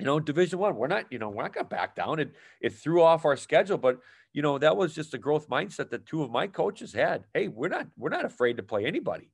You 0.00 0.06
know 0.06 0.18
division 0.18 0.58
one 0.58 0.76
we're 0.76 0.88
not 0.88 1.06
you 1.10 1.18
know 1.18 1.30
we're 1.30 1.42
not 1.42 1.54
gonna 1.54 1.68
back 1.68 1.94
down. 1.94 2.18
It 2.18 2.34
it 2.60 2.74
threw 2.74 3.02
off 3.02 3.24
our 3.24 3.36
schedule 3.36 3.78
but 3.78 4.00
you 4.32 4.42
know 4.42 4.58
that 4.58 4.76
was 4.76 4.94
just 4.94 5.14
a 5.14 5.18
growth 5.18 5.48
mindset 5.48 5.90
that 5.90 6.06
two 6.06 6.22
of 6.22 6.30
my 6.30 6.46
coaches 6.46 6.92
had. 6.92 7.24
Hey 7.32 7.48
we're 7.48 7.68
not 7.68 7.86
we're 7.96 8.10
not 8.10 8.24
afraid 8.24 8.56
to 8.56 8.62
play 8.62 8.86
anybody 8.86 9.30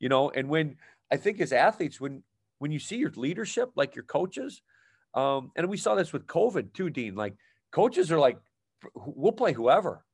you 0.00 0.08
know? 0.08 0.30
And 0.30 0.48
when 0.48 0.76
i 1.10 1.16
think 1.16 1.40
as 1.40 1.52
athletes 1.52 2.00
when 2.00 2.22
when 2.58 2.72
you 2.72 2.78
see 2.78 2.96
your 2.96 3.12
leadership 3.16 3.70
like 3.74 3.94
your 3.94 4.04
coaches 4.04 4.62
um 5.14 5.50
and 5.56 5.68
we 5.68 5.76
saw 5.76 5.94
this 5.94 6.12
with 6.12 6.26
covid 6.26 6.72
too 6.72 6.90
dean 6.90 7.14
like 7.14 7.34
coaches 7.70 8.10
are 8.10 8.18
like 8.18 8.38
we'll 8.94 9.32
play 9.32 9.52
whoever. 9.52 10.04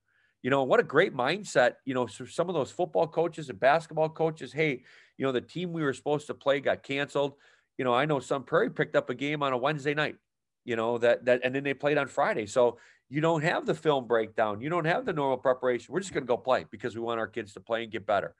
You 0.43 0.51
know 0.51 0.63
what 0.63 0.81
a 0.81 0.85
great 0.85 1.15
mindset 1.15 1.75
you 1.85 1.93
know 1.93 2.07
so 2.07 2.25
some 2.25 2.49
of 2.49 2.55
those 2.55 2.71
football 2.71 3.07
coaches 3.07 3.51
and 3.51 3.61
basketball 3.61 4.09
coaches 4.09 4.53
hey 4.53 4.85
you 5.21 5.27
know 5.27 5.33
the 5.33 5.41
team 5.41 5.73
we 5.73 5.83
were 5.83 5.93
supposed 5.93 6.27
to 6.27 6.35
play 6.35 6.59
got 6.59 6.83
canceled 6.83 7.35
you 7.79 7.85
know 7.85 7.95
i 7.95 8.05
know 8.05 8.19
Sun 8.19 8.43
Prairie 8.43 8.71
picked 8.71 8.97
up 8.97 9.11
a 9.11 9.15
game 9.15 9.43
on 9.43 9.53
a 9.53 9.59
wednesday 9.59 9.95
night 9.95 10.17
you 10.65 10.75
know 10.75 10.99
that 10.99 11.25
that 11.27 11.43
and 11.45 11.55
then 11.55 11.63
they 11.63 11.75
played 11.75 11.99
on 11.99 12.09
friday 12.09 12.47
so 12.47 12.79
you 13.09 13.21
don't 13.21 13.43
have 13.43 13.67
the 13.67 13.75
film 13.75 14.07
breakdown 14.07 14.61
you 14.61 14.69
don't 14.69 14.85
have 14.87 15.05
the 15.05 15.13
normal 15.13 15.37
preparation 15.37 15.93
we're 15.93 16.01
just 16.01 16.13
going 16.13 16.25
to 16.25 16.29
go 16.29 16.37
play 16.37 16.65
because 16.73 16.97
we 16.97 17.01
want 17.01 17.21
our 17.21 17.29
kids 17.29 17.53
to 17.53 17.61
play 17.61 17.85
and 17.85 17.93
get 17.93 18.05
better 18.05 18.35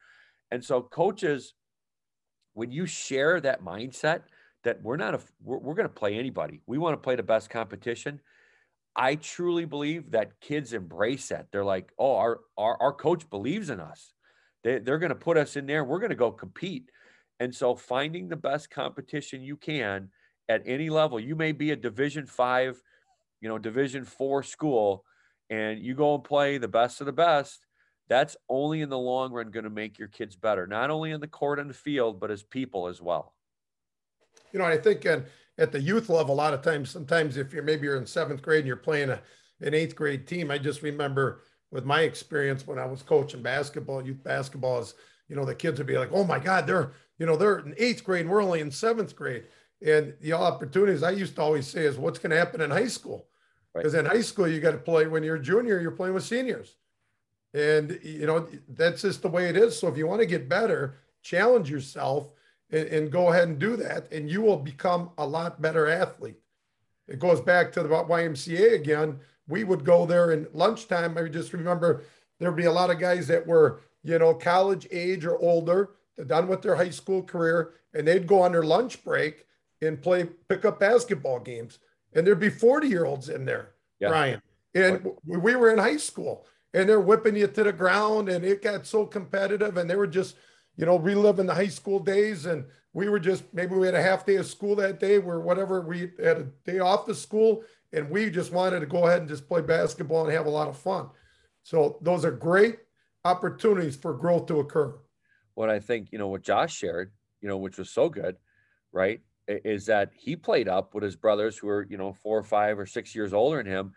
and 0.51 0.65
so 0.65 0.83
coaches, 0.83 1.55
when 2.55 2.73
you 2.73 2.87
share 2.87 3.41
that 3.41 3.63
mindset 3.63 4.23
that 4.65 4.83
we're 4.83 4.97
not 4.97 5.15
a 5.15 5.21
we're, 5.43 5.59
we're 5.59 5.75
going 5.75 5.89
to 5.89 5.95
play 5.95 6.19
anybody, 6.19 6.61
we 6.67 6.79
want 6.79 6.95
to 6.95 6.99
play 6.99 7.17
the 7.17 7.23
best 7.23 7.51
competition. 7.51 8.21
I 8.97 9.15
truly 9.15 9.65
believe 9.65 10.11
that 10.11 10.41
kids 10.41 10.73
embrace 10.73 11.29
that. 11.29 11.47
They're 11.53 11.65
like, 11.65 11.93
oh, 11.99 12.17
our 12.17 12.41
our, 12.59 12.77
our 12.81 12.93
coach 12.93 13.29
believes 13.31 13.71
in 13.71 13.81
us. 13.81 14.13
They, 14.65 14.79
they're 14.79 14.99
going 14.99 15.11
to 15.11 15.15
put 15.15 15.37
us 15.37 15.57
in 15.57 15.67
there. 15.67 15.85
We're 15.85 16.01
going 16.01 16.11
to 16.11 16.17
go 16.17 16.31
compete. 16.31 16.91
And 17.39 17.55
so 17.55 17.75
finding 17.75 18.29
the 18.29 18.37
best 18.37 18.71
competition 18.71 19.43
you 19.43 19.57
can 19.57 20.11
at 20.49 20.63
any 20.67 20.91
level, 20.91 21.19
you 21.19 21.37
may 21.37 21.53
be 21.53 21.71
a 21.71 21.77
division 21.77 22.27
five, 22.27 22.81
you 23.41 23.49
know, 23.49 23.59
division 23.59 24.05
four 24.05 24.43
school, 24.43 25.05
and 25.49 25.81
you 25.81 25.95
go 25.95 26.15
and 26.15 26.25
play 26.25 26.59
the 26.59 26.69
best 26.69 27.01
of 27.01 27.07
the 27.07 27.13
best 27.13 27.67
that's 28.11 28.37
only 28.49 28.83
in 28.83 28.89
the 28.89 28.99
long 28.99 29.33
run 29.33 29.53
going 29.53 29.65
to 29.65 29.71
make 29.71 29.97
your 29.97 30.09
kids 30.09 30.35
better, 30.35 30.67
not 30.67 30.91
only 30.91 31.13
in 31.13 31.21
the 31.21 31.29
court 31.29 31.61
and 31.61 31.71
the 31.71 31.75
field, 31.75 32.19
but 32.19 32.33
as 32.33 32.43
people 32.43 32.89
as 32.89 33.01
well. 33.01 33.35
You 34.53 34.59
know, 34.59 34.65
I 34.65 34.79
think 34.79 35.07
at, 35.07 35.27
at 35.59 35.71
the 35.71 35.81
youth 35.81 36.09
level, 36.09 36.35
a 36.35 36.37
lot 36.37 36.53
of 36.53 36.61
times, 36.61 36.91
sometimes 36.91 37.37
if 37.37 37.53
you're 37.53 37.63
maybe 37.63 37.85
you're 37.85 37.97
in 37.97 38.05
seventh 38.05 38.43
grade 38.43 38.59
and 38.59 38.67
you're 38.67 38.77
playing 38.77 39.11
a, 39.11 39.23
an 39.61 39.75
eighth 39.75 39.95
grade 39.95 40.27
team, 40.27 40.51
I 40.51 40.59
just 40.59 40.83
remember 40.83 41.43
with 41.71 41.85
my 41.85 42.03
experience 42.03 42.67
when 42.67 42.79
I 42.79 42.87
was 42.87 43.03
coaching 43.03 43.43
basketball, 43.43 44.05
youth 44.05 44.23
basketball 44.23 44.81
is, 44.81 44.95
you 45.29 45.37
know, 45.37 45.45
the 45.45 45.55
kids 45.55 45.79
would 45.79 45.87
be 45.87 45.99
like, 45.99 46.11
oh 46.13 46.25
my 46.25 46.39
God, 46.39 46.67
they're, 46.67 46.93
you 47.19 47.27
know, 47.27 47.37
they're 47.37 47.61
in 47.61 47.75
eighth 47.79 48.03
grade 48.05 48.29
we're 48.29 48.43
only 48.43 48.61
in 48.61 48.71
seventh 48.71 49.15
grade. 49.15 49.45
And 49.85 50.15
the 50.21 50.33
opportunities 50.33 51.03
I 51.03 51.11
used 51.11 51.37
to 51.37 51.43
always 51.43 51.67
say 51.67 51.85
is 51.85 51.97
what's 51.97 52.19
going 52.19 52.31
to 52.31 52.39
happen 52.39 52.61
in 52.61 52.71
high 52.71 52.89
school? 52.89 53.27
Because 53.75 53.95
right. 53.95 54.05
in 54.05 54.11
high 54.11 54.21
school, 54.21 54.49
you 54.49 54.61
got 54.61 54.73
to 54.73 54.79
play 54.79 55.07
when 55.07 55.23
you're 55.23 55.37
a 55.37 55.43
junior, 55.43 55.81
you're 55.81 55.91
playing 55.93 56.15
with 56.15 56.25
seniors. 56.25 56.77
And, 57.55 57.99
you 58.03 58.27
know, 58.27 58.47
that's 58.69 59.03
just 59.03 59.23
the 59.23 59.29
way 59.29 59.49
it 59.49 59.57
is. 59.57 59.79
So 59.79 59.89
if 59.89 59.97
you 59.97 60.07
want 60.07 60.21
to 60.21 60.27
get 60.27 60.49
better, 60.49 60.99
challenge 61.23 61.71
yourself 61.71 62.29
and, 62.71 62.87
and, 62.89 63.11
go 63.11 63.31
ahead 63.31 63.49
and 63.49 63.59
do 63.59 63.77
that, 63.77 64.11
and 64.13 64.31
you 64.31 64.41
will 64.41 64.57
become 64.57 65.11
a 65.19 65.27
lot 65.27 65.61
better 65.61 65.89
athlete. 65.89 66.39
It 67.09 67.19
goes 67.19 67.41
back 67.41 67.73
to 67.73 67.83
the 67.83 67.89
YMCA 67.89 68.75
again. 68.75 69.19
We 69.51 69.65
would 69.65 69.85
go 69.85 70.07
there 70.07 70.31
in 70.31 70.47
lunchtime. 70.53 71.19
I 71.19 71.29
just 71.29 71.53
remember 71.53 72.05
there'd 72.39 72.57
be 72.57 72.65
a 72.65 72.73
lot 72.73 72.91
of 72.91 72.99
guys 72.99 73.27
that 73.29 73.47
were, 73.47 73.81
you 74.03 74.19
know, 74.19 74.33
college 74.33 74.87
age 74.91 75.27
or 75.27 75.39
older, 75.39 75.91
they're 76.17 76.25
done 76.25 76.49
with 76.49 76.63
their 76.63 76.77
high 76.77 76.91
school 76.91 77.23
career, 77.23 77.73
and 77.93 78.07
they'd 78.07 78.27
go 78.27 78.41
on 78.41 78.53
their 78.53 78.63
lunch 78.63 79.05
break 79.05 79.45
and 79.83 80.01
play 80.01 80.29
pickup 80.49 80.81
basketball 80.81 81.41
games. 81.41 81.79
And 82.15 82.27
there'd 82.27 82.41
be 82.41 82.51
40 82.51 82.89
year 82.89 83.05
olds 83.05 83.29
in 83.29 83.45
there, 83.45 83.71
yeah. 83.99 84.09
Brian. 84.09 84.43
And 84.75 85.11
we 85.27 85.57
were 85.57 85.73
in 85.73 85.79
high 85.79 85.97
school 85.97 86.47
and 86.75 86.89
they're 86.89 87.01
whipping 87.01 87.37
you 87.37 87.47
to 87.47 87.65
the 87.65 87.73
ground 87.73 88.29
and 88.29 88.45
it 88.45 88.63
got 88.63 88.87
so 88.87 89.05
competitive 89.05 89.77
and 89.77 89.89
they 89.89 89.97
were 89.97 90.07
just 90.07 90.37
you 90.77 90.87
know 90.87 90.99
reliving 90.99 91.47
the 91.47 91.55
high 91.55 91.69
school 91.69 91.99
days 91.99 92.47
and 92.47 92.65
we 92.93 93.09
were 93.09 93.19
just 93.19 93.45
maybe 93.53 93.75
we 93.75 93.87
had 93.87 93.95
a 93.95 94.03
half 94.03 94.27
day 94.27 94.37
of 94.37 94.47
school 94.47 94.77
that 94.77 95.01
day 95.01 95.19
where 95.19 95.41
whatever 95.41 95.81
we 95.81 96.13
had 96.23 96.39
a 96.39 96.49
day 96.65 96.79
off 96.79 97.09
of 97.09 97.17
school 97.17 97.63
and 97.93 98.11
we 98.11 98.31
just 98.31 98.53
wanted 98.53 98.81
to 98.81 98.87
go 98.87 99.07
ahead 99.07 99.21
and 99.21 99.29
just 99.29 99.49
play 99.49 99.61
basketball 99.61 100.25
and 100.25 100.33
have 100.33 100.47
a 100.47 100.51
lot 100.51 100.69
of 100.69 100.77
fun 100.77 101.09
so 101.63 101.99
those 102.03 102.25
are 102.25 102.31
great 102.31 102.79
opportunities 103.25 103.97
for 103.97 104.15
growth 104.15 104.47
to 104.47 104.61
occur 104.61 104.95
what 105.55 105.71
i 105.71 105.79
think 105.79 106.09
you 106.13 106.19
know 106.19 106.29
what 106.29 106.43
josh 106.43 106.75
shared 106.75 107.13
you 107.41 107.49
know 107.49 107.59
which 107.59 107.79
was 107.79 107.91
so 107.91 108.09
good 108.09 108.37
right 108.93 109.21
is 109.49 109.87
that 109.87 110.11
he 110.15 110.37
played 110.37 110.69
up 110.69 110.95
with 110.95 111.03
his 111.03 111.17
brothers 111.17 111.57
who 111.59 111.67
were 111.67 111.87
you 111.91 111.97
know 111.97 112.13
four 112.13 112.39
or 112.39 112.45
five 112.45 112.79
or 112.79 112.87
six 112.87 113.15
years 113.15 113.33
older 113.33 113.57
than 113.59 113.67
him 113.67 113.93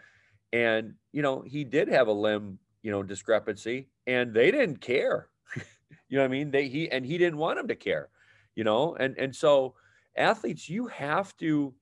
and 0.52 0.94
you 1.12 1.22
know 1.22 1.42
he 1.42 1.64
did 1.64 1.88
have 1.88 2.08
a 2.08 2.12
limb 2.12 2.60
you 2.84 2.92
know, 2.92 3.02
discrepancy, 3.02 3.88
and 4.06 4.34
they 4.34 4.52
didn't 4.52 4.82
care. 4.82 5.30
you 6.10 6.18
know 6.18 6.22
what 6.22 6.26
I 6.26 6.28
mean? 6.28 6.52
They 6.52 6.68
he 6.68 6.92
and 6.92 7.06
he 7.06 7.18
didn't 7.18 7.38
want 7.38 7.58
them 7.58 7.70
to 7.70 7.76
care, 7.76 8.10
you 8.56 8.64
know, 8.64 8.96
and 8.96 9.18
and 9.18 9.36
so 9.36 9.74
athletes, 10.16 10.70
you 10.70 10.88
have 10.88 11.36
to 11.38 11.74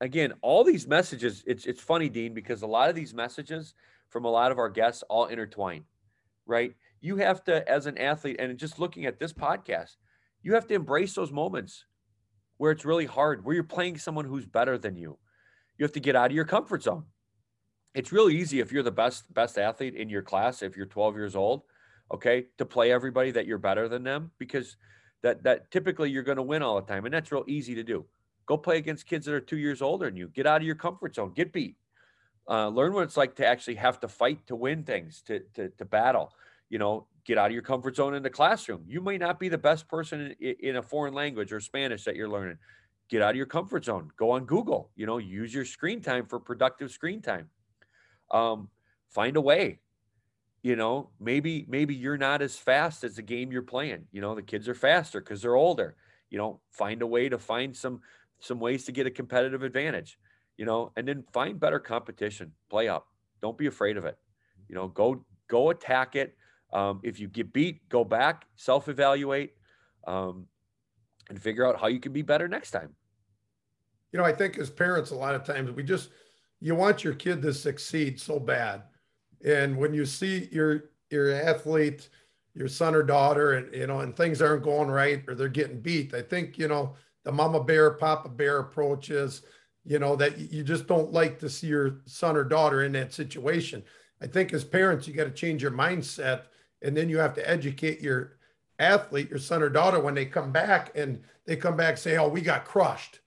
again, 0.00 0.32
all 0.42 0.64
these 0.64 0.86
messages, 0.86 1.42
it's 1.46 1.66
it's 1.66 1.80
funny, 1.80 2.08
Dean, 2.08 2.34
because 2.34 2.62
a 2.62 2.66
lot 2.66 2.88
of 2.90 2.94
these 2.96 3.14
messages 3.14 3.74
from 4.08 4.24
a 4.24 4.30
lot 4.30 4.52
of 4.52 4.58
our 4.58 4.68
guests 4.70 5.02
all 5.08 5.26
intertwine, 5.26 5.84
right? 6.46 6.74
You 7.00 7.16
have 7.16 7.44
to, 7.44 7.68
as 7.68 7.86
an 7.86 7.98
athlete, 7.98 8.36
and 8.40 8.56
just 8.58 8.78
looking 8.78 9.06
at 9.06 9.18
this 9.18 9.32
podcast, 9.32 9.96
you 10.42 10.54
have 10.54 10.66
to 10.68 10.74
embrace 10.74 11.14
those 11.14 11.32
moments 11.32 11.86
where 12.58 12.72
it's 12.72 12.84
really 12.84 13.06
hard, 13.06 13.44
where 13.44 13.54
you're 13.54 13.64
playing 13.64 13.98
someone 13.98 14.24
who's 14.24 14.46
better 14.46 14.78
than 14.78 14.96
you. 14.96 15.18
you 15.78 15.84
have 15.84 15.92
to 15.92 16.00
get 16.00 16.16
out 16.16 16.30
of 16.30 16.36
your 16.36 16.44
comfort 16.44 16.82
zone. 16.82 17.04
It's 17.94 18.12
really 18.12 18.36
easy 18.36 18.60
if 18.60 18.72
you're 18.72 18.82
the 18.82 18.90
best 18.92 19.32
best 19.32 19.58
athlete 19.58 19.94
in 19.94 20.08
your 20.10 20.22
class, 20.22 20.62
if 20.62 20.76
you're 20.76 20.86
12 20.86 21.16
years 21.16 21.34
old, 21.36 21.62
okay, 22.12 22.46
to 22.58 22.66
play 22.66 22.92
everybody 22.92 23.30
that 23.32 23.46
you're 23.46 23.58
better 23.58 23.88
than 23.88 24.02
them 24.04 24.32
because 24.38 24.76
that 25.22 25.42
that 25.44 25.70
typically 25.70 26.10
you're 26.10 26.22
going 26.22 26.36
to 26.36 26.42
win 26.42 26.62
all 26.62 26.80
the 26.80 26.86
time, 26.86 27.04
and 27.06 27.14
that's 27.14 27.32
real 27.32 27.44
easy 27.48 27.74
to 27.74 27.82
do. 27.84 28.06
Go 28.46 28.56
play 28.56 28.78
against 28.78 29.06
kids 29.06 29.26
that 29.26 29.34
are 29.34 29.40
two 29.40 29.58
years 29.58 29.82
older 29.82 30.06
than 30.06 30.16
you. 30.16 30.28
Get 30.28 30.46
out 30.46 30.60
of 30.60 30.66
your 30.66 30.76
comfort 30.76 31.16
zone. 31.16 31.32
Get 31.34 31.52
beat. 31.52 31.76
Uh, 32.48 32.68
learn 32.68 32.92
what 32.92 33.02
it's 33.02 33.16
like 33.16 33.34
to 33.36 33.46
actually 33.46 33.74
have 33.74 33.98
to 34.00 34.08
fight 34.08 34.46
to 34.46 34.54
win 34.54 34.84
things, 34.84 35.20
to, 35.22 35.40
to, 35.54 35.68
to 35.70 35.84
battle. 35.84 36.32
You 36.68 36.78
know, 36.78 37.06
get 37.24 37.38
out 37.38 37.46
of 37.46 37.52
your 37.52 37.62
comfort 37.62 37.96
zone 37.96 38.14
in 38.14 38.22
the 38.22 38.30
classroom. 38.30 38.84
You 38.86 39.00
may 39.00 39.18
not 39.18 39.40
be 39.40 39.48
the 39.48 39.58
best 39.58 39.88
person 39.88 40.34
in, 40.40 40.54
in 40.60 40.76
a 40.76 40.82
foreign 40.82 41.12
language 41.12 41.52
or 41.52 41.58
Spanish 41.58 42.04
that 42.04 42.14
you're 42.14 42.28
learning. 42.28 42.58
Get 43.08 43.22
out 43.22 43.30
of 43.30 43.36
your 43.36 43.46
comfort 43.46 43.84
zone. 43.84 44.10
Go 44.16 44.30
on 44.30 44.44
Google. 44.44 44.90
You 44.94 45.06
know, 45.06 45.18
use 45.18 45.52
your 45.52 45.64
screen 45.64 46.00
time 46.00 46.26
for 46.26 46.38
productive 46.38 46.90
screen 46.90 47.20
time. 47.20 47.48
Um, 48.30 48.68
find 49.08 49.36
a 49.36 49.40
way. 49.40 49.80
You 50.62 50.74
know, 50.74 51.10
maybe 51.20 51.64
maybe 51.68 51.94
you're 51.94 52.18
not 52.18 52.42
as 52.42 52.56
fast 52.56 53.04
as 53.04 53.16
the 53.16 53.22
game 53.22 53.52
you're 53.52 53.62
playing. 53.62 54.06
You 54.10 54.20
know, 54.20 54.34
the 54.34 54.42
kids 54.42 54.68
are 54.68 54.74
faster 54.74 55.20
because 55.20 55.42
they're 55.42 55.54
older. 55.54 55.94
You 56.30 56.38
know, 56.38 56.60
find 56.70 57.02
a 57.02 57.06
way 57.06 57.28
to 57.28 57.38
find 57.38 57.76
some 57.76 58.00
some 58.40 58.60
ways 58.60 58.84
to 58.84 58.92
get 58.92 59.06
a 59.06 59.10
competitive 59.10 59.62
advantage 59.62 60.18
you 60.56 60.64
know, 60.64 60.92
and 60.96 61.06
then 61.06 61.24
find 61.32 61.60
better 61.60 61.78
competition, 61.78 62.52
play 62.70 62.88
up. 62.88 63.06
Don't 63.42 63.58
be 63.58 63.66
afraid 63.66 63.96
of 63.96 64.04
it. 64.04 64.16
You 64.68 64.74
know, 64.74 64.88
go 64.88 65.24
go 65.48 65.70
attack 65.70 66.16
it. 66.16 66.36
Um, 66.72 67.00
if 67.02 67.20
you 67.20 67.28
get 67.28 67.52
beat, 67.52 67.88
go 67.88 68.04
back, 68.04 68.46
self-evaluate, 68.56 69.54
um, 70.06 70.46
and 71.28 71.40
figure 71.40 71.64
out 71.64 71.80
how 71.80 71.86
you 71.86 72.00
can 72.00 72.12
be 72.12 72.22
better 72.22 72.48
next 72.48 72.72
time. 72.72 72.94
You 74.12 74.18
know, 74.18 74.24
I 74.24 74.32
think 74.32 74.58
as 74.58 74.70
parents, 74.70 75.10
a 75.10 75.14
lot 75.14 75.34
of 75.34 75.44
times 75.44 75.70
we 75.70 75.82
just 75.82 76.10
you 76.60 76.74
want 76.74 77.04
your 77.04 77.14
kid 77.14 77.42
to 77.42 77.52
succeed 77.52 78.18
so 78.18 78.40
bad, 78.40 78.82
and 79.44 79.76
when 79.76 79.92
you 79.92 80.06
see 80.06 80.48
your 80.50 80.90
your 81.10 81.32
athlete, 81.32 82.08
your 82.54 82.68
son 82.68 82.94
or 82.94 83.02
daughter, 83.02 83.52
and 83.52 83.74
you 83.74 83.86
know, 83.86 84.00
and 84.00 84.16
things 84.16 84.40
aren't 84.40 84.64
going 84.64 84.88
right 84.88 85.22
or 85.28 85.34
they're 85.34 85.48
getting 85.48 85.80
beat, 85.80 86.14
I 86.14 86.22
think 86.22 86.58
you 86.58 86.66
know 86.66 86.94
the 87.26 87.32
mama 87.32 87.62
bear, 87.62 87.90
papa 87.90 88.30
bear 88.30 88.60
approach 88.60 89.10
is 89.10 89.42
you 89.86 90.00
know, 90.00 90.16
that 90.16 90.36
you 90.36 90.64
just 90.64 90.88
don't 90.88 91.12
like 91.12 91.38
to 91.38 91.48
see 91.48 91.68
your 91.68 92.00
son 92.06 92.36
or 92.36 92.42
daughter 92.42 92.82
in 92.82 92.92
that 92.92 93.14
situation. 93.14 93.84
I 94.20 94.26
think 94.26 94.52
as 94.52 94.64
parents, 94.64 95.06
you 95.06 95.14
got 95.14 95.24
to 95.24 95.30
change 95.30 95.62
your 95.62 95.70
mindset 95.70 96.42
and 96.82 96.96
then 96.96 97.08
you 97.08 97.18
have 97.18 97.34
to 97.34 97.48
educate 97.48 98.00
your 98.00 98.32
athlete, 98.80 99.30
your 99.30 99.38
son 99.38 99.62
or 99.62 99.68
daughter, 99.68 100.00
when 100.00 100.14
they 100.14 100.26
come 100.26 100.50
back 100.50 100.90
and 100.96 101.22
they 101.44 101.54
come 101.54 101.76
back 101.76 101.98
say, 101.98 102.16
Oh, 102.16 102.28
we 102.28 102.40
got 102.40 102.64
crushed. 102.64 103.20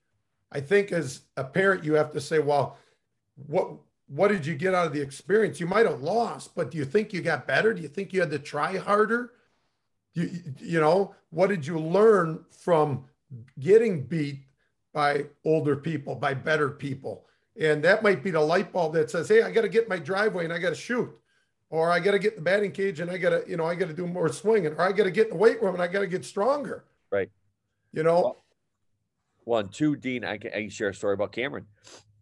I 0.52 0.60
think 0.60 0.92
as 0.92 1.22
a 1.38 1.44
parent, 1.44 1.82
you 1.82 1.94
have 1.94 2.12
to 2.12 2.20
say, 2.20 2.38
Well, 2.38 2.76
what 3.46 3.72
what 4.08 4.28
did 4.28 4.44
you 4.44 4.54
get 4.54 4.74
out 4.74 4.86
of 4.86 4.92
the 4.92 5.00
experience? 5.00 5.60
You 5.60 5.66
might 5.66 5.86
have 5.86 6.02
lost, 6.02 6.54
but 6.54 6.70
do 6.70 6.76
you 6.76 6.84
think 6.84 7.12
you 7.12 7.22
got 7.22 7.46
better? 7.46 7.72
Do 7.72 7.80
you 7.80 7.88
think 7.88 8.12
you 8.12 8.20
had 8.20 8.30
to 8.32 8.38
try 8.40 8.76
harder? 8.76 9.32
You, 10.14 10.30
you 10.58 10.80
know, 10.80 11.14
what 11.30 11.48
did 11.48 11.64
you 11.64 11.78
learn 11.78 12.44
from 12.50 13.04
getting 13.58 14.04
beat 14.06 14.40
by 14.92 15.26
older 15.44 15.76
people, 15.76 16.14
by 16.14 16.34
better 16.34 16.68
people. 16.68 17.26
And 17.58 17.82
that 17.84 18.02
might 18.02 18.22
be 18.22 18.30
the 18.30 18.40
light 18.40 18.72
bulb 18.72 18.94
that 18.94 19.10
says, 19.10 19.28
hey, 19.28 19.42
I 19.42 19.50
got 19.50 19.62
to 19.62 19.68
get 19.68 19.88
my 19.88 19.98
driveway 19.98 20.44
and 20.44 20.52
I 20.52 20.58
got 20.58 20.70
to 20.70 20.74
shoot. 20.74 21.10
Or 21.68 21.92
I 21.92 22.00
got 22.00 22.12
to 22.12 22.18
get 22.18 22.34
the 22.34 22.42
batting 22.42 22.72
cage 22.72 23.00
and 23.00 23.10
I 23.10 23.18
got 23.18 23.30
to, 23.30 23.44
you 23.46 23.56
know, 23.56 23.64
I 23.64 23.74
got 23.74 23.88
to 23.88 23.94
do 23.94 24.06
more 24.06 24.28
swinging. 24.32 24.72
Or 24.72 24.82
I 24.82 24.92
got 24.92 25.04
to 25.04 25.10
get 25.10 25.26
in 25.26 25.30
the 25.34 25.36
weight 25.36 25.62
room 25.62 25.74
and 25.74 25.82
I 25.82 25.86
got 25.86 26.00
to 26.00 26.06
get 26.06 26.24
stronger. 26.24 26.84
Right. 27.12 27.30
You 27.92 28.02
know? 28.02 28.20
Well, 28.20 28.36
one, 29.44 29.68
two, 29.68 29.96
Dean, 29.96 30.24
I 30.24 30.38
can, 30.38 30.50
I 30.52 30.60
can 30.62 30.70
share 30.70 30.88
a 30.88 30.94
story 30.94 31.14
about 31.14 31.32
Cameron. 31.32 31.66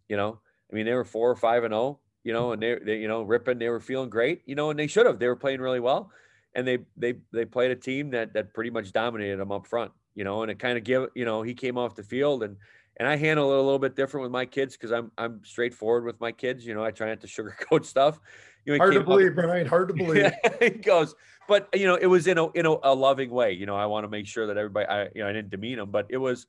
You 0.07 0.17
know, 0.17 0.39
I 0.71 0.75
mean, 0.75 0.85
they 0.85 0.93
were 0.93 1.05
four 1.05 1.29
or 1.29 1.35
five 1.35 1.63
and 1.63 1.73
oh, 1.73 1.99
you 2.23 2.33
know, 2.33 2.51
and 2.51 2.61
they, 2.61 2.77
they, 2.83 2.97
you 2.97 3.07
know, 3.07 3.23
ripping, 3.23 3.59
they 3.59 3.69
were 3.69 3.79
feeling 3.79 4.09
great, 4.09 4.41
you 4.45 4.55
know, 4.55 4.69
and 4.69 4.79
they 4.79 4.87
should 4.87 5.05
have. 5.05 5.19
They 5.19 5.27
were 5.27 5.35
playing 5.35 5.61
really 5.61 5.79
well. 5.79 6.11
And 6.55 6.67
they 6.67 6.79
they 6.97 7.13
they 7.31 7.45
played 7.45 7.69
a 7.69 7.75
team 7.75 8.09
that 8.09 8.33
that 8.33 8.55
pretty 8.55 8.71
much 8.71 8.91
dominated 8.91 9.37
them 9.37 9.51
up 9.51 9.67
front 9.67 9.91
you 10.15 10.23
know, 10.23 10.41
and 10.41 10.51
it 10.51 10.59
kind 10.59 10.77
of 10.77 10.83
give, 10.83 11.09
you 11.15 11.25
know, 11.25 11.41
he 11.41 11.53
came 11.53 11.77
off 11.77 11.95
the 11.95 12.03
field 12.03 12.43
and, 12.43 12.57
and 12.99 13.07
I 13.07 13.15
handle 13.15 13.51
it 13.53 13.57
a 13.57 13.61
little 13.61 13.79
bit 13.79 13.95
different 13.95 14.23
with 14.23 14.31
my 14.31 14.45
kids 14.45 14.75
because 14.75 14.91
I'm 14.91 15.11
I'm 15.17 15.41
straightforward 15.45 16.03
with 16.03 16.19
my 16.19 16.33
kids. 16.33 16.65
You 16.65 16.73
know, 16.73 16.83
I 16.83 16.91
try 16.91 17.07
not 17.07 17.21
to 17.21 17.27
sugarcoat 17.27 17.85
stuff. 17.85 18.19
You 18.65 18.73
know, 18.73 18.79
hard 18.79 18.93
to 18.93 19.03
believe, 19.03 19.35
Brian. 19.35 19.65
Hard 19.65 19.87
to 19.87 19.93
believe. 19.95 20.31
he 20.59 20.69
goes, 20.69 21.15
but 21.47 21.69
you 21.73 21.87
know, 21.87 21.95
it 21.95 22.07
was 22.07 22.27
in 22.27 22.37
a 22.37 22.51
in 22.51 22.65
a, 22.65 22.75
a 22.83 22.93
loving 22.93 23.29
way. 23.29 23.53
You 23.53 23.65
know, 23.65 23.75
I 23.75 23.85
want 23.85 24.03
to 24.03 24.09
make 24.09 24.27
sure 24.27 24.47
that 24.47 24.57
everybody, 24.57 24.85
I 24.87 25.03
you 25.15 25.23
know, 25.23 25.29
I 25.29 25.33
didn't 25.33 25.49
demean 25.49 25.79
him, 25.79 25.91
but 25.91 26.07
it 26.09 26.17
was. 26.17 26.45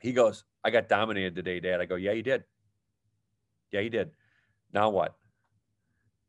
He 0.00 0.12
goes, 0.12 0.44
I 0.62 0.70
got 0.70 0.88
dominated 0.88 1.34
today, 1.34 1.60
Dad. 1.60 1.80
I 1.80 1.86
go, 1.86 1.94
yeah, 1.94 2.12
you 2.12 2.22
did. 2.22 2.44
Yeah, 3.72 3.80
you 3.80 3.88
did. 3.88 4.10
Now 4.72 4.90
what? 4.90 5.16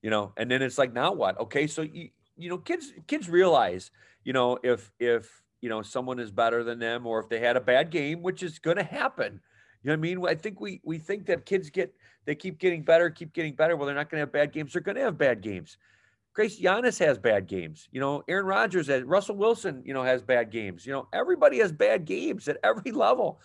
You 0.01 0.09
know, 0.09 0.34
and 0.38 0.49
then 0.49 0.61
it's 0.61 0.78
like, 0.78 0.93
now 0.93 1.11
what? 1.13 1.39
Okay, 1.41 1.67
so 1.67 1.82
you 1.82 2.09
you 2.38 2.49
know, 2.49 2.57
kids 2.57 2.91
kids 3.07 3.30
realize, 3.30 3.91
you 4.23 4.34
know, 4.34 4.59
if 4.61 4.91
if 4.99 5.41
you 5.66 5.70
know 5.70 5.82
someone 5.82 6.20
is 6.20 6.30
better 6.30 6.63
than 6.63 6.78
them 6.78 7.07
or 7.07 7.20
if 7.20 7.28
they 7.28 7.39
had 7.39 7.57
a 7.57 7.59
bad 7.59 7.89
game 7.89 8.22
which 8.22 8.43
is 8.43 8.59
going 8.59 8.78
to 8.78 8.84
happen. 8.84 9.41
You 9.82 9.89
know 9.89 9.93
what 9.93 9.97
i 9.97 10.01
mean? 10.01 10.28
I 10.28 10.36
think 10.36 10.61
we 10.61 10.80
we 10.84 10.99
think 10.99 11.26
that 11.26 11.43
kids 11.43 11.72
get 11.72 11.91
they 12.26 12.36
keep 12.36 12.59
getting 12.59 12.84
better 12.84 13.09
keep 13.09 13.34
getting 13.34 13.55
better. 13.55 13.76
Well 13.76 13.88
they're 13.88 13.95
not 13.95 14.11
going 14.11 14.20
to 14.20 14.28
have 14.28 14.32
bad 14.32 14.53
games. 14.53 14.74
They're 14.74 14.84
going 14.84 14.97
to 14.97 15.01
have 15.01 15.18
bad 15.18 15.41
games. 15.41 15.78
Grace 16.36 16.61
Giannis 16.61 16.99
has 16.99 17.18
bad 17.18 17.47
games. 17.47 17.89
You 17.91 17.99
know 17.99 18.24
aaron 18.28 18.45
rodgers 18.45 18.86
has 18.89 19.01
russell 19.01 19.38
wilson 19.38 19.82
you 19.84 19.95
know 19.95 20.03
has 20.03 20.22
bad 20.22 20.51
games. 20.51 20.86
You 20.86 20.93
know 20.93 21.07
everybody 21.11 21.57
has 21.57 21.72
bad 21.72 22.05
games 22.05 22.47
at 22.47 22.59
every 22.63 22.91
level. 23.05 23.41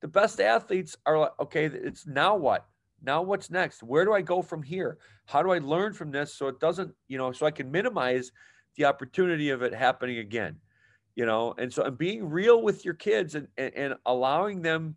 The 0.00 0.06
best 0.06 0.40
athletes 0.40 0.96
are 1.06 1.18
like 1.18 1.32
okay 1.40 1.64
it's 1.64 2.06
now 2.06 2.36
what? 2.36 2.68
Now 3.02 3.22
what's 3.22 3.50
next? 3.50 3.82
Where 3.82 4.04
do 4.04 4.12
i 4.12 4.20
go 4.20 4.42
from 4.42 4.62
here? 4.62 4.98
How 5.26 5.42
do 5.42 5.50
i 5.50 5.58
learn 5.58 5.92
from 5.92 6.12
this 6.12 6.32
so 6.36 6.46
it 6.46 6.60
doesn't 6.60 6.94
you 7.08 7.18
know 7.18 7.32
so 7.32 7.46
i 7.46 7.50
can 7.50 7.68
minimize 7.68 8.30
the 8.76 8.84
opportunity 8.84 9.50
of 9.50 9.62
it 9.62 9.74
happening 9.74 10.18
again 10.18 10.56
you 11.14 11.26
know 11.26 11.54
and 11.58 11.72
so 11.72 11.82
and 11.82 11.98
being 11.98 12.28
real 12.28 12.62
with 12.62 12.84
your 12.84 12.94
kids 12.94 13.34
and, 13.34 13.48
and, 13.56 13.72
and 13.74 13.94
allowing 14.06 14.62
them 14.62 14.96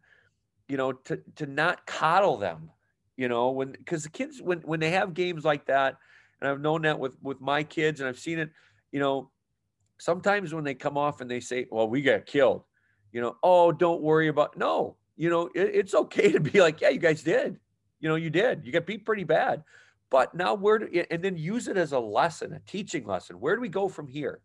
you 0.67 0.77
know 0.77 0.91
to 0.91 1.19
to 1.35 1.45
not 1.45 1.85
coddle 1.85 2.37
them 2.37 2.69
you 3.17 3.27
know 3.27 3.51
when 3.51 3.71
because 3.71 4.03
the 4.03 4.09
kids 4.09 4.41
when 4.41 4.59
when 4.59 4.79
they 4.79 4.91
have 4.91 5.13
games 5.13 5.43
like 5.43 5.65
that 5.65 5.97
and 6.39 6.49
i've 6.49 6.61
known 6.61 6.83
that 6.83 6.99
with 6.99 7.15
with 7.21 7.41
my 7.41 7.63
kids 7.63 7.99
and 7.99 8.09
i've 8.09 8.19
seen 8.19 8.39
it 8.39 8.49
you 8.91 8.99
know 8.99 9.29
sometimes 9.97 10.53
when 10.53 10.63
they 10.63 10.73
come 10.73 10.97
off 10.97 11.21
and 11.21 11.29
they 11.29 11.39
say 11.39 11.65
well 11.71 11.87
we 11.87 12.01
got 12.01 12.25
killed 12.25 12.63
you 13.11 13.21
know 13.21 13.35
oh 13.43 13.71
don't 13.71 14.01
worry 14.01 14.27
about 14.27 14.57
no 14.57 14.95
you 15.15 15.29
know 15.29 15.49
it, 15.55 15.71
it's 15.73 15.93
okay 15.93 16.31
to 16.31 16.39
be 16.39 16.61
like 16.61 16.81
yeah 16.81 16.89
you 16.89 16.99
guys 16.99 17.23
did. 17.23 17.59
You 17.99 18.09
know 18.09 18.15
you 18.15 18.29
did. 18.29 18.65
You 18.65 18.71
got 18.71 18.85
beat 18.85 19.05
pretty 19.05 19.23
bad. 19.23 19.63
But 20.11 20.35
now 20.35 20.53
where 20.53 20.79
do 20.79 21.03
and 21.09 21.23
then 21.23 21.37
use 21.37 21.67
it 21.67 21.77
as 21.77 21.91
a 21.91 21.99
lesson 21.99 22.53
a 22.53 22.59
teaching 22.59 23.05
lesson. 23.05 23.39
Where 23.39 23.55
do 23.55 23.61
we 23.61 23.69
go 23.69 23.87
from 23.87 24.07
here 24.07 24.41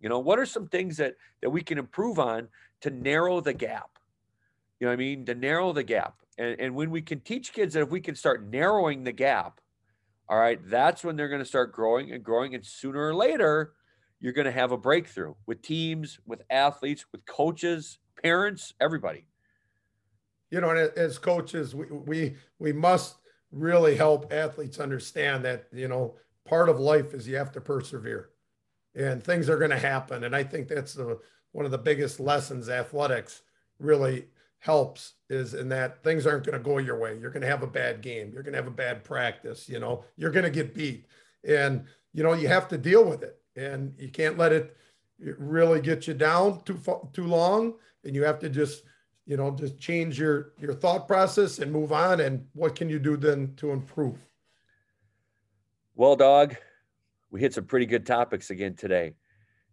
you 0.00 0.08
know, 0.08 0.18
what 0.18 0.38
are 0.38 0.46
some 0.46 0.66
things 0.68 0.96
that 0.96 1.16
that 1.42 1.50
we 1.50 1.62
can 1.62 1.78
improve 1.78 2.18
on 2.18 2.48
to 2.80 2.90
narrow 2.90 3.40
the 3.40 3.52
gap? 3.52 3.98
You 4.78 4.86
know 4.86 4.92
I 4.92 4.96
mean? 4.96 5.26
To 5.26 5.34
narrow 5.34 5.72
the 5.72 5.82
gap. 5.82 6.14
And, 6.38 6.58
and 6.58 6.74
when 6.74 6.90
we 6.90 7.02
can 7.02 7.20
teach 7.20 7.52
kids 7.52 7.74
that 7.74 7.82
if 7.82 7.90
we 7.90 8.00
can 8.00 8.14
start 8.14 8.48
narrowing 8.48 9.04
the 9.04 9.12
gap, 9.12 9.60
all 10.28 10.38
right, 10.38 10.58
that's 10.68 11.04
when 11.04 11.16
they're 11.16 11.28
going 11.28 11.42
to 11.42 11.46
start 11.46 11.72
growing 11.72 12.12
and 12.12 12.24
growing. 12.24 12.54
And 12.54 12.64
sooner 12.64 13.08
or 13.08 13.14
later, 13.14 13.72
you're 14.20 14.32
going 14.32 14.46
to 14.46 14.52
have 14.52 14.72
a 14.72 14.78
breakthrough 14.78 15.34
with 15.46 15.60
teams, 15.60 16.18
with 16.26 16.42
athletes, 16.48 17.04
with 17.12 17.26
coaches, 17.26 17.98
parents, 18.22 18.72
everybody. 18.80 19.26
You 20.50 20.60
know, 20.60 20.70
and 20.70 20.78
as 20.96 21.18
coaches, 21.18 21.74
we, 21.74 21.86
we, 21.90 22.36
we 22.58 22.72
must 22.72 23.16
really 23.52 23.96
help 23.96 24.32
athletes 24.32 24.78
understand 24.78 25.44
that, 25.44 25.66
you 25.72 25.88
know, 25.88 26.16
part 26.46 26.68
of 26.68 26.80
life 26.80 27.12
is 27.12 27.28
you 27.28 27.36
have 27.36 27.52
to 27.52 27.60
persevere 27.60 28.30
and 28.94 29.22
things 29.22 29.48
are 29.48 29.58
going 29.58 29.70
to 29.70 29.78
happen. 29.78 30.24
And 30.24 30.34
I 30.34 30.42
think 30.42 30.68
that's 30.68 30.94
the, 30.94 31.18
one 31.52 31.64
of 31.64 31.70
the 31.70 31.78
biggest 31.78 32.20
lessons 32.20 32.68
athletics 32.68 33.42
really 33.78 34.26
helps 34.60 35.14
is 35.28 35.54
in 35.54 35.68
that 35.70 36.02
things 36.04 36.26
aren't 36.26 36.44
going 36.44 36.56
to 36.56 36.64
go 36.64 36.78
your 36.78 36.98
way. 36.98 37.18
You're 37.18 37.30
going 37.30 37.42
to 37.42 37.48
have 37.48 37.62
a 37.62 37.66
bad 37.66 38.02
game. 38.02 38.30
You're 38.32 38.42
going 38.42 38.52
to 38.52 38.58
have 38.58 38.66
a 38.66 38.70
bad 38.70 39.02
practice. 39.02 39.68
You 39.68 39.80
know, 39.80 40.04
you're 40.16 40.30
going 40.30 40.44
to 40.44 40.50
get 40.50 40.74
beat, 40.74 41.06
and 41.44 41.84
you 42.12 42.22
know 42.22 42.34
you 42.34 42.48
have 42.48 42.68
to 42.68 42.78
deal 42.78 43.04
with 43.04 43.22
it, 43.22 43.40
and 43.56 43.94
you 43.98 44.08
can't 44.08 44.38
let 44.38 44.52
it 44.52 44.76
really 45.18 45.80
get 45.80 46.06
you 46.06 46.14
down 46.14 46.62
too 46.64 46.78
too 47.12 47.26
long. 47.26 47.74
And 48.04 48.14
you 48.14 48.22
have 48.24 48.38
to 48.40 48.48
just 48.48 48.84
you 49.26 49.36
know 49.36 49.50
just 49.50 49.78
change 49.78 50.18
your 50.18 50.52
your 50.58 50.74
thought 50.74 51.08
process 51.08 51.58
and 51.58 51.72
move 51.72 51.92
on. 51.92 52.20
And 52.20 52.46
what 52.52 52.76
can 52.76 52.88
you 52.88 52.98
do 52.98 53.16
then 53.16 53.54
to 53.56 53.70
improve? 53.70 54.18
Well, 55.96 56.16
dog, 56.16 56.56
we 57.30 57.40
hit 57.40 57.54
some 57.54 57.64
pretty 57.64 57.86
good 57.86 58.06
topics 58.06 58.50
again 58.50 58.74
today. 58.74 59.14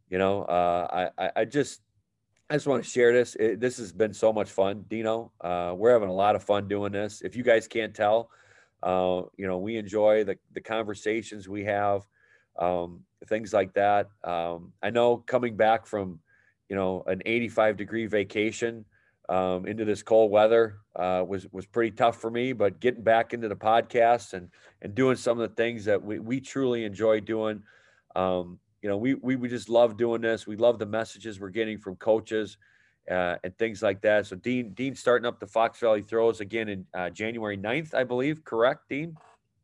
You 0.10 0.18
know, 0.18 0.44
uh, 0.44 1.10
I, 1.18 1.32
I 1.36 1.46
just 1.46 1.82
I 2.50 2.56
just 2.56 2.68
want 2.68 2.84
to 2.84 2.90
share 2.90 3.12
this. 3.12 3.36
It, 3.36 3.60
this 3.60 3.78
has 3.78 3.92
been 3.92 4.14
so 4.14 4.32
much 4.32 4.50
fun, 4.50 4.86
Dino. 4.88 5.32
Uh, 5.42 5.74
we're 5.76 5.92
having 5.92 6.10
a 6.10 6.14
lot 6.14 6.36
of 6.36 6.44
fun 6.44 6.68
doing 6.68 6.94
this. 6.94 7.22
If 7.22 7.36
you 7.36 7.44
guys 7.44 7.68
can't 7.68 7.94
tell, 7.94 8.30
uh, 8.84 9.24
you 9.38 9.48
know, 9.48 9.58
we 9.58 9.76
enjoy 9.78 10.24
the 10.24 10.38
the 10.54 10.62
conversations 10.62 11.50
we 11.50 11.66
have, 11.66 12.04
um, 12.58 13.02
things 13.28 13.52
like 13.54 13.74
that. 13.74 14.08
Um, 14.24 14.72
I 14.82 14.92
know 14.92 15.18
coming 15.18 15.58
back 15.58 15.86
from, 15.86 16.20
you 16.70 16.76
know, 16.76 17.04
an 17.08 17.22
85 17.26 17.76
degree 17.76 18.06
vacation 18.06 18.86
um, 19.30 19.66
into 19.66 19.84
this 19.86 20.04
cold 20.04 20.32
weather 20.32 20.78
uh, 20.96 21.24
was 21.28 21.48
was 21.52 21.66
pretty 21.66 21.92
tough 21.92 22.20
for 22.20 22.32
me. 22.32 22.54
But 22.54 22.80
getting 22.80 23.04
back 23.04 23.34
into 23.34 23.48
the 23.48 23.56
podcast 23.56 24.34
and 24.34 24.50
and 24.82 24.96
doing 24.96 25.16
some 25.16 25.40
of 25.40 25.50
the 25.50 25.56
things 25.56 25.86
that 25.86 26.04
we, 26.04 26.20
we 26.20 26.40
truly 26.40 26.86
enjoy 26.86 27.20
doing. 27.20 27.64
Um, 28.16 28.60
you 28.82 28.90
know, 28.90 28.98
we, 28.98 29.16
we 29.16 29.36
we 29.36 29.50
just 29.50 29.70
love 29.70 29.98
doing 29.98 30.22
this. 30.22 30.48
We 30.48 30.56
love 30.56 30.80
the 30.80 30.86
messages 30.86 31.40
we're 31.40 31.50
getting 31.50 31.78
from 31.78 31.96
coaches 31.96 32.58
uh, 33.10 33.36
and 33.44 33.58
things 33.58 33.82
like 33.82 34.02
that. 34.02 34.28
So 34.28 34.36
Dean 34.36 34.74
Dean 34.74 34.96
starting 34.96 35.26
up 35.26 35.40
the 35.40 35.48
Fox 35.48 35.80
Valley 35.80 36.02
throws 36.02 36.40
again 36.40 36.70
in 36.70 36.86
uh, 36.94 37.10
January 37.10 37.58
9th, 37.58 37.94
I 37.94 38.04
believe. 38.04 38.44
Correct, 38.44 38.88
Dean? 38.90 39.16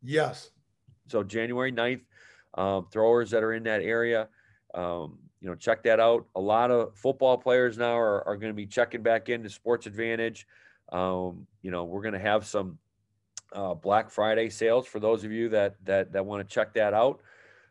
Yes. 0.02 0.50
So 1.08 1.22
January 1.22 1.72
9th, 1.72 2.02
um, 2.54 2.86
throwers 2.90 3.30
that 3.30 3.42
are 3.42 3.52
in 3.52 3.64
that 3.64 3.82
area, 3.82 4.28
um, 4.74 5.18
you 5.40 5.48
know, 5.48 5.54
check 5.54 5.82
that 5.84 6.00
out. 6.00 6.26
A 6.34 6.40
lot 6.40 6.70
of 6.70 6.96
football 6.96 7.38
players 7.38 7.78
now 7.78 7.96
are, 7.96 8.26
are 8.26 8.36
going 8.36 8.50
to 8.50 8.56
be 8.56 8.66
checking 8.66 9.02
back 9.02 9.28
into 9.28 9.48
Sports 9.48 9.86
Advantage. 9.86 10.46
Um, 10.90 11.46
you 11.62 11.70
know, 11.70 11.84
we're 11.84 12.02
going 12.02 12.14
to 12.14 12.20
have 12.20 12.46
some 12.46 12.78
uh, 13.52 13.74
Black 13.74 14.10
Friday 14.10 14.50
sales 14.50 14.86
for 14.86 15.00
those 15.00 15.24
of 15.24 15.32
you 15.32 15.48
that 15.50 15.76
that 15.84 16.12
that 16.12 16.26
want 16.26 16.46
to 16.46 16.52
check 16.52 16.74
that 16.74 16.92
out. 16.92 17.20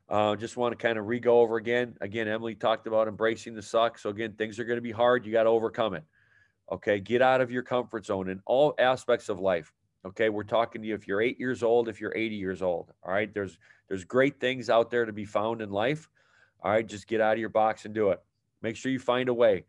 Uh, 0.10 0.36
just 0.36 0.58
want 0.58 0.72
to 0.72 0.76
kind 0.78 0.98
of 0.98 1.08
re-go 1.08 1.40
over 1.40 1.58
again. 1.58 1.96
Again, 2.02 2.28
Emily 2.28 2.56
talked 2.56 2.88
about 2.88 3.08
embracing 3.08 3.56
the 3.56 3.62
suck. 3.62 3.98
So 3.98 4.10
again, 4.10 4.34
things 4.34 4.60
are 4.60 4.66
going 4.66 4.78
to 4.78 4.82
be 4.82 4.92
hard. 4.92 5.26
You 5.26 5.32
got 5.32 5.44
to 5.44 5.50
overcome 5.50 5.94
it. 5.94 6.04
Okay, 6.72 7.00
get 7.00 7.22
out 7.22 7.42
of 7.42 7.52
your 7.52 7.64
comfort 7.64 8.06
zone 8.06 8.30
in 8.30 8.42
all 8.46 8.74
aspects 8.78 9.30
of 9.30 9.40
life. 9.40 9.74
Okay, 10.06 10.30
we're 10.30 10.44
talking 10.44 10.82
to 10.82 10.88
you 10.88 10.96
if 10.96 11.08
you're 11.08 11.22
eight 11.22 11.40
years 11.40 11.64
old, 11.64 11.88
if 11.88 12.02
you're 12.02 12.16
80 12.16 12.36
years 12.36 12.62
old. 12.62 12.92
All 13.04 13.12
right, 13.12 13.34
there's 13.34 13.58
there's 13.88 14.04
great 14.04 14.40
things 14.40 14.70
out 14.70 14.92
there 14.92 15.06
to 15.06 15.14
be 15.14 15.26
found 15.26 15.62
in 15.62 15.72
life. 15.72 16.10
All 16.64 16.72
right, 16.72 16.88
just 16.88 17.08
get 17.08 17.22
out 17.22 17.34
of 17.34 17.40
your 17.40 17.50
box 17.50 17.86
and 17.86 17.94
do 17.94 18.10
it. 18.10 18.22
Make 18.62 18.78
sure 18.78 18.92
you 18.92 19.00
find 19.00 19.28
a 19.28 19.34
way. 19.34 19.66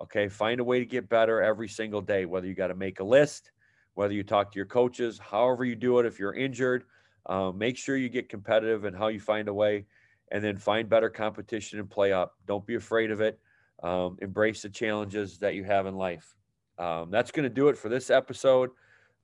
Okay, 0.00 0.28
find 0.28 0.60
a 0.60 0.64
way 0.64 0.78
to 0.78 0.86
get 0.86 1.08
better 1.08 1.42
every 1.42 1.68
single 1.68 2.00
day. 2.00 2.24
Whether 2.24 2.46
you 2.46 2.54
got 2.54 2.68
to 2.68 2.76
make 2.76 3.00
a 3.00 3.04
list, 3.04 3.50
whether 3.94 4.14
you 4.14 4.22
talk 4.22 4.52
to 4.52 4.56
your 4.56 4.66
coaches, 4.66 5.18
however 5.18 5.64
you 5.64 5.74
do 5.74 5.98
it. 5.98 6.06
If 6.06 6.20
you're 6.20 6.34
injured, 6.34 6.84
uh, 7.26 7.50
make 7.50 7.76
sure 7.76 7.96
you 7.96 8.08
get 8.08 8.28
competitive 8.28 8.84
and 8.84 8.96
how 8.96 9.08
you 9.08 9.18
find 9.18 9.48
a 9.48 9.54
way, 9.54 9.86
and 10.30 10.42
then 10.42 10.56
find 10.56 10.88
better 10.88 11.10
competition 11.10 11.80
and 11.80 11.90
play 11.90 12.12
up. 12.12 12.36
Don't 12.46 12.64
be 12.64 12.76
afraid 12.76 13.10
of 13.10 13.20
it. 13.20 13.40
Um, 13.82 14.16
embrace 14.22 14.62
the 14.62 14.68
challenges 14.68 15.38
that 15.38 15.54
you 15.56 15.64
have 15.64 15.86
in 15.86 15.96
life. 15.96 16.36
Um, 16.78 17.10
that's 17.10 17.32
going 17.32 17.44
to 17.48 17.54
do 17.54 17.68
it 17.68 17.76
for 17.76 17.88
this 17.88 18.08
episode. 18.10 18.70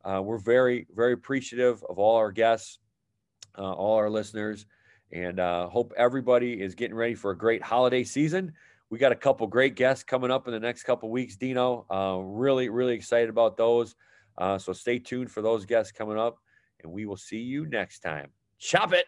Uh, 0.04 0.20
we're 0.22 0.38
very, 0.38 0.86
very 0.94 1.12
appreciative 1.12 1.84
of 1.88 1.98
all 1.98 2.16
our 2.16 2.32
guests, 2.32 2.78
uh, 3.56 3.72
all 3.72 3.96
our 3.96 4.10
listeners, 4.10 4.66
and 5.12 5.40
uh, 5.40 5.68
hope 5.68 5.92
everybody 5.96 6.61
is 6.61 6.74
getting 6.74 6.96
ready 6.96 7.14
for 7.14 7.30
a 7.30 7.36
great 7.36 7.62
holiday 7.62 8.05
season. 8.05 8.52
We 8.90 8.98
got 8.98 9.12
a 9.12 9.16
couple 9.16 9.46
great 9.46 9.76
guests 9.76 10.05
coming 10.05 10.30
up 10.30 10.46
in 10.46 10.52
the 10.52 10.61
next 10.61 10.84
couple 10.84 11.11
weeks, 11.11 11.36
Dino. 11.36 11.86
Uh, 11.90 12.18
really, 12.20 12.68
really 12.68 12.94
excited 12.94 13.28
about 13.28 13.57
those. 13.57 13.94
Uh, 14.36 14.59
so 14.59 14.72
stay 14.72 14.98
tuned 14.98 15.30
for 15.30 15.42
those 15.42 15.64
guests 15.64 15.92
coming 15.92 16.18
up 16.18 16.38
and 16.82 16.92
we 16.92 17.07
will 17.07 17.16
see 17.16 17.38
you 17.38 17.66
next 17.66 18.00
time. 18.00 18.30
Chop 18.59 18.92
it. 18.92 19.07